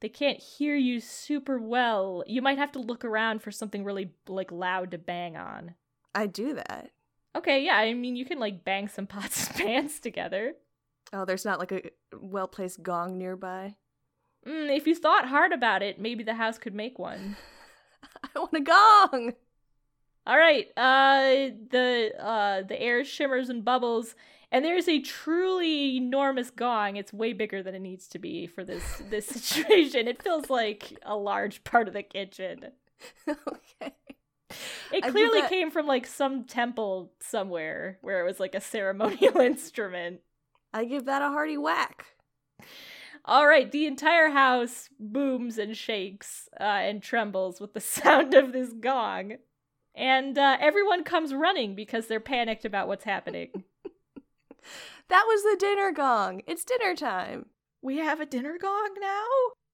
they 0.01 0.09
can't 0.09 0.39
hear 0.39 0.75
you 0.75 0.99
super 0.99 1.59
well. 1.59 2.23
You 2.25 2.41
might 2.41 2.57
have 2.57 2.71
to 2.73 2.79
look 2.79 3.05
around 3.05 3.43
for 3.43 3.51
something 3.51 3.83
really 3.83 4.11
like 4.27 4.51
loud 4.51 4.91
to 4.91 4.97
bang 4.97 5.37
on. 5.37 5.75
I 6.15 6.27
do 6.27 6.55
that. 6.55 6.89
Okay, 7.35 7.63
yeah, 7.63 7.77
I 7.77 7.93
mean 7.93 8.15
you 8.15 8.25
can 8.25 8.39
like 8.39 8.63
bang 8.63 8.87
some 8.87 9.07
pots 9.07 9.47
and 9.47 9.55
pans 9.65 9.99
together. 9.99 10.53
Oh, 11.11 11.25
there's 11.25 11.45
not 11.45 11.59
like 11.59 11.71
a 11.71 11.81
well 12.19 12.47
placed 12.47 12.83
gong 12.83 13.17
nearby. 13.17 13.75
Mm, 14.47 14.75
if 14.75 14.87
you 14.87 14.95
thought 14.95 15.27
hard 15.27 15.53
about 15.53 15.81
it, 15.81 15.99
maybe 15.99 16.23
the 16.23 16.35
house 16.35 16.57
could 16.57 16.75
make 16.75 16.99
one. 16.99 17.35
I 18.35 18.39
want 18.39 18.53
a 18.53 18.61
gong. 18.61 19.33
All 20.25 20.37
right. 20.37 20.67
Uh 20.77 21.55
the 21.69 22.11
uh 22.19 22.61
the 22.63 22.79
air 22.79 23.03
shimmers 23.03 23.49
and 23.49 23.65
bubbles 23.65 24.15
and 24.53 24.63
there's 24.63 24.87
a 24.87 24.99
truly 24.99 25.97
enormous 25.97 26.51
gong. 26.51 26.95
It's 26.95 27.11
way 27.11 27.33
bigger 27.33 27.63
than 27.63 27.73
it 27.73 27.79
needs 27.79 28.07
to 28.09 28.19
be 28.19 28.45
for 28.45 28.63
this 28.63 29.01
this 29.09 29.25
situation. 29.27 30.07
It 30.07 30.21
feels 30.21 30.49
like 30.49 30.97
a 31.03 31.15
large 31.15 31.63
part 31.63 31.87
of 31.87 31.95
the 31.95 32.03
kitchen. 32.03 32.67
okay. 33.27 33.93
It 34.91 35.03
clearly 35.03 35.41
that- 35.41 35.49
came 35.49 35.71
from 35.71 35.87
like 35.87 36.05
some 36.07 36.43
temple 36.45 37.11
somewhere 37.19 37.97
where 38.01 38.19
it 38.21 38.25
was 38.25 38.39
like 38.39 38.55
a 38.55 38.61
ceremonial 38.61 39.37
instrument. 39.41 40.21
I 40.73 40.85
give 40.85 41.05
that 41.05 41.21
a 41.21 41.27
hearty 41.29 41.57
whack. 41.57 42.05
All 43.25 43.47
right, 43.47 43.71
the 43.71 43.85
entire 43.85 44.29
house 44.29 44.89
booms 44.99 45.57
and 45.57 45.77
shakes 45.77 46.49
uh, 46.59 46.63
and 46.63 47.01
trembles 47.01 47.61
with 47.61 47.73
the 47.73 47.79
sound 47.81 48.33
of 48.33 48.51
this 48.51 48.73
gong. 48.73 49.37
And 49.95 50.37
uh, 50.37 50.57
everyone 50.59 51.03
comes 51.03 51.33
running 51.33 51.75
because 51.75 52.07
they're 52.07 52.19
panicked 52.19 52.65
about 52.65 52.87
what's 52.87 53.03
happening. 53.05 53.49
That 55.09 55.25
was 55.27 55.43
the 55.43 55.57
dinner 55.59 55.91
gong. 55.91 56.41
It's 56.47 56.63
dinner 56.63 56.95
time. 56.95 57.47
We 57.81 57.97
have 57.97 58.21
a 58.21 58.25
dinner 58.25 58.57
gong 58.59 58.91
now? 58.99 59.25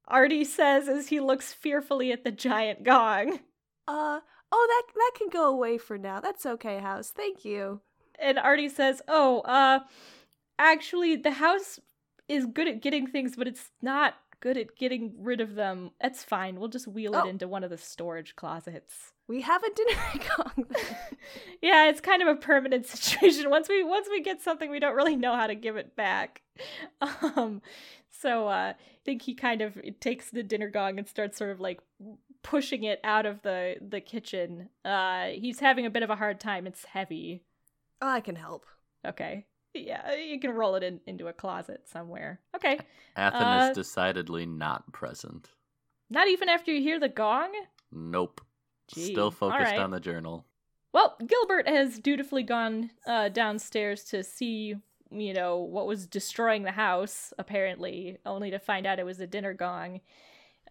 Artie 0.07 0.43
says 0.43 0.88
as 0.89 1.09
he 1.09 1.19
looks 1.19 1.53
fearfully 1.53 2.11
at 2.11 2.23
the 2.23 2.32
giant 2.32 2.84
gong. 2.84 3.39
Uh 3.88 4.21
oh, 4.52 4.68
that 4.70 4.93
that 4.95 5.12
can 5.18 5.30
go 5.30 5.50
away 5.50 5.78
for 5.78 5.97
now. 5.97 6.20
That's 6.20 6.45
okay, 6.45 6.80
house. 6.80 7.10
Thank 7.12 7.43
you. 7.45 7.82
And 8.20 8.38
Artie 8.38 8.70
says, 8.70 9.02
Oh, 9.08 9.39
uh, 9.41 9.80
actually, 10.58 11.16
the 11.16 11.32
house 11.32 11.80
is 12.28 12.45
good 12.45 12.68
at 12.68 12.82
getting 12.82 13.08
things, 13.08 13.36
but 13.36 13.47
it's 13.47 13.72
not 13.82 14.16
good 14.41 14.58
at 14.58 14.76
getting 14.78 15.14
rid 15.20 15.41
of 15.41 15.56
them. 15.56 15.91
That's 16.02 16.24
fine. 16.24 16.60
We'll 16.60 16.70
just 16.70 16.88
wheel 16.88 17.16
Oh. 17.16 17.26
it 17.26 17.30
into 17.30 17.47
one 17.47 17.64
of 17.64 17.70
the 17.70 17.78
storage 17.78 18.36
closets. 18.36 19.12
We 19.28 19.41
have 19.41 19.64
a 19.64 19.70
dinner 19.74 20.26
gong. 20.38 20.66
yeah, 21.62 21.88
it's 21.89 22.02
kind 22.02 22.22
of 22.22 22.28
a 22.28 22.36
permanent 22.36 22.86
situation. 22.95 23.50
Once 23.50 23.70
we 23.70 23.84
once 23.84 24.08
we 24.10 24.22
get 24.22 24.41
something, 24.41 24.70
we 24.70 24.80
don't 24.80 24.95
really 24.95 25.16
know 25.16 25.36
how 25.36 25.47
to 25.47 25.56
give 25.56 25.76
it 25.78 25.95
back. 25.95 26.41
Um, 27.02 27.62
so 28.10 28.47
uh, 28.47 28.74
I 28.74 28.76
think 29.06 29.22
he 29.22 29.34
kind 29.36 29.62
of 29.62 29.78
takes 30.02 30.30
the 30.30 30.43
dinner 30.43 30.70
gong 30.70 30.97
and 31.00 31.08
starts 31.08 31.38
sort 31.38 31.52
of 31.52 31.60
like 31.60 31.80
pushing 32.43 32.83
it 32.83 32.99
out 33.03 33.25
of 33.25 33.41
the 33.41 33.75
the 33.81 34.01
kitchen. 34.01 34.69
Uh, 34.85 35.27
he's 35.27 35.59
having 35.59 35.85
a 35.85 35.89
bit 35.89 36.03
of 36.03 36.09
a 36.09 36.15
hard 36.15 36.39
time. 36.39 36.67
It's 36.67 36.85
heavy. 36.85 37.43
Oh, 38.01 38.09
I 38.09 38.21
can 38.21 38.35
help. 38.35 38.65
Okay. 39.05 39.45
Yeah, 39.73 40.15
you 40.15 40.39
can 40.39 40.51
roll 40.51 40.75
it 40.75 40.83
in, 40.83 40.99
into 41.05 41.27
a 41.27 41.33
closet 41.33 41.87
somewhere. 41.87 42.39
Okay. 42.55 42.79
Athen 43.15 43.41
Uh, 43.43 43.67
is 43.69 43.75
decidedly 43.75 44.45
not 44.45 44.91
present. 44.91 45.51
Not 46.09 46.27
even 46.27 46.49
after 46.49 46.71
you 46.71 46.81
hear 46.81 46.99
the 46.99 47.09
gong? 47.09 47.51
Nope. 47.91 48.41
Gee, 48.93 49.11
Still 49.11 49.29
focused 49.29 49.59
alright. 49.59 49.79
on 49.79 49.91
the 49.91 49.99
journal. 49.99 50.45
Well, 50.91 51.17
Gilbert 51.25 51.67
has 51.67 51.99
dutifully 51.99 52.41
gone 52.41 52.89
uh, 53.05 53.29
downstairs 53.29 54.03
to 54.05 54.23
see, 54.23 54.73
you 55.11 55.33
know, 55.33 55.57
what 55.59 55.85
was 55.85 56.07
destroying 56.07 56.63
the 56.63 56.71
house, 56.71 57.31
apparently, 57.37 58.17
only 58.25 58.49
to 58.49 58.57
find 58.57 58.87
out 58.87 58.97
it 58.97 59.05
was 59.05 59.19
a 59.19 59.27
dinner 59.27 59.53
gong. 59.53 60.01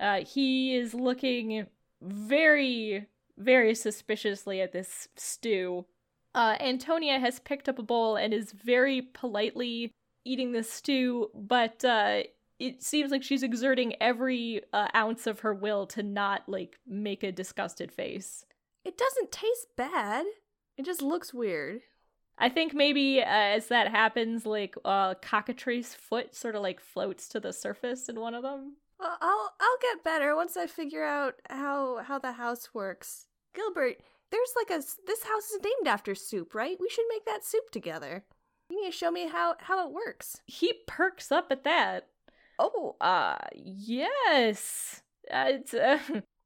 Uh, 0.01 0.21
he 0.25 0.75
is 0.77 0.95
looking 0.95 1.67
very, 2.01 3.07
very 3.37 3.75
suspiciously 3.75 4.61
at 4.61 4.73
this 4.73 5.09
stew. 5.17 5.87
Uh, 6.35 6.57
Antonia 6.61 7.19
has 7.19 7.41
picked 7.41 7.69
up 7.69 7.79
a 7.79 7.83
bowl 7.83 8.17
and 8.17 8.33
is 8.33 8.53
very 8.53 9.03
politely 9.03 9.93
eating 10.25 10.53
the 10.53 10.63
stew, 10.63 11.31
but 11.35 11.85
uh, 11.85 12.23
it 12.59 12.83
seems 12.83 13.11
like 13.11 13.23
she's 13.23 13.43
exerting 13.43 13.95
every 14.01 14.63
uh, 14.73 14.89
ounce 14.95 15.27
of 15.27 15.41
her 15.41 15.55
will 15.55 15.87
to 15.87 16.03
not, 16.03 16.43
like, 16.49 16.79
make 16.87 17.23
a 17.23 17.33
disgusted 17.33 17.91
face. 17.91 18.45
It 18.85 18.97
doesn't 18.97 19.33
taste 19.33 19.69
bad. 19.77 20.27
It 20.77 20.85
just 20.85 21.03
looks 21.03 21.35
weird. 21.35 21.81
I 22.39 22.49
think 22.49 22.73
maybe 22.73 23.21
uh, 23.21 23.25
as 23.27 23.67
that 23.67 23.89
happens, 23.91 24.47
like 24.47 24.77
uh, 24.85 25.15
cockatrice 25.15 25.95
foot 25.95 26.37
sort 26.37 26.55
of 26.55 26.63
like 26.63 26.79
floats 26.79 27.29
to 27.31 27.41
the 27.41 27.53
surface 27.53 28.09
in 28.09 28.21
one 28.21 28.35
of 28.35 28.45
them. 28.45 28.77
Well, 28.99 29.17
I'll 29.21 29.53
I'll 29.61 29.79
get 29.81 30.05
better 30.05 30.35
once 30.35 30.57
I 30.57 30.67
figure 30.67 31.05
out 31.05 31.35
how 31.49 31.99
how 32.03 32.19
the 32.19 32.33
house 32.33 32.75
works. 32.75 33.27
Gilbert, 33.55 33.97
there's 34.31 34.53
like 34.57 34.71
a 34.71 34.83
this 35.07 35.23
house 35.25 35.51
is 35.51 35.63
named 35.63 35.87
after 35.87 36.15
soup, 36.15 36.55
right? 36.55 36.77
We 36.81 36.89
should 36.89 37.07
make 37.09 37.25
that 37.27 37.45
soup 37.45 37.71
together. 37.71 38.25
You 38.71 38.83
need 38.83 38.91
to 38.91 38.97
show 38.97 39.11
me 39.11 39.29
how 39.29 39.57
how 39.61 39.87
it 39.87 39.93
works. 39.93 40.41
He 40.47 40.75
perks 40.87 41.31
up 41.33 41.49
at 41.51 41.65
that. 41.65 42.09
Oh, 42.59 42.97
uh, 43.01 43.39
yes. 43.55 45.03
Uh, 45.31 45.45
it's 45.49 45.75
uh, 45.75 45.99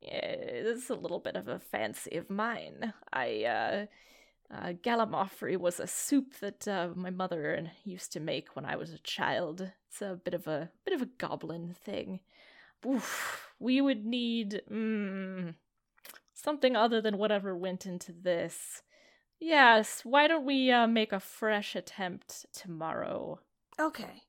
yeah, 0.03 0.21
it's 0.21 0.91
a 0.91 0.95
little 0.95 1.21
bit 1.21 1.37
of 1.37 1.49
a 1.49 1.59
fancy 1.59 2.17
of 2.17 2.31
mine. 2.31 2.93
I 3.13 3.45
uh. 3.45 3.87
Uh, 4.55 4.75
Gallimaufry 4.75 5.57
was 5.57 5.81
a 5.81 5.87
soup 5.87 6.35
that 6.41 6.69
uh, 6.69 6.91
my 6.95 7.09
mother 7.09 7.71
used 7.85 8.13
to 8.13 8.21
make 8.21 8.55
when 8.55 8.67
I 8.67 8.77
was 8.77 8.93
a 8.93 8.99
child. 8.99 9.73
It's 9.89 10.03
a 10.03 10.21
bit 10.23 10.35
of 10.35 10.47
a 10.47 10.71
bit 10.85 10.93
of 10.95 11.01
a 11.01 11.07
goblin 11.07 11.75
thing. 11.75 12.21
Oof, 12.87 13.55
we 13.59 13.81
would 13.81 14.05
need 14.05 14.63
mm, 14.71 15.55
something 16.35 16.77
other 16.77 17.01
than 17.01 17.19
whatever 17.19 17.57
went 17.57 17.87
into 17.87 18.13
this. 18.13 18.83
Yes, 19.39 20.03
why 20.05 20.29
don't 20.29 20.47
we 20.47 20.71
uh, 20.71 20.87
make 20.87 21.13
a 21.13 21.21
fresh 21.21 21.75
attempt 21.75 22.47
tomorrow? 22.53 23.41
Okay. 23.81 24.23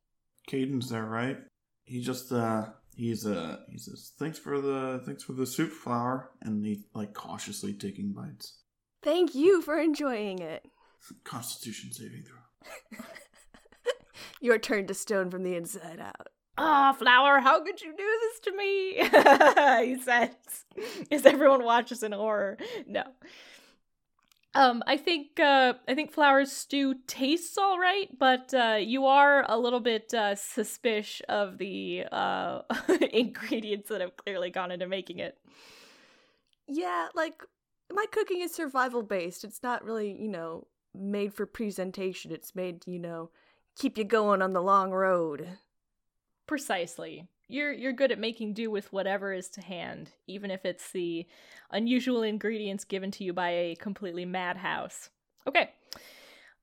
Kaden's 0.49 0.89
there, 0.89 1.05
right? 1.05 1.37
He 1.85 2.01
just 2.01 2.31
uh 2.31 2.65
he's 2.95 3.25
uh 3.25 3.57
he 3.69 3.77
says 3.77 4.11
thanks 4.17 4.39
for 4.39 4.61
the 4.61 5.01
thanks 5.05 5.23
for 5.23 5.33
the 5.33 5.45
soup 5.45 5.71
Flower 5.71 6.31
and 6.41 6.65
he 6.65 6.85
like 6.93 7.13
cautiously 7.13 7.73
taking 7.73 8.13
bites. 8.13 8.59
Thank 9.01 9.35
you 9.35 9.61
for 9.61 9.79
enjoying 9.79 10.39
it. 10.39 10.65
Constitution 11.23 11.91
saving 11.91 12.23
throw. 12.23 12.99
You're 14.41 14.59
turned 14.59 14.87
to 14.87 14.93
stone 14.93 15.29
from 15.29 15.43
the 15.43 15.55
inside 15.55 15.99
out. 15.99 16.29
Ah, 16.57 16.93
Flower, 16.97 17.39
how 17.39 17.63
could 17.63 17.81
you 17.81 17.95
do 17.95 18.19
this 18.21 18.39
to 18.41 18.55
me? 18.55 18.93
he 19.95 20.01
says, 20.01 20.29
as 21.11 21.25
everyone 21.25 21.63
watches 21.63 22.03
in 22.03 22.11
horror. 22.11 22.57
No. 22.87 23.03
Um, 24.55 24.83
I 24.85 24.97
think 24.97 25.39
uh, 25.39 25.73
I 25.87 25.95
think 25.95 26.11
Flower's 26.11 26.51
stew 26.51 26.95
tastes 27.07 27.57
all 27.57 27.79
right, 27.79 28.07
but 28.19 28.53
uh, 28.53 28.77
you 28.79 29.07
are 29.07 29.43
a 29.49 29.57
little 29.57 29.79
bit 29.79 30.13
uh, 30.13 30.35
suspicious 30.35 31.21
of 31.27 31.57
the 31.57 32.05
uh, 32.11 32.61
ingredients 33.11 33.89
that 33.89 34.01
have 34.01 34.15
clearly 34.15 34.51
gone 34.51 34.69
into 34.71 34.87
making 34.87 35.17
it. 35.19 35.39
Yeah, 36.67 37.07
like 37.13 37.43
my 37.91 38.05
cooking 38.11 38.41
is 38.41 38.53
survival 38.53 39.03
based. 39.03 39.43
It's 39.43 39.63
not 39.63 39.83
really, 39.83 40.11
you 40.11 40.29
know, 40.29 40.67
made 40.93 41.33
for 41.33 41.45
presentation. 41.45 42.31
It's 42.31 42.55
made, 42.55 42.83
you 42.87 42.99
know, 42.99 43.29
keep 43.75 43.97
you 43.97 44.03
going 44.03 44.41
on 44.41 44.53
the 44.53 44.61
long 44.61 44.91
road. 44.91 45.57
Precisely. 46.47 47.27
You're 47.47 47.71
you're 47.71 47.93
good 47.93 48.11
at 48.11 48.19
making 48.19 48.53
do 48.53 48.71
with 48.71 48.91
whatever 48.91 49.33
is 49.33 49.49
to 49.49 49.61
hand, 49.61 50.11
even 50.27 50.49
if 50.49 50.65
it's 50.65 50.91
the 50.91 51.25
unusual 51.71 52.23
ingredients 52.23 52.83
given 52.83 53.11
to 53.11 53.23
you 53.23 53.33
by 53.33 53.49
a 53.49 53.75
completely 53.75 54.25
madhouse. 54.25 55.09
Okay. 55.47 55.71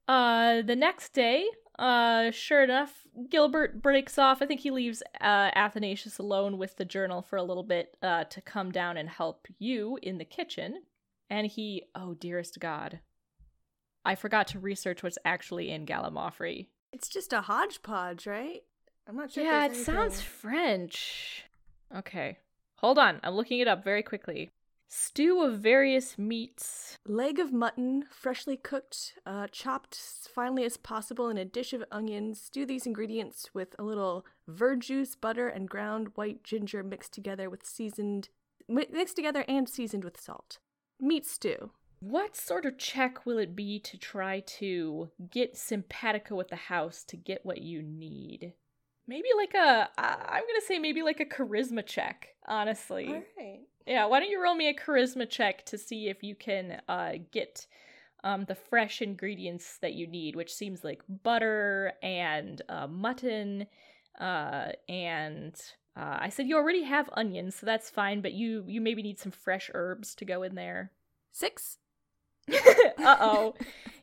Uh 0.09 0.63
the 0.63 0.77
next 0.77 1.13
day, 1.13 1.47
uh 1.79 2.31
sure 2.31 2.65
enough, 2.65 3.07
Gilbert 3.29 3.83
breaks 3.83 4.19
off. 4.19 4.43
I 4.43 4.47
think 4.47 4.61
he 4.61 4.71
leaves 4.71 5.03
uh 5.21 5.51
Athanasius 5.55 6.19
alone 6.19 6.59
with 6.59 6.77
the 6.77 6.85
journal 6.85 7.23
for 7.23 7.37
a 7.37 7.43
little 7.43 7.63
bit 7.63 7.97
uh 8.03 8.25
to 8.25 8.41
come 8.41 8.73
down 8.73 8.97
and 8.97 9.09
help 9.09 9.47
you 9.59 9.99
in 10.03 10.19
the 10.19 10.25
kitchen. 10.25 10.83
And 11.29 11.47
he 11.47 11.85
oh 11.95 12.15
dearest 12.15 12.59
God. 12.59 13.01
I 14.05 14.15
forgot 14.15 14.49
to 14.49 14.59
research 14.59 15.03
what's 15.03 15.19
actually 15.25 15.71
in 15.71 15.87
Gallimaufry. 15.87 16.69
It's 16.93 17.09
just 17.09 17.33
a 17.33 17.43
hodgepodge, 17.43 18.27
right? 18.27 18.63
I'm 19.11 19.17
not 19.17 19.33
sure. 19.33 19.43
if 19.43 19.51
Yeah, 19.51 19.67
it 19.67 19.73
there's 19.73 19.85
sounds 19.85 20.21
French. 20.23 21.45
Okay. 21.95 22.39
Hold 22.77 22.97
on. 22.97 23.19
I'm 23.25 23.35
looking 23.35 23.59
it 23.59 23.67
up 23.67 23.83
very 23.83 24.05
quickly. 24.05 24.51
Stew 24.89 25.43
of 25.43 25.59
various 25.59 26.17
meats. 26.17 26.97
leg 27.05 27.41
of 27.41 27.53
mutton, 27.53 28.05
freshly 28.11 28.57
cooked, 28.57 29.15
uh, 29.27 29.49
chopped 29.51 29.95
as 29.95 30.29
finely 30.33 30.65
as 30.65 30.77
possible 30.77 31.29
in 31.29 31.37
a 31.39 31.45
dish 31.45 31.73
of 31.73 31.83
onions. 31.91 32.41
Stew 32.41 32.65
these 32.65 32.87
ingredients 32.87 33.51
with 33.53 33.75
a 33.81 33.83
little 33.83 34.25
verjuice, 34.49 35.21
butter, 35.21 35.49
and 35.49 35.69
ground 35.69 36.13
white 36.15 36.45
ginger 36.45 36.85
mixed 36.85 37.13
together 37.13 37.51
with 37.51 37.67
seasoned, 37.67 38.29
mixed 38.69 39.17
together 39.17 39.45
and 39.49 39.69
seasoned 39.69 40.05
with 40.05 40.21
salt. 40.21 40.59
Meat 41.01 41.27
stew. 41.27 41.71
What 41.99 42.37
sort 42.37 42.65
of 42.65 42.79
check 42.79 43.27
will 43.27 43.39
it 43.39 43.57
be 43.57 43.81
to 43.81 43.99
try 43.99 44.41
to 44.41 45.11
get 45.31 45.57
simpatico 45.57 46.37
with 46.37 46.49
the 46.49 46.57
house 46.57 47.03
to 47.09 47.17
get 47.17 47.45
what 47.45 47.61
you 47.61 47.83
need? 47.83 48.55
Maybe 49.11 49.29
like 49.37 49.55
a, 49.55 49.89
I'm 49.99 50.45
gonna 50.47 50.61
say 50.65 50.79
maybe 50.79 51.03
like 51.03 51.19
a 51.19 51.25
charisma 51.25 51.85
check, 51.85 52.29
honestly. 52.47 53.09
All 53.09 53.23
right. 53.37 53.59
Yeah, 53.85 54.07
why 54.07 54.21
don't 54.21 54.31
you 54.31 54.41
roll 54.41 54.55
me 54.55 54.69
a 54.69 54.75
charisma 54.75 55.29
check 55.29 55.67
to 55.67 55.77
see 55.77 56.09
if 56.09 56.23
you 56.23 56.37
can 56.37 56.81
uh, 56.89 57.15
get 57.33 57.67
um, 58.23 58.45
the 58.45 58.55
fresh 58.55 59.03
ingredients 59.03 59.79
that 59.83 59.95
you 59.95 60.07
need, 60.07 60.37
which 60.37 60.55
seems 60.55 60.85
like 60.85 61.03
butter 61.25 61.93
and 62.05 62.63
uh, 62.69 62.87
mutton, 62.87 63.67
uh, 64.21 64.69
and 64.89 65.61
uh, 65.97 66.19
I 66.21 66.29
said 66.29 66.47
you 66.47 66.57
already 66.57 66.85
have 66.85 67.11
onions, 67.15 67.57
so 67.57 67.67
that's 67.67 67.91
fine. 67.91 68.21
But 68.21 68.35
you 68.35 68.63
you 68.69 68.81
maybe 68.81 69.03
need 69.03 69.19
some 69.19 69.33
fresh 69.33 69.73
herbs 69.75 70.15
to 70.15 70.25
go 70.25 70.45
in 70.45 70.55
there. 70.55 70.93
Six. 71.33 71.79
uh 72.99 73.17
oh. 73.21 73.55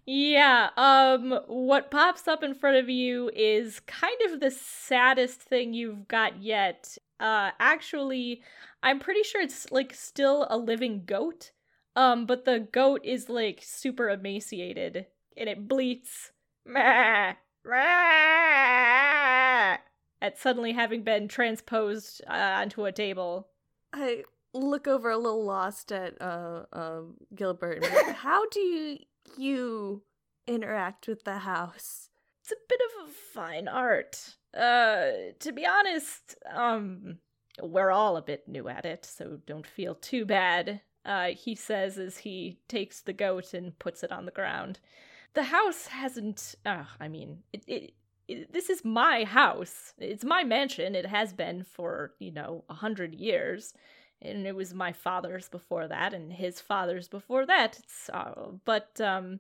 Yeah, 0.06 0.70
um 0.78 1.40
what 1.48 1.92
pops 1.92 2.28
up 2.28 2.44
in 2.44 2.54
front 2.54 2.78
of 2.78 2.90
you 2.90 3.30
is 3.36 3.82
kind 3.82 4.18
of 4.26 4.40
the 4.40 4.52
saddest 4.52 5.42
thing 5.42 5.74
you've 5.74 6.08
got 6.08 6.42
yet. 6.42 6.98
Uh 7.20 7.52
actually, 7.60 8.42
I'm 8.82 9.00
pretty 9.00 9.24
sure 9.24 9.42
it's 9.42 9.72
like 9.72 9.94
still 9.94 10.48
a 10.50 10.58
living 10.58 11.04
goat. 11.06 11.52
Um 11.96 12.26
but 12.26 12.46
the 12.46 12.60
goat 12.72 13.02
is 13.04 13.30
like 13.30 13.62
super 13.64 14.10
emaciated 14.10 15.08
and 15.36 15.50
it 15.50 15.68
bleats 15.68 16.32
at 20.22 20.38
suddenly 20.38 20.74
having 20.74 21.04
been 21.04 21.28
transposed 21.28 22.22
uh, 22.28 22.34
onto 22.62 22.86
a 22.86 22.92
table. 22.92 23.48
I 23.94 24.24
look 24.54 24.88
over 24.88 25.10
a 25.10 25.18
little 25.18 25.46
lost 25.46 25.92
at 25.92 26.22
uh, 26.22 26.64
um 26.74 27.16
Gilbert. 27.36 27.84
and 27.84 27.92
be 27.92 27.98
like, 27.98 28.16
How 28.16 28.48
do 28.50 28.60
you, 28.60 28.98
you 29.38 30.04
interact 30.48 31.08
with 31.08 31.24
the 31.24 31.40
house? 31.40 32.10
it's 32.48 32.54
a 32.54 32.70
bit 32.70 32.80
of 32.86 33.10
a 33.10 33.12
fine 33.12 33.68
art. 33.68 34.38
Uh, 34.56 35.34
to 35.40 35.52
be 35.52 35.66
honest, 35.66 36.36
um, 36.54 37.18
we're 37.62 37.92
all 37.92 38.16
a 38.16 38.22
bit 38.22 38.48
new 38.48 38.70
at 38.70 38.86
it, 38.86 39.06
so 39.06 39.40
don't 39.46 39.68
feel 39.68 39.96
too 39.96 40.26
bad. 40.26 40.82
Uh, 41.06 41.28
he 41.28 41.56
says 41.56 41.98
as 41.98 42.20
he 42.20 42.60
takes 42.70 43.02
the 43.02 43.12
goat 43.12 43.54
and 43.54 43.78
puts 43.80 44.02
it 44.02 44.12
on 44.14 44.26
the 44.26 44.32
ground. 44.32 44.80
The 45.34 45.44
house 45.44 45.88
hasn't. 45.88 46.56
Uh, 46.66 46.86
I 47.00 47.10
mean, 47.10 47.40
it, 47.52 47.64
it, 47.68 47.94
it. 48.30 48.54
This 48.54 48.70
is 48.70 48.86
my 48.86 49.26
house. 49.26 49.94
It's 49.98 50.24
my 50.24 50.44
mansion. 50.46 50.96
It 50.96 51.06
has 51.06 51.34
been 51.34 51.64
for 51.64 52.14
you 52.20 52.32
know 52.32 52.64
a 52.70 52.74
hundred 52.76 53.14
years, 53.14 53.74
and 54.22 54.48
it 54.48 54.56
was 54.56 54.74
my 54.74 54.92
father's 54.92 55.50
before 55.50 55.88
that, 55.88 56.14
and 56.14 56.34
his 56.34 56.60
father's 56.62 57.08
before 57.08 57.46
that. 57.46 57.80
Uh, 58.12 58.52
but 58.66 59.00
um, 59.02 59.40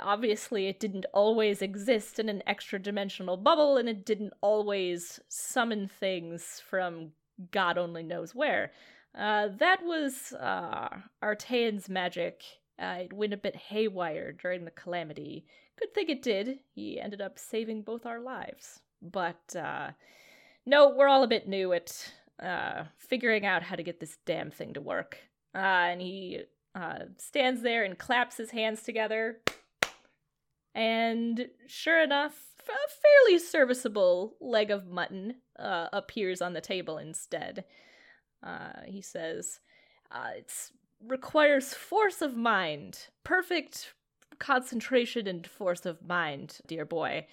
obviously 0.00 0.68
it 0.68 0.80
didn't 0.80 1.06
always 1.12 1.62
exist 1.62 2.18
in 2.18 2.28
an 2.28 2.42
extra 2.46 2.78
dimensional 2.78 3.36
bubble 3.36 3.76
and 3.76 3.88
it 3.88 4.06
didn't 4.06 4.32
always 4.40 5.18
summon 5.28 5.88
things 5.88 6.62
from 6.70 7.10
god 7.50 7.76
only 7.76 8.02
knows 8.02 8.34
where 8.34 8.70
Uh, 9.16 9.48
that 9.58 9.80
was 9.82 10.34
uh, 10.34 10.88
Artaean's 11.22 11.88
magic. 11.88 12.42
Uh, 12.78 12.98
it 13.04 13.12
went 13.14 13.32
a 13.32 13.38
bit 13.38 13.56
haywire 13.56 14.32
during 14.32 14.64
the 14.64 14.70
calamity. 14.82 15.46
Good 15.80 15.94
thing 15.94 16.10
it 16.10 16.20
did. 16.22 16.58
He 16.74 17.00
ended 17.00 17.22
up 17.22 17.38
saving 17.38 17.82
both 17.82 18.04
our 18.04 18.20
lives. 18.20 18.80
But, 19.00 19.56
uh, 19.56 19.92
no, 20.66 20.90
we're 20.94 21.08
all 21.08 21.22
a 21.22 21.28
bit 21.28 21.48
new 21.48 21.72
at 21.72 22.12
uh, 22.42 22.84
figuring 22.98 23.46
out 23.46 23.62
how 23.62 23.76
to 23.76 23.82
get 23.82 24.00
this 24.00 24.18
damn 24.26 24.50
thing 24.50 24.74
to 24.74 24.80
work. 24.80 25.18
Uh, 25.54 25.58
and 25.58 26.00
he 26.00 26.40
uh, 26.74 27.00
stands 27.18 27.62
there 27.62 27.84
and 27.84 27.98
claps 27.98 28.36
his 28.36 28.50
hands 28.50 28.82
together. 28.82 29.38
And 30.74 31.48
sure 31.66 32.02
enough, 32.02 32.34
a 32.68 32.72
fairly 32.72 33.38
serviceable 33.38 34.36
leg 34.40 34.70
of 34.70 34.86
mutton 34.86 35.36
uh, 35.58 35.88
appears 35.92 36.42
on 36.42 36.52
the 36.52 36.60
table 36.60 36.98
instead. 36.98 37.64
Uh, 38.42 38.82
he 38.84 39.00
says, 39.00 39.60
uh, 40.10 40.30
"It 40.36 40.52
requires 41.02 41.72
force 41.72 42.20
of 42.20 42.36
mind, 42.36 43.08
perfect 43.24 43.94
concentration 44.38 45.26
and 45.26 45.46
force 45.46 45.86
of 45.86 46.06
mind, 46.06 46.58
dear 46.66 46.84
boy. 46.84 47.26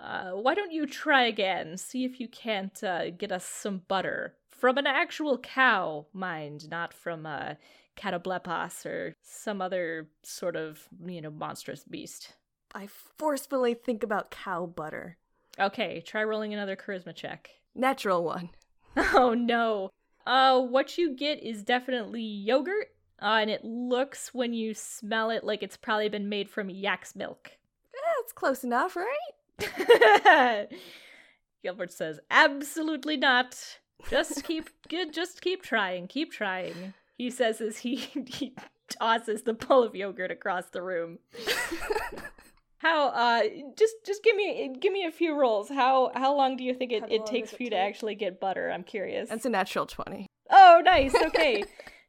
Uh, 0.00 0.32
why 0.32 0.54
don't 0.54 0.72
you 0.72 0.86
try 0.86 1.24
again? 1.24 1.76
See 1.76 2.04
if 2.04 2.20
you 2.20 2.28
can't 2.28 2.82
uh, 2.82 3.10
get 3.10 3.32
us 3.32 3.44
some 3.44 3.82
butter 3.88 4.34
from 4.60 4.78
an 4.78 4.86
actual 4.86 5.38
cow, 5.38 6.06
mind, 6.12 6.70
not 6.70 6.92
from 6.94 7.26
a 7.26 7.56
catoblepas 7.96 8.86
or 8.86 9.14
some 9.22 9.60
other 9.60 10.08
sort 10.22 10.54
of 10.54 10.86
you 11.04 11.20
know 11.20 11.30
monstrous 11.30 11.82
beast." 11.84 12.34
I 12.74 12.86
forcefully 13.16 13.74
think 13.74 14.02
about 14.02 14.30
cow 14.30 14.66
butter. 14.66 15.16
Okay, 15.58 16.02
try 16.06 16.22
rolling 16.22 16.54
another 16.54 16.76
charisma 16.76 17.14
check. 17.14 17.50
Natural 17.74 18.22
one. 18.22 18.50
Oh 19.14 19.34
no. 19.34 19.90
Uh, 20.26 20.60
what 20.60 20.98
you 20.98 21.14
get 21.16 21.42
is 21.42 21.62
definitely 21.62 22.22
yogurt, 22.22 22.88
uh, 23.22 23.38
and 23.40 23.50
it 23.50 23.64
looks 23.64 24.34
when 24.34 24.52
you 24.52 24.74
smell 24.74 25.30
it 25.30 25.44
like 25.44 25.62
it's 25.62 25.76
probably 25.76 26.08
been 26.08 26.28
made 26.28 26.50
from 26.50 26.68
yak's 26.70 27.16
milk. 27.16 27.52
That's 27.92 28.32
close 28.32 28.62
enough, 28.64 28.96
right? 28.96 30.68
Gilbert 31.62 31.92
says, 31.92 32.20
"Absolutely 32.30 33.16
not. 33.16 33.79
Just 34.08 34.44
keep, 34.44 34.70
just 35.12 35.40
keep 35.40 35.62
trying, 35.62 36.08
keep 36.08 36.32
trying." 36.32 36.94
He 37.16 37.30
says 37.30 37.60
as 37.60 37.78
he 37.78 37.96
he 38.26 38.54
tosses 38.88 39.42
the 39.42 39.54
bowl 39.54 39.82
of 39.82 39.94
yogurt 39.94 40.30
across 40.30 40.70
the 40.70 40.82
room. 40.82 41.18
How 42.78 43.08
uh 43.08 43.42
just 43.76 43.94
just 44.06 44.24
give 44.24 44.34
me 44.36 44.74
give 44.80 44.92
me 44.92 45.04
a 45.04 45.10
few 45.10 45.38
rolls. 45.38 45.68
How 45.68 46.12
how 46.14 46.34
long 46.34 46.56
do 46.56 46.64
you 46.64 46.72
think 46.72 46.92
it, 46.92 47.04
it 47.10 47.26
takes 47.26 47.52
for 47.52 47.62
you 47.62 47.70
to 47.70 47.76
actually 47.76 48.14
get 48.14 48.40
butter? 48.40 48.70
I'm 48.70 48.84
curious. 48.84 49.28
That's 49.28 49.44
a 49.44 49.50
natural 49.50 49.84
20. 49.84 50.26
Oh, 50.50 50.80
nice. 50.84 51.14
Okay. 51.26 51.64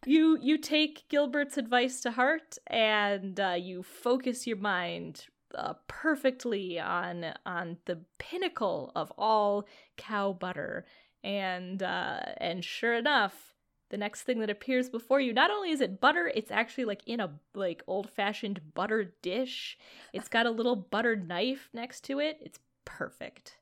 you 0.06 0.38
you 0.42 0.58
take 0.58 1.08
Gilbert's 1.10 1.58
advice 1.58 2.00
to 2.02 2.12
heart 2.12 2.58
and 2.68 3.38
uh, 3.40 3.58
you 3.60 3.84
focus 3.84 4.48
your 4.48 4.58
mind 4.58 5.26
uh, 5.54 5.74
perfectly 5.88 6.80
on 6.80 7.34
on 7.46 7.78
the 7.86 8.00
pinnacle 8.18 8.94
of 8.96 9.12
all 9.18 9.66
cow 9.98 10.32
butter 10.32 10.86
and 11.24 11.84
uh, 11.84 12.20
and 12.38 12.64
sure 12.64 12.94
enough 12.94 13.52
the 13.90 13.98
next 13.98 14.24
thing 14.24 14.40
that 14.40 14.50
appears 14.50 14.90
before 14.90 15.20
you 15.20 15.34
not 15.34 15.52
only 15.52 15.70
is 15.70 15.82
it 15.82 16.00
butter 16.00 16.32
it's 16.34 16.50
actually 16.50 16.86
like 16.86 17.02
in 17.06 17.20
a 17.20 17.30
like 17.54 17.84
old 17.88 18.10
fashioned 18.10 18.74
butter 18.74 19.14
dish 19.22 19.78
it's 20.14 20.30
got 20.30 20.46
a 20.46 20.52
little 20.52 20.76
butter 20.76 21.16
knife 21.16 21.70
next 21.74 22.02
to 22.02 22.20
it 22.20 22.40
it's 22.42 22.60
perfect 22.86 23.58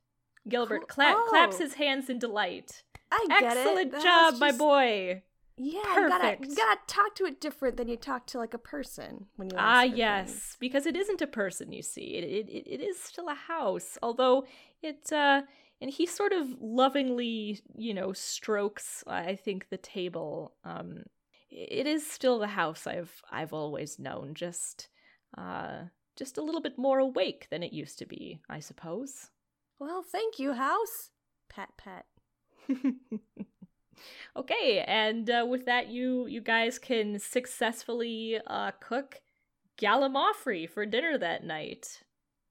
gilbert 0.48 0.88
cla- 0.88 1.14
oh. 1.16 1.26
claps 1.28 1.58
his 1.58 1.74
hands 1.74 2.08
in 2.08 2.18
delight 2.18 2.82
I 3.12 3.26
get 3.28 3.56
excellent 3.56 3.94
it. 3.94 4.02
job 4.02 4.32
just... 4.32 4.40
my 4.40 4.52
boy 4.52 5.22
yeah 5.56 5.82
Perfect. 5.92 6.40
You, 6.42 6.46
gotta, 6.46 6.50
you 6.50 6.56
gotta 6.56 6.80
talk 6.86 7.14
to 7.16 7.24
it 7.24 7.40
different 7.40 7.76
than 7.76 7.88
you 7.88 7.96
talk 7.96 8.26
to 8.28 8.38
like 8.38 8.54
a 8.54 8.58
person 8.58 9.26
when 9.36 9.50
you 9.50 9.56
ah 9.58 9.82
yes 9.82 10.30
things. 10.30 10.56
because 10.60 10.86
it 10.86 10.96
isn't 10.96 11.20
a 11.20 11.26
person 11.26 11.72
you 11.72 11.82
see 11.82 12.14
it, 12.14 12.24
it, 12.24 12.66
it 12.66 12.80
is 12.80 12.98
still 12.98 13.28
a 13.28 13.34
house 13.34 13.98
although 14.00 14.44
it 14.80 15.12
uh 15.12 15.42
and 15.80 15.90
he 15.90 16.06
sort 16.06 16.32
of 16.32 16.46
lovingly, 16.60 17.60
you 17.74 17.94
know, 17.94 18.12
strokes 18.12 19.02
I 19.06 19.36
think 19.36 19.68
the 19.68 19.76
table. 19.76 20.54
Um 20.64 21.04
it 21.50 21.86
is 21.86 22.06
still 22.06 22.38
the 22.38 22.46
house 22.46 22.86
I've 22.86 23.22
I've 23.30 23.52
always 23.52 23.98
known, 23.98 24.34
just 24.34 24.88
uh 25.36 25.84
just 26.16 26.38
a 26.38 26.42
little 26.42 26.60
bit 26.60 26.76
more 26.76 26.98
awake 26.98 27.48
than 27.50 27.62
it 27.62 27.72
used 27.72 27.98
to 27.98 28.06
be, 28.06 28.40
I 28.48 28.60
suppose. 28.60 29.30
Well, 29.78 30.02
thank 30.02 30.38
you, 30.38 30.52
house. 30.52 31.10
Pat 31.48 31.70
pat. 31.78 32.04
okay, 34.36 34.84
and 34.86 35.30
uh, 35.30 35.46
with 35.48 35.64
that 35.66 35.88
you 35.88 36.26
you 36.26 36.40
guys 36.40 36.78
can 36.78 37.18
successfully 37.18 38.38
uh 38.46 38.72
cook 38.80 39.20
gallimaufry 39.80 40.68
for 40.68 40.84
dinner 40.84 41.16
that 41.16 41.42
night 41.42 42.02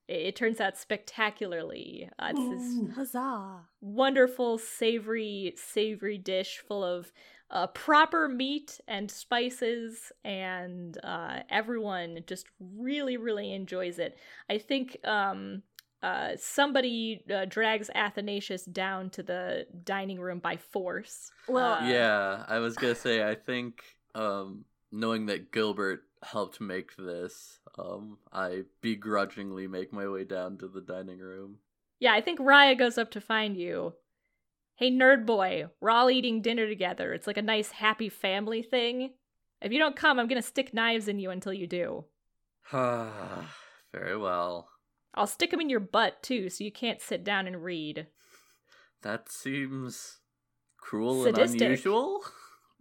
it, 0.10 0.36
turns 0.36 0.60
out 0.60 0.78
spectacularly. 0.78 2.10
Uh, 2.18 2.34
it's 2.36 2.50
this 2.50 2.96
huzzah! 2.96 3.62
Wonderful, 3.82 4.58
savory, 4.58 5.54
savory 5.56 6.18
dish 6.18 6.58
full 6.68 6.84
of 6.84 7.12
uh, 7.52 7.68
proper 7.68 8.28
meat 8.28 8.80
and 8.88 9.10
spices, 9.10 10.12
and 10.24 10.98
uh, 11.04 11.40
everyone 11.50 12.20
just 12.28 12.48
really, 12.60 13.18
really 13.18 13.54
enjoys 13.54 14.00
it. 14.00 14.18
I 14.50 14.58
think 14.58 14.98
um, 15.04 15.64
uh, 16.02 16.32
somebody 16.38 17.24
uh, 17.34 17.46
drags 17.46 17.90
Athanasius 17.94 18.66
down 18.66 19.10
to 19.12 19.24
the 19.24 19.68
dining 19.84 20.20
room 20.20 20.40
by 20.40 20.58
force. 20.58 21.32
Well, 21.48 21.74
uh, 21.74 21.88
yeah, 21.88 22.46
I 22.48 22.60
was 22.60 22.76
gonna 22.76 22.96
say, 22.96 23.28
I 23.28 23.36
think 23.36 23.84
um, 24.16 24.66
knowing 24.92 25.28
that 25.28 25.52
Gilbert 25.52 26.04
helped 26.24 26.60
make 26.60 26.96
this, 26.98 27.60
um, 27.78 28.18
I 28.32 28.64
begrudgingly 28.82 29.68
make 29.68 29.94
my 29.94 30.08
way 30.08 30.24
down 30.24 30.58
to 30.58 30.68
the 30.68 30.82
dining 30.82 31.20
room. 31.20 31.60
Yeah, 32.00 32.14
I 32.14 32.22
think 32.22 32.40
Raya 32.40 32.78
goes 32.78 32.98
up 32.98 33.12
to 33.12 33.22
find 33.22 33.58
you. 33.58 33.94
Hey, 34.76 34.92
nerd 34.92 35.26
boy, 35.26 35.66
we're 35.82 35.90
all 35.90 36.10
eating 36.10 36.42
dinner 36.42 36.68
together. 36.68 37.14
It's 37.14 37.28
like 37.28 37.38
a 37.38 37.42
nice, 37.42 37.72
happy 37.72 38.10
family 38.10 38.62
thing. 38.62 39.12
If 39.62 39.74
you 39.74 39.80
don't 39.80 39.96
come, 39.96 40.20
I'm 40.20 40.28
gonna 40.28 40.42
stick 40.42 40.74
knives 40.74 41.08
in 41.08 41.20
you 41.20 41.32
until 41.32 41.54
you 41.54 41.68
do. 41.68 42.06
Very 42.72 44.18
well. 44.18 44.70
I'll 45.16 45.28
stick 45.28 45.52
them 45.52 45.60
in 45.60 45.70
your 45.70 45.80
butt, 45.80 46.24
too, 46.24 46.50
so 46.50 46.64
you 46.64 46.72
can't 46.72 47.02
sit 47.02 47.24
down 47.24 47.48
and 47.48 47.64
read. 47.64 48.08
That 49.02 49.30
seems 49.30 50.20
cruel 50.78 51.24
Sadistic. 51.24 51.62
and 51.62 51.62
unusual. 51.62 52.22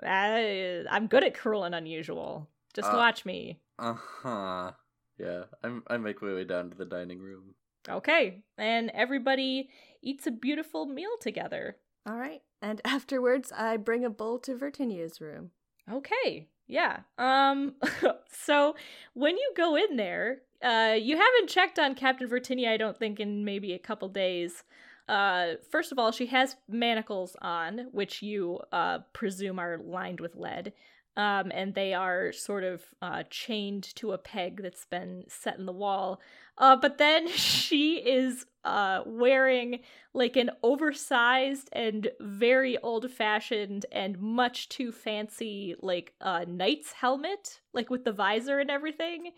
I, 0.02 0.84
I'm 0.90 1.06
good 1.06 1.24
at 1.24 1.34
cruel 1.34 1.64
and 1.64 1.74
unusual. 1.74 2.48
Just 2.78 2.92
uh, 2.92 2.96
watch 2.96 3.24
me. 3.24 3.58
Uh 3.76 3.94
huh. 3.94 4.70
Yeah, 5.18 5.44
I'm. 5.64 5.82
I 5.88 5.96
make 5.96 6.22
my 6.22 6.32
way 6.32 6.44
down 6.44 6.70
to 6.70 6.76
the 6.76 6.84
dining 6.84 7.18
room. 7.18 7.56
Okay, 7.88 8.44
and 8.56 8.92
everybody 8.94 9.70
eats 10.00 10.28
a 10.28 10.30
beautiful 10.30 10.86
meal 10.86 11.10
together. 11.20 11.76
All 12.08 12.14
right, 12.14 12.40
and 12.62 12.80
afterwards, 12.84 13.50
I 13.50 13.78
bring 13.78 14.04
a 14.04 14.10
bowl 14.10 14.38
to 14.40 14.54
Vertinia's 14.54 15.20
room. 15.20 15.50
Okay, 15.90 16.46
yeah. 16.68 17.00
Um. 17.18 17.74
so 18.30 18.76
when 19.14 19.36
you 19.36 19.52
go 19.56 19.74
in 19.74 19.96
there, 19.96 20.42
uh, 20.62 20.94
you 20.96 21.16
haven't 21.16 21.48
checked 21.48 21.80
on 21.80 21.96
Captain 21.96 22.28
Vertinia. 22.28 22.68
I 22.68 22.76
don't 22.76 22.96
think 22.96 23.18
in 23.18 23.44
maybe 23.44 23.72
a 23.72 23.78
couple 23.80 24.08
days. 24.08 24.62
Uh, 25.08 25.54
first 25.68 25.90
of 25.90 25.98
all, 25.98 26.12
she 26.12 26.26
has 26.26 26.54
manacles 26.68 27.34
on, 27.42 27.88
which 27.90 28.22
you 28.22 28.60
uh, 28.70 28.98
presume 29.14 29.58
are 29.58 29.78
lined 29.78 30.20
with 30.20 30.36
lead 30.36 30.74
um, 31.18 31.50
and 31.52 31.74
they 31.74 31.94
are 31.94 32.30
sort 32.30 32.62
of 32.62 32.80
uh, 33.02 33.24
chained 33.28 33.82
to 33.96 34.12
a 34.12 34.18
peg 34.18 34.62
that's 34.62 34.84
been 34.84 35.24
set 35.26 35.58
in 35.58 35.66
the 35.66 35.72
wall. 35.72 36.20
Uh, 36.56 36.76
but 36.76 36.98
then 36.98 37.26
she 37.32 37.96
is 37.96 38.46
uh, 38.64 39.02
wearing 39.04 39.80
like 40.14 40.36
an 40.36 40.48
oversized 40.62 41.68
and 41.72 42.08
very 42.20 42.78
old 42.78 43.10
fashioned 43.10 43.84
and 43.90 44.20
much 44.20 44.68
too 44.68 44.92
fancy 44.92 45.74
like 45.80 46.14
uh, 46.20 46.44
knight's 46.46 46.92
helmet, 46.92 47.60
like 47.72 47.90
with 47.90 48.04
the 48.04 48.12
visor 48.12 48.60
and 48.60 48.70
everything, 48.70 49.32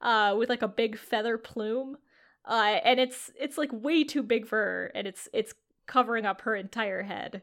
uh, 0.00 0.34
with 0.38 0.48
like 0.48 0.62
a 0.62 0.68
big 0.68 0.96
feather 0.96 1.36
plume. 1.36 1.98
Uh, 2.46 2.78
and 2.82 2.98
it's 2.98 3.30
it's 3.38 3.58
like 3.58 3.70
way 3.72 4.04
too 4.04 4.22
big 4.22 4.46
for 4.46 4.56
her, 4.56 4.92
and 4.94 5.06
it's 5.06 5.28
it's 5.34 5.52
covering 5.86 6.24
up 6.24 6.42
her 6.42 6.54
entire 6.54 7.02
head. 7.02 7.42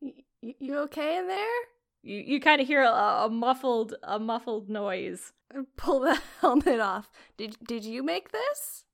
you 0.40 0.76
okay 0.78 1.18
in 1.18 1.26
there? 1.26 1.62
You 2.02 2.18
you 2.18 2.40
kind 2.40 2.60
of 2.60 2.66
hear 2.66 2.82
a, 2.82 3.24
a, 3.24 3.28
muffled 3.30 3.94
a 4.02 4.18
muffled 4.18 4.68
noise. 4.68 5.32
Pull 5.76 6.00
the 6.00 6.20
helmet 6.40 6.80
off. 6.80 7.10
Did 7.36 7.56
did 7.66 7.84
you 7.84 8.02
make 8.02 8.32
this? 8.32 8.84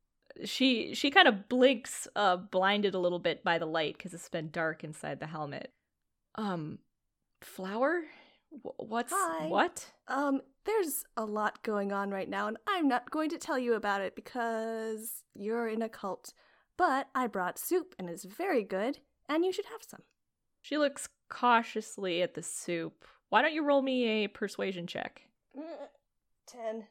She 0.45 0.95
she 0.95 1.11
kind 1.11 1.27
of 1.27 1.49
blinks, 1.49 2.07
uh, 2.15 2.37
blinded 2.37 2.95
a 2.95 2.99
little 2.99 3.19
bit 3.19 3.43
by 3.43 3.59
the 3.59 3.67
light 3.67 3.97
because 3.97 4.15
it's 4.15 4.29
been 4.29 4.51
dark 4.51 4.85
inside 4.85 5.21
the 5.21 5.27
helmet. 5.27 5.73
Um, 6.35 6.79
flower. 7.41 8.03
What's 8.51 9.13
Hi. 9.15 9.47
what? 9.47 9.87
Um, 10.07 10.41
there's 10.65 11.05
a 11.17 11.25
lot 11.25 11.63
going 11.63 11.93
on 11.93 12.11
right 12.11 12.29
now, 12.29 12.47
and 12.47 12.57
I'm 12.67 12.89
not 12.89 13.11
going 13.11 13.31
to 13.31 13.39
tell 13.39 13.59
you 13.59 13.75
about 13.75 14.01
it 14.01 14.15
because 14.15 15.25
you're 15.35 15.69
in 15.69 15.83
a 15.83 15.89
cult. 15.89 16.33
But 16.77 17.09
I 17.15 17.27
brought 17.27 17.59
soup, 17.59 17.95
and 17.99 18.09
it's 18.09 18.25
very 18.25 18.63
good, 18.63 19.01
and 19.29 19.45
you 19.45 19.53
should 19.53 19.67
have 19.67 19.83
some. 19.83 20.03
She 20.63 20.79
looks 20.79 21.09
cautiously 21.29 22.23
at 22.23 22.35
the 22.35 22.43
soup. 22.43 23.05
Why 23.29 23.43
don't 23.43 23.53
you 23.53 23.65
roll 23.65 23.83
me 23.83 24.25
a 24.25 24.29
persuasion 24.29 24.87
check? 24.87 25.23
Ten. 26.47 26.87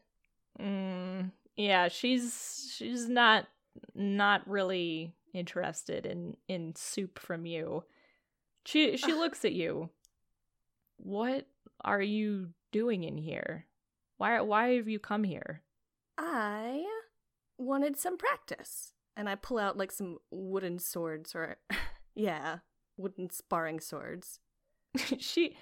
Mm, 0.60 1.32
yeah, 1.56 1.88
she's 1.88 2.72
she's 2.76 3.08
not 3.08 3.48
not 3.96 4.48
really 4.48 5.16
interested 5.34 6.06
in 6.06 6.38
in 6.48 6.76
soup 6.76 7.20
from 7.20 7.46
you. 7.46 7.84
She 8.66 8.98
she 8.98 9.14
looks 9.14 9.46
at 9.46 9.54
you. 9.54 9.90
What 10.98 11.48
are 11.84 12.02
you 12.02 12.50
doing 12.72 13.04
in 13.04 13.18
here? 13.18 13.66
Why 14.18 14.42
why 14.42 14.76
have 14.76 14.88
you 14.88 15.00
come 15.00 15.24
here? 15.24 15.62
I 16.18 16.86
wanted 17.58 17.98
some 17.98 18.18
practice. 18.18 18.94
And 19.16 19.28
I 19.28 19.34
pull 19.36 19.58
out 19.58 19.78
like 19.78 19.92
some 19.92 20.20
wooden 20.30 20.78
swords 20.78 21.34
or 21.34 21.58
yeah, 22.16 22.60
wooden 22.98 23.30
sparring 23.30 23.80
swords. 23.80 24.39
she 25.20 25.56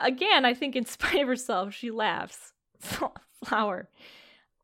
again, 0.00 0.44
I 0.44 0.54
think 0.54 0.76
in 0.76 0.86
spite 0.86 1.22
of 1.22 1.28
herself, 1.28 1.74
she 1.74 1.90
laughs. 1.90 2.52
Flower. 3.44 3.88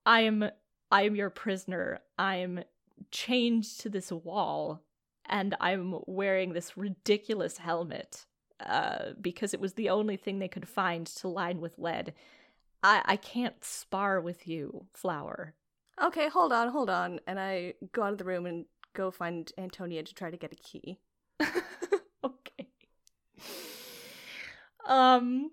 I 0.06 0.20
am 0.20 0.50
I 0.90 1.02
am 1.02 1.16
your 1.16 1.30
prisoner. 1.30 2.00
I 2.18 2.36
am 2.36 2.64
chained 3.10 3.64
to 3.78 3.88
this 3.88 4.10
wall 4.12 4.82
and 5.26 5.56
I'm 5.60 6.00
wearing 6.06 6.52
this 6.52 6.76
ridiculous 6.76 7.58
helmet 7.58 8.26
uh, 8.64 9.12
because 9.20 9.54
it 9.54 9.60
was 9.60 9.74
the 9.74 9.90
only 9.90 10.16
thing 10.16 10.38
they 10.38 10.48
could 10.48 10.68
find 10.68 11.06
to 11.06 11.28
line 11.28 11.60
with 11.60 11.78
lead. 11.78 12.14
I, 12.82 13.02
I 13.04 13.16
can't 13.16 13.64
spar 13.64 14.20
with 14.20 14.46
you, 14.46 14.86
Flower. 14.92 15.54
Okay, 16.02 16.28
hold 16.28 16.52
on, 16.52 16.68
hold 16.68 16.90
on. 16.90 17.20
And 17.26 17.40
I 17.40 17.74
go 17.92 18.02
out 18.02 18.12
of 18.12 18.18
the 18.18 18.24
room 18.24 18.46
and 18.46 18.66
go 18.94 19.10
find 19.10 19.50
Antonia 19.56 20.02
to 20.02 20.14
try 20.14 20.30
to 20.30 20.36
get 20.36 20.52
a 20.52 20.56
key. 20.56 20.98
Um 24.86 25.50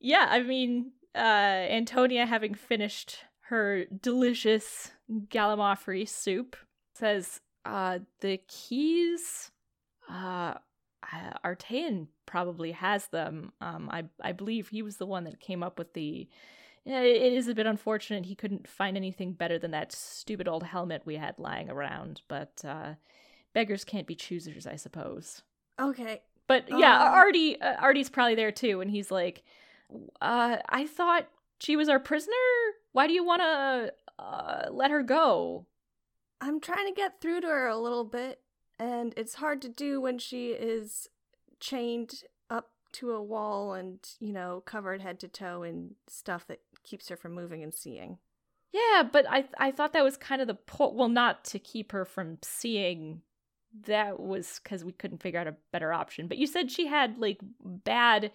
yeah, 0.00 0.26
I 0.30 0.42
mean, 0.42 0.92
uh 1.14 1.18
Antonia 1.18 2.26
having 2.26 2.54
finished 2.54 3.18
her 3.48 3.84
delicious 3.84 4.92
gallimaufry 5.28 6.08
soup 6.08 6.56
says, 6.94 7.40
uh 7.64 8.00
the 8.20 8.40
keys 8.48 9.50
uh 10.10 10.54
Artean 11.44 12.08
probably 12.26 12.72
has 12.72 13.08
them. 13.08 13.52
Um 13.60 13.88
I 13.90 14.04
I 14.22 14.32
believe 14.32 14.68
he 14.68 14.82
was 14.82 14.96
the 14.96 15.06
one 15.06 15.24
that 15.24 15.40
came 15.40 15.62
up 15.62 15.78
with 15.78 15.92
the 15.94 16.28
it 16.86 17.32
is 17.32 17.48
a 17.48 17.54
bit 17.54 17.66
unfortunate 17.66 18.26
he 18.26 18.34
couldn't 18.34 18.68
find 18.68 18.96
anything 18.96 19.32
better 19.32 19.58
than 19.58 19.70
that 19.70 19.90
stupid 19.90 20.46
old 20.46 20.64
helmet 20.64 21.02
we 21.06 21.16
had 21.16 21.38
lying 21.38 21.70
around, 21.70 22.20
but 22.28 22.62
uh, 22.62 22.94
beggars 23.54 23.84
can't 23.84 24.06
be 24.06 24.14
choosers, 24.14 24.66
I 24.66 24.76
suppose. 24.76 25.42
Okay. 25.80 26.20
But 26.46 26.68
yeah, 26.68 27.02
um... 27.02 27.14
Artie, 27.14 27.60
uh, 27.60 27.76
Artie's 27.80 28.10
probably 28.10 28.34
there 28.34 28.52
too, 28.52 28.80
and 28.80 28.90
he's 28.90 29.10
like, 29.10 29.42
uh, 30.20 30.58
"I 30.68 30.86
thought 30.86 31.28
she 31.58 31.76
was 31.76 31.88
our 31.88 32.00
prisoner. 32.00 32.34
Why 32.92 33.06
do 33.06 33.12
you 33.12 33.24
want 33.24 33.42
to 33.42 33.92
uh, 34.22 34.68
let 34.70 34.90
her 34.90 35.02
go?" 35.02 35.66
I'm 36.40 36.60
trying 36.60 36.86
to 36.86 36.94
get 36.94 37.20
through 37.20 37.40
to 37.42 37.46
her 37.46 37.68
a 37.68 37.78
little 37.78 38.04
bit, 38.04 38.40
and 38.78 39.14
it's 39.16 39.34
hard 39.34 39.62
to 39.62 39.68
do 39.68 40.00
when 40.00 40.18
she 40.18 40.48
is 40.50 41.08
chained 41.60 42.24
up 42.50 42.70
to 42.92 43.12
a 43.12 43.22
wall 43.22 43.72
and 43.72 43.98
you 44.20 44.32
know 44.32 44.62
covered 44.66 45.00
head 45.00 45.18
to 45.20 45.28
toe 45.28 45.62
in 45.62 45.94
stuff 46.06 46.46
that 46.46 46.60
keeps 46.82 47.08
her 47.08 47.16
from 47.16 47.32
moving 47.32 47.62
and 47.62 47.74
seeing. 47.74 48.18
Yeah, 48.72 49.04
but 49.10 49.24
I 49.30 49.44
I 49.58 49.70
thought 49.70 49.92
that 49.92 50.04
was 50.04 50.16
kind 50.16 50.42
of 50.42 50.48
the 50.48 50.54
point. 50.54 50.94
Well, 50.94 51.08
not 51.08 51.44
to 51.46 51.58
keep 51.58 51.92
her 51.92 52.04
from 52.04 52.38
seeing. 52.42 53.22
That 53.82 54.20
was 54.20 54.60
because 54.62 54.84
we 54.84 54.92
couldn't 54.92 55.22
figure 55.22 55.40
out 55.40 55.48
a 55.48 55.56
better 55.72 55.92
option. 55.92 56.28
But 56.28 56.38
you 56.38 56.46
said 56.46 56.70
she 56.70 56.86
had 56.86 57.18
like 57.18 57.38
bad 57.60 58.30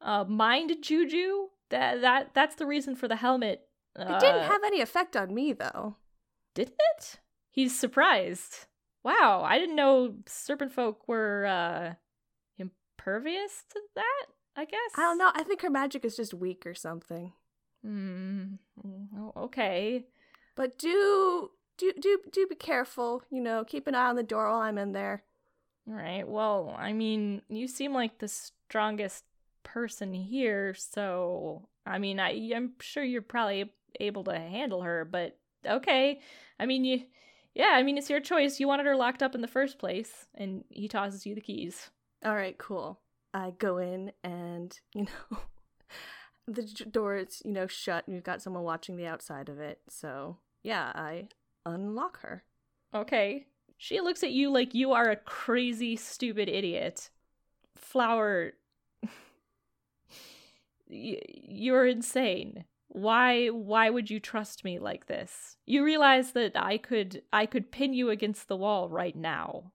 uh, 0.00 0.24
mind 0.24 0.76
juju. 0.82 1.48
That 1.70 2.00
that 2.00 2.34
that's 2.34 2.56
the 2.56 2.66
reason 2.66 2.96
for 2.96 3.08
the 3.08 3.16
helmet. 3.16 3.66
Uh, 3.98 4.02
it 4.02 4.20
didn't 4.20 4.44
have 4.44 4.62
any 4.64 4.80
effect 4.80 5.16
on 5.16 5.34
me 5.34 5.52
though. 5.52 5.96
Didn't 6.54 6.80
it? 6.96 7.20
He's 7.50 7.78
surprised. 7.78 8.66
Wow, 9.04 9.42
I 9.44 9.58
didn't 9.58 9.76
know 9.76 10.14
serpent 10.26 10.72
folk 10.72 11.06
were 11.06 11.46
uh, 11.46 11.94
impervious 12.56 13.64
to 13.70 13.80
that. 13.94 14.26
I 14.56 14.64
guess. 14.64 14.90
I 14.96 15.02
don't 15.02 15.18
know. 15.18 15.30
I 15.34 15.44
think 15.44 15.62
her 15.62 15.70
magic 15.70 16.04
is 16.04 16.16
just 16.16 16.34
weak 16.34 16.66
or 16.66 16.74
something. 16.74 17.32
Hmm. 17.84 18.54
okay. 19.36 20.04
But 20.56 20.78
do 20.78 21.50
do 21.78 21.92
do 21.98 22.18
do 22.30 22.46
be 22.46 22.54
careful. 22.54 23.22
You 23.30 23.40
know, 23.40 23.64
keep 23.64 23.86
an 23.86 23.94
eye 23.94 24.08
on 24.08 24.16
the 24.16 24.22
door 24.22 24.48
while 24.48 24.60
I'm 24.60 24.78
in 24.78 24.92
there. 24.92 25.22
All 25.88 25.94
right. 25.94 26.28
Well, 26.28 26.74
I 26.78 26.92
mean, 26.92 27.42
you 27.48 27.66
seem 27.66 27.94
like 27.94 28.18
the 28.18 28.28
strongest 28.28 29.24
person 29.62 30.12
here, 30.12 30.74
so 30.74 31.68
I 31.86 31.98
mean, 31.98 32.20
I 32.20 32.52
I'm 32.54 32.72
sure 32.80 33.02
you're 33.02 33.22
probably 33.22 33.72
able 34.00 34.24
to 34.24 34.38
handle 34.38 34.82
her. 34.82 35.04
But 35.04 35.38
okay. 35.64 36.20
I 36.60 36.66
mean, 36.66 36.84
you. 36.84 37.04
Yeah, 37.54 37.70
I 37.72 37.82
mean, 37.82 37.98
it's 37.98 38.10
your 38.10 38.20
choice. 38.20 38.60
You 38.60 38.68
wanted 38.68 38.86
her 38.86 38.94
locked 38.94 39.22
up 39.22 39.34
in 39.34 39.40
the 39.40 39.48
first 39.48 39.78
place, 39.78 40.28
and 40.34 40.64
he 40.68 40.86
tosses 40.86 41.26
you 41.26 41.34
the 41.34 41.40
keys. 41.40 41.90
All 42.24 42.36
right, 42.36 42.56
cool. 42.56 43.00
I 43.34 43.52
go 43.58 43.78
in 43.78 44.12
and, 44.22 44.78
you 44.94 45.06
know, 45.06 45.38
the 46.46 46.62
door 46.62 47.16
is, 47.16 47.42
you 47.44 47.52
know, 47.52 47.66
shut 47.66 48.06
and 48.06 48.14
you've 48.14 48.24
got 48.24 48.42
someone 48.42 48.62
watching 48.62 48.96
the 48.96 49.06
outside 49.06 49.48
of 49.48 49.58
it. 49.60 49.80
So, 49.88 50.38
yeah, 50.62 50.92
I 50.94 51.28
unlock 51.68 52.20
her. 52.20 52.44
Okay. 52.94 53.46
She 53.76 54.00
looks 54.00 54.22
at 54.22 54.32
you 54.32 54.50
like 54.50 54.74
you 54.74 54.92
are 54.92 55.10
a 55.10 55.16
crazy, 55.16 55.96
stupid 55.96 56.48
idiot. 56.48 57.10
Flower. 57.76 58.52
You're 60.88 61.86
insane. 61.86 62.64
Why 62.88 63.48
why 63.48 63.90
would 63.90 64.10
you 64.10 64.18
trust 64.18 64.64
me 64.64 64.78
like 64.78 65.06
this? 65.06 65.56
You 65.66 65.84
realize 65.84 66.32
that 66.32 66.52
I 66.56 66.78
could 66.78 67.22
I 67.32 67.46
could 67.46 67.70
pin 67.70 67.92
you 67.92 68.10
against 68.10 68.48
the 68.48 68.56
wall 68.56 68.88
right 68.88 69.14
now. 69.14 69.72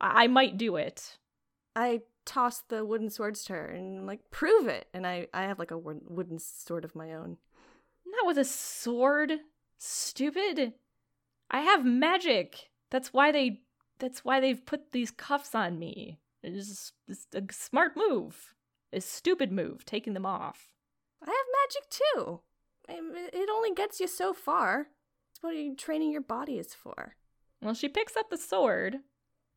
I, 0.00 0.24
I 0.24 0.26
might 0.26 0.56
do 0.56 0.76
it. 0.76 1.18
I 1.76 2.00
toss 2.26 2.62
the 2.62 2.84
wooden 2.84 3.08
swords 3.08 3.44
to 3.44 3.52
her 3.52 3.66
and 3.66 4.04
like 4.04 4.30
prove 4.30 4.66
it 4.66 4.88
and 4.92 5.06
i 5.06 5.26
i 5.32 5.42
have 5.42 5.60
like 5.60 5.70
a 5.70 5.78
wooden 5.78 6.38
sword 6.38 6.84
of 6.84 6.96
my 6.96 7.14
own 7.14 7.38
not 8.04 8.26
with 8.26 8.36
a 8.36 8.44
sword 8.44 9.32
stupid 9.78 10.72
i 11.50 11.60
have 11.60 11.84
magic 11.84 12.70
that's 12.90 13.12
why 13.12 13.32
they 13.32 13.60
that's 13.98 14.24
why 14.24 14.40
they've 14.40 14.66
put 14.66 14.92
these 14.92 15.10
cuffs 15.10 15.54
on 15.54 15.78
me 15.78 16.18
it's, 16.42 16.92
it's 17.08 17.26
a 17.34 17.42
smart 17.50 17.92
move 17.96 18.54
a 18.92 19.00
stupid 19.00 19.50
move 19.50 19.84
taking 19.84 20.14
them 20.14 20.26
off 20.26 20.70
i 21.22 21.26
have 21.26 21.36
magic 21.64 21.90
too 21.90 22.40
it 22.88 23.50
only 23.50 23.74
gets 23.74 23.98
you 23.98 24.06
so 24.06 24.32
far 24.32 24.88
that's 25.28 25.42
what 25.42 25.56
you 25.56 25.74
training 25.74 26.10
your 26.12 26.20
body 26.20 26.58
is 26.58 26.72
for 26.72 27.16
well 27.60 27.74
she 27.74 27.88
picks 27.88 28.16
up 28.16 28.30
the 28.30 28.36
sword 28.36 29.00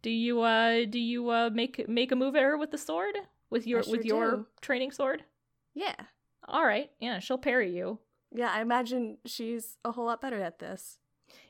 do 0.02 0.10
you 0.10 0.42
uh 0.42 0.86
do 0.90 1.00
you 1.00 1.30
uh 1.30 1.50
make 1.50 1.88
make 1.90 2.12
a 2.12 2.16
move 2.16 2.36
at 2.36 2.44
her 2.44 2.58
with 2.58 2.72
the 2.72 2.78
sword? 2.78 3.16
With 3.50 3.68
your 3.68 3.84
sure 3.84 3.92
with 3.92 4.06
your 4.06 4.32
do. 4.32 4.48
training 4.62 4.92
sword? 4.92 5.24
Yeah. 5.74 5.96
All 6.48 6.66
right. 6.66 6.90
Yeah, 7.00 7.20
she'll 7.20 7.38
parry 7.38 7.76
you. 7.76 8.00
Yeah, 8.32 8.52
I 8.52 8.62
imagine 8.62 9.18
she's 9.26 9.78
a 9.84 9.92
whole 9.92 10.06
lot 10.06 10.22
better 10.22 10.42
at 10.42 10.60
this. 10.60 11.00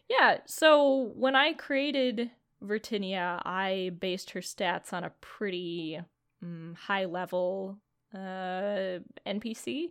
Yeah, 0.10 0.39
so 0.45 1.12
when 1.16 1.36
I 1.36 1.53
created 1.53 2.32
Vertinia, 2.64 3.41
I 3.45 3.91
based 3.99 4.32
her 4.32 4.41
stats 4.41 4.91
on 4.91 5.03
a 5.03 5.12
pretty 5.22 5.99
um, 6.41 6.76
high 6.78 7.05
level 7.05 7.78
uh, 8.14 8.99
NPC. 9.26 9.89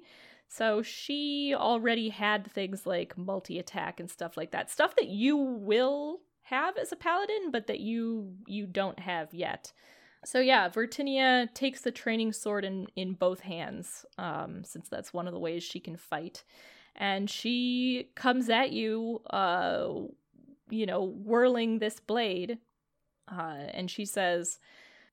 So 0.49 0.83
she 0.83 1.55
already 1.57 2.09
had 2.09 2.51
things 2.51 2.87
like 2.87 3.17
multi 3.17 3.59
attack 3.59 4.01
and 4.01 4.11
stuff 4.11 4.37
like 4.37 4.51
that. 4.53 4.71
Stuff 4.71 4.97
that 4.97 5.09
you 5.09 5.37
will 5.37 6.21
have 6.43 6.77
as 6.79 6.91
a 6.91 6.97
paladin, 6.97 7.51
but 7.51 7.67
that 7.67 7.81
you 7.81 8.35
you 8.47 8.67
don't 8.67 8.99
have 8.99 9.35
yet. 9.35 9.73
So 10.25 10.41
yeah, 10.41 10.69
Vertinia 10.69 11.53
takes 11.55 11.83
the 11.83 11.93
training 11.93 12.33
sword 12.33 12.65
in 12.65 12.87
in 12.97 13.13
both 13.13 13.41
hands, 13.41 14.07
um, 14.17 14.65
since 14.65 14.89
that's 14.89 15.13
one 15.13 15.29
of 15.29 15.35
the 15.35 15.39
ways 15.39 15.63
she 15.63 15.81
can 15.81 15.97
fight, 15.97 16.45
and 16.99 17.31
she 17.31 18.11
comes 18.15 18.51
at 18.51 18.73
you, 18.73 19.23
uh, 19.31 19.89
you 20.69 20.85
know, 20.85 21.03
whirling 21.03 21.79
this 21.79 21.99
blade, 22.01 22.59
uh, 23.33 23.65
and 23.73 23.91
she 23.91 24.05
says, 24.05 24.59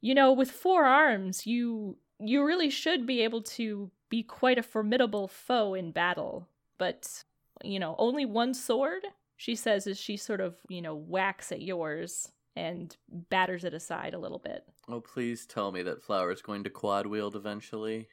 "You 0.02 0.14
know, 0.14 0.34
with 0.34 0.52
four 0.52 0.84
arms, 0.84 1.48
you 1.48 1.98
you 2.20 2.44
really 2.46 2.70
should 2.70 3.06
be 3.06 3.22
able 3.22 3.42
to 3.42 3.92
be 4.10 4.24
quite 4.24 4.58
a 4.58 4.64
formidable 4.64 5.28
foe 5.30 5.74
in 5.74 5.92
battle, 5.92 6.50
but 6.78 7.24
you 7.64 7.80
know, 7.80 7.96
only 7.98 8.26
one 8.26 8.54
sword." 8.54 9.06
she 9.38 9.56
says 9.56 9.88
as 9.88 10.00
she 10.00 10.18
sort 10.18 10.42
of, 10.42 10.56
you 10.70 10.82
know, 10.82 10.96
whacks 10.96 11.52
at 11.52 11.62
yours 11.62 12.32
and 12.56 12.96
batters 13.10 13.64
it 13.64 13.74
aside 13.74 14.14
a 14.14 14.20
little 14.20 14.40
bit. 14.40 14.64
Oh, 14.88 15.02
please 15.02 15.46
tell 15.46 15.72
me 15.72 15.84
that 15.84 16.02
Flower's 16.02 16.42
going 16.42 16.64
to 16.64 16.70
quad 16.70 17.06
wield 17.08 17.36
eventually. 17.36 18.08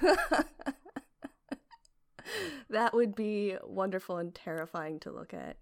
that 2.70 2.94
would 2.94 3.14
be 3.14 3.56
wonderful 3.64 4.18
and 4.18 4.34
terrifying 4.34 5.00
to 5.00 5.10
look 5.10 5.34
at. 5.34 5.56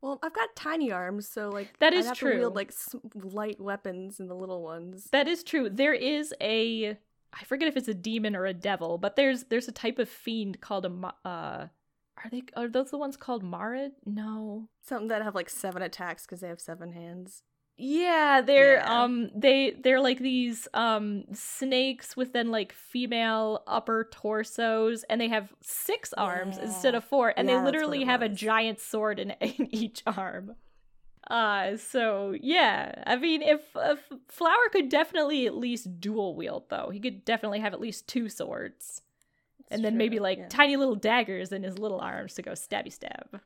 Well, 0.00 0.18
I've 0.22 0.34
got 0.34 0.54
tiny 0.54 0.92
arms, 0.92 1.28
so 1.28 1.48
like 1.48 1.76
That 1.80 1.92
have 1.92 2.16
true. 2.16 2.34
To 2.34 2.38
wield 2.38 2.54
like 2.54 2.72
light 3.14 3.60
weapons 3.60 4.20
in 4.20 4.28
the 4.28 4.34
little 4.34 4.62
ones. 4.62 5.08
That 5.10 5.26
is 5.26 5.42
true. 5.42 5.68
There 5.68 5.94
is 5.94 6.32
a 6.40 6.96
I 7.32 7.44
forget 7.44 7.68
if 7.68 7.76
it's 7.76 7.88
a 7.88 7.94
demon 7.94 8.34
or 8.36 8.46
a 8.46 8.54
devil, 8.54 8.98
but 8.98 9.16
there's 9.16 9.44
there's 9.44 9.68
a 9.68 9.72
type 9.72 9.98
of 9.98 10.08
fiend 10.08 10.60
called 10.60 10.86
a 10.86 11.14
uh 11.24 11.66
are 12.24 12.30
they 12.30 12.42
are 12.56 12.68
those 12.68 12.90
the 12.90 12.98
ones 12.98 13.16
called 13.16 13.44
Marid? 13.44 13.92
No. 14.04 14.68
Something 14.82 15.08
that 15.08 15.22
have 15.22 15.34
like 15.34 15.50
seven 15.50 15.82
attacks 15.82 16.24
because 16.26 16.40
they 16.40 16.48
have 16.48 16.60
seven 16.60 16.92
hands. 16.92 17.42
Yeah, 17.80 18.40
they're 18.40 18.78
Yeah. 18.78 19.02
um 19.04 19.30
they 19.34 19.70
they're 19.70 20.00
like 20.00 20.18
these 20.18 20.66
um 20.74 21.24
snakes 21.32 22.16
with 22.16 22.32
then 22.32 22.50
like 22.50 22.72
female 22.72 23.62
upper 23.68 24.08
torsos 24.10 25.04
and 25.04 25.20
they 25.20 25.28
have 25.28 25.54
six 25.62 26.12
arms 26.14 26.56
Yeah. 26.58 26.64
instead 26.64 26.94
of 26.96 27.04
four 27.04 27.32
and 27.36 27.48
Yeah, 27.48 27.58
they 27.58 27.64
literally 27.64 28.02
it 28.02 28.06
have 28.06 28.20
a 28.22 28.28
giant 28.28 28.80
sword 28.80 29.20
in, 29.20 29.30
in 29.40 29.72
each 29.74 30.02
arm. 30.06 30.56
Uh 31.30 31.76
so 31.76 32.34
yeah, 32.40 33.02
I 33.06 33.16
mean 33.16 33.42
if, 33.42 33.60
if 33.76 34.00
Flower 34.28 34.68
could 34.72 34.88
definitely 34.88 35.46
at 35.46 35.54
least 35.56 36.00
dual 36.00 36.34
wield 36.34 36.64
though. 36.70 36.90
He 36.92 36.98
could 37.00 37.24
definitely 37.24 37.60
have 37.60 37.74
at 37.74 37.80
least 37.80 38.08
two 38.08 38.28
swords. 38.28 39.02
and 39.70 39.84
then 39.84 39.96
maybe 39.96 40.18
like 40.18 40.48
tiny 40.48 40.76
little 40.76 40.96
daggers 40.96 41.52
in 41.52 41.62
his 41.62 41.78
little 41.78 42.00
arms 42.00 42.34
to 42.34 42.42
go 42.42 42.52
stabby 42.52 42.92
stab. 42.92 43.40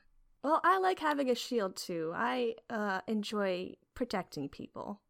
Well, 0.44 0.60
I 0.64 0.78
like 0.78 0.98
having 1.00 1.30
a 1.30 1.34
shield 1.34 1.76
too. 1.76 2.12
I 2.14 2.54
uh, 2.70 3.00
enjoy 3.06 3.74
protecting 3.94 4.48
people. 4.48 5.00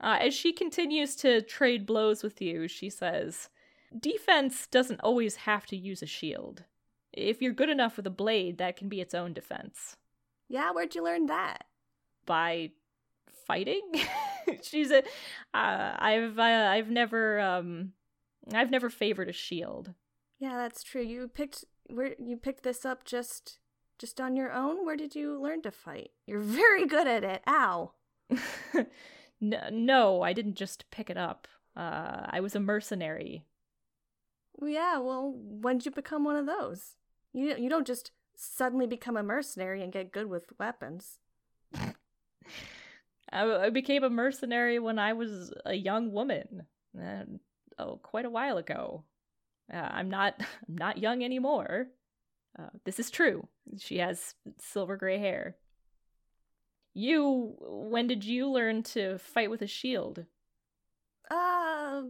Uh, 0.00 0.18
as 0.20 0.34
she 0.34 0.52
continues 0.52 1.16
to 1.16 1.42
trade 1.42 1.84
blows 1.86 2.22
with 2.22 2.40
you, 2.40 2.68
she 2.68 2.88
says, 2.88 3.48
Defense 3.98 4.66
doesn't 4.66 5.00
always 5.00 5.36
have 5.36 5.66
to 5.66 5.76
use 5.76 6.02
a 6.02 6.06
shield. 6.06 6.64
If 7.12 7.40
you're 7.40 7.52
good 7.52 7.70
enough 7.70 7.96
with 7.96 8.06
a 8.06 8.10
blade, 8.10 8.58
that 8.58 8.76
can 8.76 8.88
be 8.88 9.00
its 9.00 9.14
own 9.14 9.32
defense. 9.32 9.96
Yeah, 10.48 10.70
where'd 10.72 10.94
you 10.94 11.02
learn 11.02 11.26
that? 11.26 11.64
By 12.26 12.72
fighting? 13.46 13.90
She's 14.62 14.90
a. 14.90 14.98
Uh, 15.54 15.96
I've 15.98 16.38
uh, 16.38 16.42
I've 16.42 16.90
never 16.90 17.40
um, 17.40 17.92
I've 18.52 18.70
never 18.70 18.90
favored 18.90 19.28
a 19.28 19.32
shield. 19.32 19.94
Yeah, 20.38 20.56
that's 20.56 20.82
true. 20.82 21.02
You 21.02 21.28
picked 21.28 21.64
where 21.88 22.14
you 22.18 22.36
picked 22.36 22.62
this 22.62 22.84
up 22.84 23.04
just 23.04 23.58
just 23.98 24.20
on 24.20 24.36
your 24.36 24.52
own. 24.52 24.84
Where 24.86 24.96
did 24.96 25.14
you 25.14 25.40
learn 25.40 25.62
to 25.62 25.70
fight? 25.70 26.10
You're 26.26 26.40
very 26.42 26.86
good 26.86 27.06
at 27.06 27.24
it. 27.24 27.42
Ow. 27.48 27.92
no, 29.40 30.22
I 30.22 30.32
didn't 30.32 30.54
just 30.54 30.90
pick 30.90 31.10
it 31.10 31.16
up. 31.16 31.48
Uh, 31.76 32.26
I 32.28 32.40
was 32.40 32.54
a 32.54 32.60
mercenary. 32.60 33.44
Yeah, 34.60 34.98
well, 34.98 35.32
when 35.36 35.78
did 35.78 35.86
you 35.86 35.92
become 35.92 36.24
one 36.24 36.36
of 36.36 36.46
those? 36.46 36.96
You 37.32 37.54
you 37.56 37.68
don't 37.68 37.86
just 37.86 38.10
suddenly 38.34 38.86
become 38.86 39.16
a 39.16 39.22
mercenary 39.22 39.82
and 39.82 39.92
get 39.92 40.12
good 40.12 40.26
with 40.26 40.52
weapons. 40.58 41.18
I, 41.74 41.92
I 43.32 43.70
became 43.70 44.04
a 44.04 44.10
mercenary 44.10 44.78
when 44.78 44.98
I 44.98 45.12
was 45.12 45.52
a 45.64 45.74
young 45.74 46.12
woman. 46.12 46.64
Uh, 46.98 47.24
oh, 47.78 48.00
quite 48.02 48.24
a 48.24 48.30
while 48.30 48.58
ago. 48.58 49.04
Uh, 49.72 49.76
I'm 49.90 50.10
not. 50.10 50.34
I'm 50.68 50.76
not 50.76 50.98
young 50.98 51.22
anymore. 51.22 51.88
Uh, 52.58 52.70
this 52.84 52.98
is 52.98 53.10
true. 53.10 53.46
She 53.78 53.98
has 53.98 54.34
silver 54.58 54.96
gray 54.96 55.18
hair. 55.18 55.56
You. 56.94 57.56
When 57.60 58.06
did 58.06 58.24
you 58.24 58.50
learn 58.50 58.82
to 58.94 59.18
fight 59.18 59.50
with 59.50 59.62
a 59.62 59.66
shield? 59.66 60.24
Uh, 61.30 62.02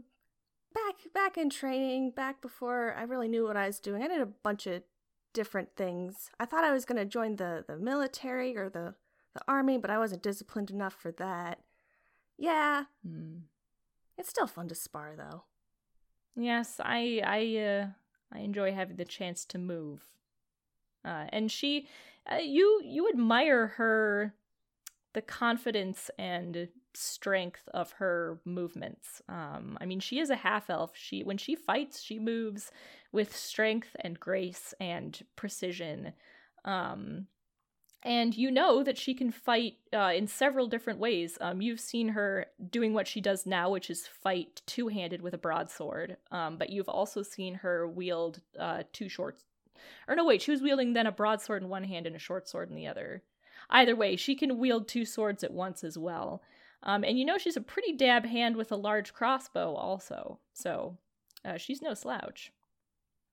back 0.74 0.94
back 1.12 1.36
in 1.36 1.50
training, 1.50 2.12
back 2.12 2.40
before 2.40 2.94
I 2.96 3.02
really 3.02 3.28
knew 3.28 3.44
what 3.44 3.56
I 3.56 3.66
was 3.66 3.80
doing. 3.80 4.02
I 4.02 4.08
did 4.08 4.20
a 4.20 4.26
bunch 4.26 4.66
of 4.66 4.82
different 5.32 5.76
things. 5.76 6.30
I 6.40 6.44
thought 6.46 6.64
I 6.64 6.72
was 6.72 6.84
going 6.84 6.98
to 6.98 7.04
join 7.04 7.36
the 7.36 7.64
the 7.66 7.76
military 7.76 8.56
or 8.56 8.68
the 8.68 8.94
the 9.34 9.40
army, 9.46 9.76
but 9.78 9.90
I 9.90 9.98
wasn't 9.98 10.22
disciplined 10.22 10.70
enough 10.70 10.94
for 10.94 11.12
that. 11.12 11.60
Yeah, 12.38 12.84
Hmm. 13.04 13.38
it's 14.16 14.30
still 14.30 14.46
fun 14.46 14.68
to 14.68 14.74
spar 14.74 15.14
though. 15.16 15.44
Yes, 16.36 16.80
I 16.82 17.20
I 17.24 17.58
uh 17.62 17.86
I 18.32 18.38
enjoy 18.40 18.72
having 18.72 18.96
the 18.96 19.04
chance 19.04 19.44
to 19.46 19.58
move. 19.58 20.02
Uh 21.04 21.26
and 21.30 21.50
she 21.50 21.88
uh, 22.30 22.36
you 22.36 22.80
you 22.84 23.08
admire 23.08 23.66
her 23.78 24.34
the 25.14 25.22
confidence 25.22 26.10
and 26.18 26.68
strength 26.94 27.68
of 27.72 27.92
her 27.92 28.40
movements. 28.44 29.22
Um 29.28 29.78
I 29.80 29.86
mean 29.86 30.00
she 30.00 30.18
is 30.18 30.30
a 30.30 30.36
half 30.36 30.70
elf. 30.70 30.92
She 30.94 31.22
when 31.22 31.38
she 31.38 31.54
fights, 31.54 32.02
she 32.02 32.18
moves 32.18 32.70
with 33.12 33.34
strength 33.36 33.96
and 34.00 34.18
grace 34.18 34.74
and 34.80 35.20
precision. 35.36 36.12
Um 36.64 37.26
and 38.02 38.36
you 38.36 38.50
know 38.50 38.84
that 38.84 38.96
she 38.96 39.12
can 39.12 39.32
fight 39.32 39.74
uh, 39.92 40.12
in 40.14 40.28
several 40.28 40.68
different 40.68 41.00
ways. 41.00 41.36
Um, 41.40 41.60
you've 41.60 41.80
seen 41.80 42.10
her 42.10 42.46
doing 42.70 42.94
what 42.94 43.08
she 43.08 43.20
does 43.20 43.44
now, 43.44 43.70
which 43.70 43.90
is 43.90 44.06
fight 44.06 44.62
two 44.66 44.88
handed 44.88 45.20
with 45.20 45.34
a 45.34 45.38
broadsword. 45.38 46.16
Um, 46.30 46.58
but 46.58 46.70
you've 46.70 46.88
also 46.88 47.22
seen 47.22 47.54
her 47.54 47.88
wield 47.88 48.40
uh, 48.58 48.84
two 48.92 49.08
short. 49.08 49.38
Or 50.06 50.14
no, 50.14 50.24
wait, 50.24 50.42
she 50.42 50.52
was 50.52 50.62
wielding 50.62 50.92
then 50.92 51.06
a 51.06 51.12
broadsword 51.12 51.62
in 51.62 51.68
one 51.68 51.84
hand 51.84 52.06
and 52.06 52.14
a 52.14 52.20
short 52.20 52.48
sword 52.48 52.70
in 52.70 52.76
the 52.76 52.86
other. 52.86 53.22
Either 53.70 53.94
way, 53.94 54.16
she 54.16 54.34
can 54.34 54.58
wield 54.58 54.88
two 54.88 55.04
swords 55.04 55.44
at 55.44 55.52
once 55.52 55.84
as 55.84 55.98
well. 55.98 56.42
Um, 56.82 57.04
and 57.04 57.18
you 57.18 57.24
know 57.24 57.38
she's 57.38 57.56
a 57.56 57.60
pretty 57.60 57.92
dab 57.92 58.24
hand 58.24 58.56
with 58.56 58.72
a 58.72 58.76
large 58.76 59.12
crossbow, 59.12 59.74
also. 59.74 60.38
So 60.52 60.96
uh, 61.44 61.56
she's 61.58 61.82
no 61.82 61.94
slouch. 61.94 62.52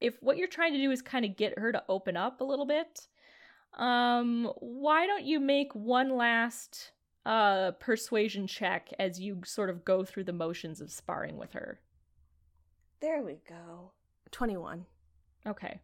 If 0.02 0.18
what 0.22 0.38
you're 0.38 0.48
trying 0.48 0.74
to 0.74 0.80
do 0.80 0.92
is 0.92 1.02
kind 1.02 1.26
of 1.26 1.38
get 1.38 1.58
her 1.60 1.72
to 1.72 1.84
open 1.88 2.18
up 2.18 2.42
a 2.42 2.44
little 2.44 2.66
bit, 2.66 3.08
um, 3.76 4.52
why 4.58 5.06
don't 5.06 5.26
you 5.26 5.40
make 5.40 5.74
one 5.74 6.16
last 6.16 6.92
uh 7.26 7.72
persuasion 7.80 8.46
check 8.46 8.90
as 9.00 9.20
you 9.20 9.42
sort 9.44 9.72
of 9.72 9.84
go 9.84 10.04
through 10.06 10.24
the 10.24 10.34
motions 10.34 10.80
of 10.82 10.92
sparring 10.92 11.38
with 11.38 11.54
her? 11.54 11.80
There 13.02 13.24
we 13.24 13.40
go. 13.48 13.92
Twenty 14.32 14.58
one. 14.58 14.86
Okay. 15.48 15.80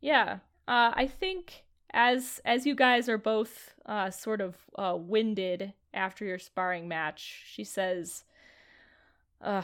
Yeah. 0.00 0.38
Uh 0.66 0.92
I 0.94 1.06
think 1.06 1.64
as 1.92 2.40
as 2.44 2.66
you 2.66 2.74
guys 2.74 3.08
are 3.08 3.18
both 3.18 3.74
uh 3.86 4.10
sort 4.10 4.40
of 4.40 4.56
uh 4.76 4.96
winded 4.96 5.72
after 5.94 6.24
your 6.24 6.38
sparring 6.38 6.88
match, 6.88 7.44
she 7.46 7.64
says, 7.64 8.24
"Uh, 9.40 9.62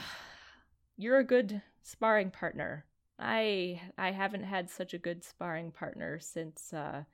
you're 0.97 1.19
a 1.19 1.25
good 1.25 1.63
sparring 1.83 2.31
partner. 2.31 2.85
I 3.19 3.81
I 3.97 4.11
haven't 4.13 4.45
had 4.45 4.71
such 4.71 4.95
a 4.95 4.99
good 4.99 5.23
sparring 5.25 5.71
partner 5.71 6.19
since 6.19 6.73
uh 6.73 7.05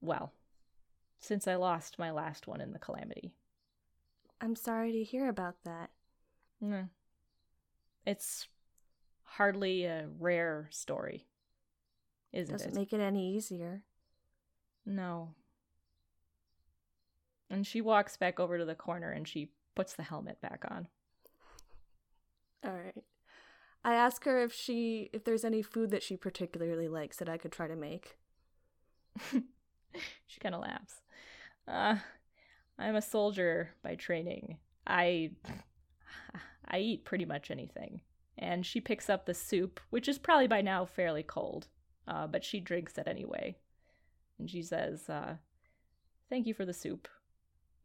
well, 0.00 0.32
since 1.18 1.48
I 1.48 1.54
lost 1.56 1.98
my 1.98 2.10
last 2.10 2.46
one 2.46 2.60
in 2.60 2.72
the 2.72 2.78
calamity. 2.78 3.32
I'm 4.40 4.56
sorry 4.56 4.92
to 4.92 5.02
hear 5.02 5.28
about 5.28 5.56
that. 5.64 5.90
Mm. 6.62 6.90
It's 8.04 8.46
hardly 9.22 9.84
a 9.84 10.08
rare 10.18 10.68
story, 10.70 11.26
isn't 12.34 12.52
Doesn't 12.52 12.72
it? 12.72 12.74
make 12.74 12.92
it 12.92 13.00
any 13.00 13.34
easier. 13.34 13.82
No. 14.84 15.30
And 17.48 17.66
she 17.66 17.80
walks 17.80 18.16
back 18.16 18.40
over 18.40 18.58
to 18.58 18.64
the 18.64 18.74
corner 18.74 19.10
and 19.10 19.26
she 19.26 19.50
puts 19.74 19.94
the 19.94 20.02
helmet 20.02 20.40
back 20.40 20.64
on. 20.68 20.88
All 22.64 22.72
right. 22.72 23.04
I 23.84 23.94
ask 23.94 24.24
her 24.24 24.42
if 24.42 24.52
she 24.52 25.10
if 25.12 25.24
there's 25.24 25.44
any 25.44 25.62
food 25.62 25.90
that 25.90 26.02
she 26.02 26.16
particularly 26.16 26.88
likes 26.88 27.18
that 27.18 27.28
I 27.28 27.36
could 27.38 27.52
try 27.52 27.68
to 27.68 27.76
make. 27.76 28.16
she 29.30 30.40
kind 30.40 30.54
of 30.54 30.62
laughs. 30.62 31.02
Uh, 31.68 31.96
I'm 32.78 32.96
a 32.96 33.02
soldier 33.02 33.70
by 33.82 33.94
training. 33.94 34.58
I 34.86 35.30
I 36.66 36.78
eat 36.78 37.04
pretty 37.04 37.26
much 37.26 37.50
anything. 37.50 38.00
And 38.36 38.66
she 38.66 38.80
picks 38.80 39.08
up 39.08 39.26
the 39.26 39.34
soup, 39.34 39.78
which 39.90 40.08
is 40.08 40.18
probably 40.18 40.48
by 40.48 40.60
now 40.60 40.84
fairly 40.84 41.22
cold, 41.22 41.68
uh, 42.06 42.26
but 42.26 42.44
she 42.44 42.60
drinks 42.60 42.98
it 42.98 43.06
anyway. 43.08 43.56
And 44.38 44.50
she 44.50 44.62
says, 44.62 45.08
uh, 45.08 45.36
"Thank 46.28 46.46
you 46.46 46.54
for 46.54 46.64
the 46.64 46.72
soup." 46.74 47.08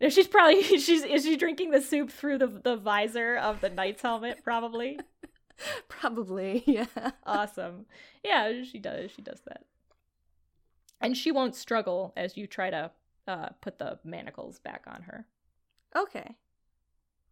She's 0.09 0.27
probably 0.27 0.63
she's 0.79 1.03
is 1.03 1.23
she 1.23 1.35
drinking 1.35 1.71
the 1.71 1.81
soup 1.81 2.09
through 2.09 2.37
the 2.37 2.47
the 2.47 2.77
visor 2.77 3.35
of 3.35 3.59
the 3.61 3.69
knight's 3.69 4.01
helmet? 4.01 4.43
Probably. 4.43 4.99
Probably, 5.89 6.63
yeah. 6.65 6.85
awesome. 7.25 7.85
Yeah, 8.23 8.63
she 8.63 8.79
does. 8.79 9.11
She 9.11 9.21
does 9.21 9.41
that. 9.45 9.65
And 11.01 11.17
she 11.17 11.33
won't 11.33 11.53
struggle 11.53 12.13
as 12.15 12.37
you 12.37 12.47
try 12.47 12.69
to 12.69 12.91
uh, 13.27 13.49
put 13.59 13.77
the 13.77 13.99
manacles 14.05 14.59
back 14.59 14.85
on 14.87 15.01
her. 15.01 15.25
Okay. 15.95 16.37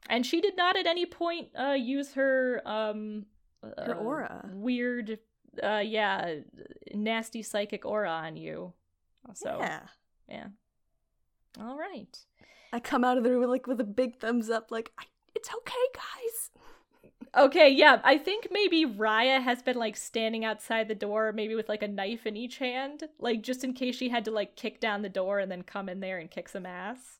And 0.09 0.25
she 0.25 0.41
did 0.41 0.57
not 0.57 0.75
at 0.75 0.88
any 0.88 1.05
point 1.05 1.49
uh, 1.57 1.71
use 1.71 2.13
her 2.13 2.61
um 2.65 3.25
Her 3.63 3.95
uh, 3.95 3.99
aura. 3.99 4.49
weird, 4.53 5.19
uh, 5.63 5.81
yeah, 5.83 6.35
nasty 6.93 7.41
psychic 7.43 7.85
aura 7.85 8.09
on 8.09 8.37
you. 8.37 8.73
So 9.33 9.57
Yeah. 9.59 9.81
yeah. 10.29 10.47
All 11.59 11.77
right. 11.77 12.17
I 12.73 12.79
come 12.79 13.03
out 13.03 13.17
of 13.17 13.23
the 13.23 13.31
room 13.31 13.49
like 13.49 13.67
with 13.67 13.79
a 13.79 13.85
big 13.85 14.19
thumbs 14.19 14.49
up, 14.49 14.71
like 14.71 14.91
I, 14.97 15.03
it's 15.35 15.49
okay, 15.49 15.73
guys. 15.93 16.51
Okay, 17.35 17.69
yeah, 17.69 17.99
I 18.03 18.17
think 18.17 18.47
maybe 18.51 18.85
Raya 18.85 19.41
has 19.43 19.61
been 19.61 19.77
like 19.77 19.95
standing 19.97 20.43
outside 20.45 20.87
the 20.87 20.95
door, 20.95 21.31
maybe 21.33 21.55
with 21.55 21.69
like 21.69 21.83
a 21.83 21.87
knife 21.87 22.25
in 22.25 22.35
each 22.37 22.57
hand, 22.57 23.03
like 23.19 23.41
just 23.41 23.63
in 23.63 23.73
case 23.73 23.95
she 23.95 24.09
had 24.09 24.25
to 24.25 24.31
like 24.31 24.55
kick 24.55 24.79
down 24.79 25.01
the 25.01 25.09
door 25.09 25.39
and 25.39 25.51
then 25.51 25.61
come 25.61 25.89
in 25.89 25.99
there 25.99 26.19
and 26.19 26.31
kick 26.31 26.49
some 26.49 26.65
ass. 26.65 27.16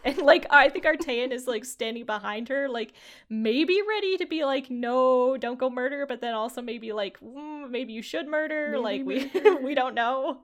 And 0.04 0.16
like 0.18 0.46
I 0.48 0.70
think 0.70 0.86
Artean 0.86 1.30
is 1.30 1.46
like 1.46 1.64
standing 1.64 2.06
behind 2.06 2.48
her, 2.48 2.68
like 2.70 2.94
maybe 3.28 3.80
ready 3.86 4.16
to 4.16 4.26
be 4.26 4.44
like, 4.46 4.70
no, 4.70 5.36
don't 5.36 5.58
go 5.58 5.68
murder, 5.68 6.06
but 6.06 6.22
then 6.22 6.32
also 6.32 6.62
maybe 6.62 6.92
like, 6.92 7.20
mm, 7.20 7.68
maybe 7.70 7.92
you 7.92 8.00
should 8.00 8.26
murder. 8.26 8.70
Maybe 8.70 8.82
like 8.82 9.04
we 9.04 9.30
murder. 9.34 9.60
we 9.62 9.74
don't 9.74 9.94
know. 9.94 10.40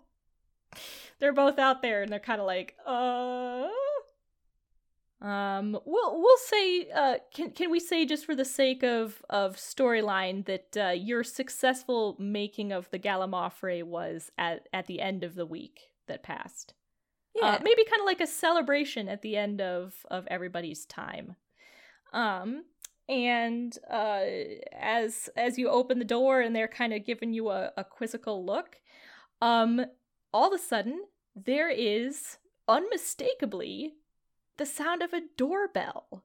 They're 1.20 1.32
both 1.32 1.59
out 1.59 1.80
there 1.80 2.02
and 2.02 2.12
they're 2.12 2.20
kind 2.20 2.40
of 2.40 2.46
like, 2.46 2.76
uh. 2.84 3.68
Um, 5.22 5.78
we'll 5.86 6.20
we'll 6.20 6.36
say, 6.36 6.90
uh, 6.90 7.14
can 7.32 7.50
can 7.52 7.70
we 7.70 7.80
say 7.80 8.04
just 8.04 8.26
for 8.26 8.34
the 8.34 8.44
sake 8.44 8.82
of 8.82 9.22
of 9.30 9.57
storyline 9.57 10.44
that 10.44 10.76
uh, 10.76 10.90
your 10.90 11.24
successful 11.24 12.16
making 12.18 12.70
of 12.70 12.90
the 12.90 12.98
Gallimaufry 12.98 13.82
was 13.82 14.30
at 14.36 14.68
at 14.74 14.86
the 14.86 15.00
end 15.00 15.24
of 15.24 15.34
the 15.34 15.46
week 15.46 15.88
that 16.07 16.22
passed. 16.22 16.74
Yeah. 17.37 17.47
Uh, 17.47 17.59
maybe 17.62 17.84
kind 17.84 18.01
of 18.01 18.07
like 18.07 18.20
a 18.20 18.26
celebration 18.26 19.09
at 19.09 19.22
the 19.22 19.37
end 19.37 19.61
of 19.61 20.07
of 20.11 20.26
everybody's 20.28 20.87
time. 20.87 21.37
Um, 22.12 22.64
and 23.09 23.76
uh, 23.91 24.24
as 24.72 25.28
as 25.37 25.59
you 25.59 25.68
open 25.68 25.99
the 25.99 26.05
door 26.05 26.41
and 26.41 26.55
they're 26.55 26.68
kind 26.68 26.93
of 26.93 27.05
giving 27.05 27.32
you 27.32 27.51
a, 27.51 27.72
a 27.76 27.84
quizzical 27.84 28.45
look, 28.45 28.80
um, 29.41 29.84
all 30.32 30.53
of 30.53 30.59
a 30.59 30.62
sudden 30.62 31.05
there 31.34 31.70
is 31.70 32.39
unmistakably 32.68 33.95
the 34.57 34.66
sound 34.66 35.03
of 35.03 35.12
a 35.12 35.22
doorbell. 35.37 36.24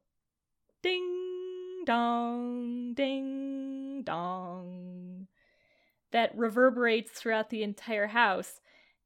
Ding 0.81 1.83
dong, 1.85 2.93
ding 2.93 4.01
dong. 4.03 5.27
That 6.11 6.35
reverberates 6.37 7.11
throughout 7.11 7.49
the 7.49 7.63
entire 7.63 8.07
house. 8.07 8.59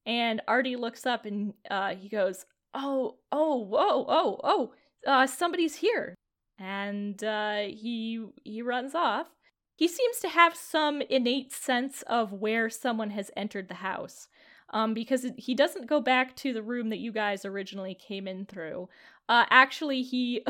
And 0.06 0.42
Artie 0.48 0.76
looks 0.76 1.06
up 1.06 1.26
and 1.26 1.54
uh, 1.70 1.96
he 1.96 2.10
goes, 2.10 2.46
Oh, 2.74 3.16
oh, 3.32 3.58
whoa, 3.58 4.06
oh, 4.08 4.40
oh, 4.44 4.74
uh, 5.08 5.28
somebody's 5.28 5.76
here. 5.78 6.16
And 6.60 7.24
uh, 7.24 7.64
he 7.68 8.26
he 8.44 8.62
runs 8.62 8.96
off. 8.96 9.28
He 9.76 9.88
seems 9.88 10.20
to 10.20 10.30
have 10.30 10.56
some 10.56 11.02
innate 11.02 11.52
sense 11.52 12.02
of 12.04 12.32
where 12.32 12.70
someone 12.70 13.10
has 13.12 13.32
entered 13.36 13.68
the 13.68 13.76
house. 13.76 14.28
Um, 14.72 14.94
because 14.94 15.28
he 15.38 15.54
doesn't 15.54 15.88
go 15.88 16.02
back 16.02 16.36
to 16.38 16.52
the 16.52 16.64
room 16.64 16.90
that 16.90 16.98
you 16.98 17.12
guys 17.12 17.46
originally 17.46 17.94
came 17.94 18.28
in 18.28 18.46
through. 18.46 18.90
Uh, 19.30 19.46
actually, 19.50 20.02
he 20.04 20.44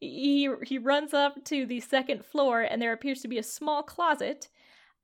he 0.00 0.48
he 0.64 0.78
runs 0.78 1.12
up 1.14 1.44
to 1.46 1.66
the 1.66 1.80
second 1.80 2.24
floor, 2.24 2.62
and 2.62 2.80
there 2.80 2.92
appears 2.92 3.20
to 3.22 3.28
be 3.28 3.38
a 3.38 3.42
small 3.42 3.82
closet, 3.82 4.48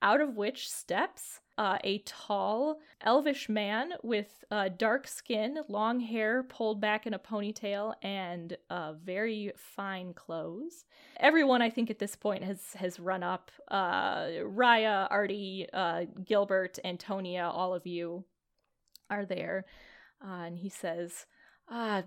out 0.02 0.20
of 0.20 0.36
which 0.36 0.68
steps 0.70 1.40
uh, 1.58 1.76
a 1.82 1.98
tall, 2.06 2.78
elvish 3.00 3.48
man 3.48 3.92
with 4.04 4.44
uh, 4.52 4.68
dark 4.78 5.08
skin, 5.08 5.58
long 5.68 5.98
hair 5.98 6.44
pulled 6.44 6.80
back 6.80 7.04
in 7.04 7.14
a 7.14 7.18
ponytail, 7.18 7.94
and 8.00 8.56
uh, 8.70 8.92
very 8.92 9.52
fine 9.56 10.14
clothes. 10.14 10.84
Everyone, 11.18 11.60
I 11.60 11.68
think, 11.68 11.90
at 11.90 11.98
this 11.98 12.14
point 12.14 12.44
has 12.44 12.60
has 12.74 13.00
run 13.00 13.24
up. 13.24 13.50
Uh, 13.66 14.26
Raya, 14.44 15.08
Artie, 15.10 15.66
uh, 15.72 16.04
Gilbert, 16.24 16.78
Antonia, 16.84 17.50
all 17.52 17.74
of 17.74 17.86
you 17.88 18.24
are 19.10 19.24
there, 19.24 19.64
uh, 20.24 20.44
and 20.44 20.58
he 20.58 20.68
says, 20.68 21.26
"Ah, 21.68 22.04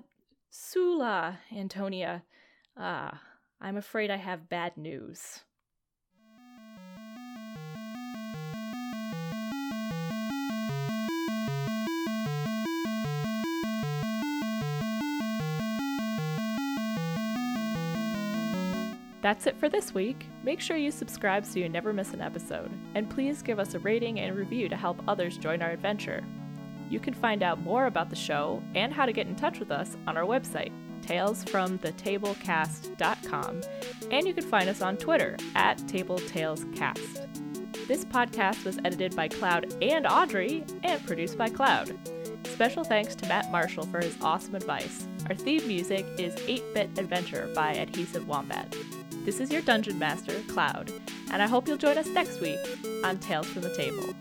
Sula, 0.50 1.40
Antonia. 1.54 2.24
Ah, 2.78 3.22
I'm 3.60 3.76
afraid 3.76 4.10
I 4.10 4.18
have 4.18 4.48
bad 4.48 4.78
news." 4.78 5.42
That's 19.22 19.46
it 19.46 19.58
for 19.58 19.70
this 19.70 19.94
week. 19.94 20.26
Make 20.44 20.60
sure 20.60 20.78
you 20.78 20.90
subscribe 20.90 21.46
so 21.46 21.60
you 21.60 21.70
never 21.70 21.94
miss 21.94 22.14
an 22.14 22.22
episode, 22.22 22.72
and 22.96 23.08
please 23.10 23.44
give 23.44 23.60
us 23.60 23.76
a 23.76 23.80
rating 23.80 24.20
and 24.20 24.36
review 24.36 24.68
to 24.70 24.76
help 24.76 25.04
others 25.08 25.38
join 25.38 25.62
our 25.62 25.70
adventure. 25.70 26.24
You 26.90 27.00
can 27.00 27.14
find 27.14 27.44
out 27.44 27.62
more 27.62 27.86
about 27.86 28.10
the 28.10 28.16
show 28.16 28.64
and 28.74 28.92
how 28.92 29.06
to 29.06 29.14
get 29.14 29.28
in 29.28 29.36
touch 29.36 29.60
with 29.60 29.70
us 29.72 29.96
on 30.08 30.18
our 30.18 30.26
website, 30.26 30.72
talesfromthetablecast.com, 31.04 33.62
and 34.10 34.28
you 34.28 34.34
can 34.34 34.44
find 34.44 34.68
us 34.68 34.82
on 34.82 34.98
Twitter 34.98 35.38
at 35.56 35.78
TableTalesCast. 35.78 37.28
This 37.88 38.04
podcast 38.06 38.66
was 38.66 38.80
edited 38.84 39.16
by 39.16 39.28
Cloud 39.28 39.76
and 39.82 40.08
Audrey 40.08 40.64
and 40.84 41.06
produced 41.06 41.38
by 41.38 41.50
Cloud. 41.50 41.96
Special 42.48 42.84
thanks 42.84 43.14
to 43.16 43.28
Matt 43.28 43.52
Marshall 43.52 43.86
for 43.86 44.00
his 44.00 44.18
awesome 44.22 44.56
advice. 44.56 45.08
Our 45.30 45.36
theme 45.36 45.68
music 45.68 46.08
is 46.18 46.34
8 46.48 46.64
Bit 46.74 46.90
Adventure 46.98 47.52
by 47.54 47.74
Adhesive 47.74 48.28
Wombat. 48.28 48.76
This 49.24 49.40
is 49.40 49.52
your 49.52 49.62
Dungeon 49.62 50.00
Master, 50.00 50.34
Cloud, 50.48 50.92
and 51.32 51.44
I 51.44 51.48
hope 51.48 51.68
you'll 51.68 51.78
join 51.78 51.96
us 51.96 52.08
next 52.08 52.42
week 52.42 52.60
on 53.04 53.20
Tales 53.20 53.46
from 53.46 53.62
the 53.62 53.74
Table. 53.76 54.16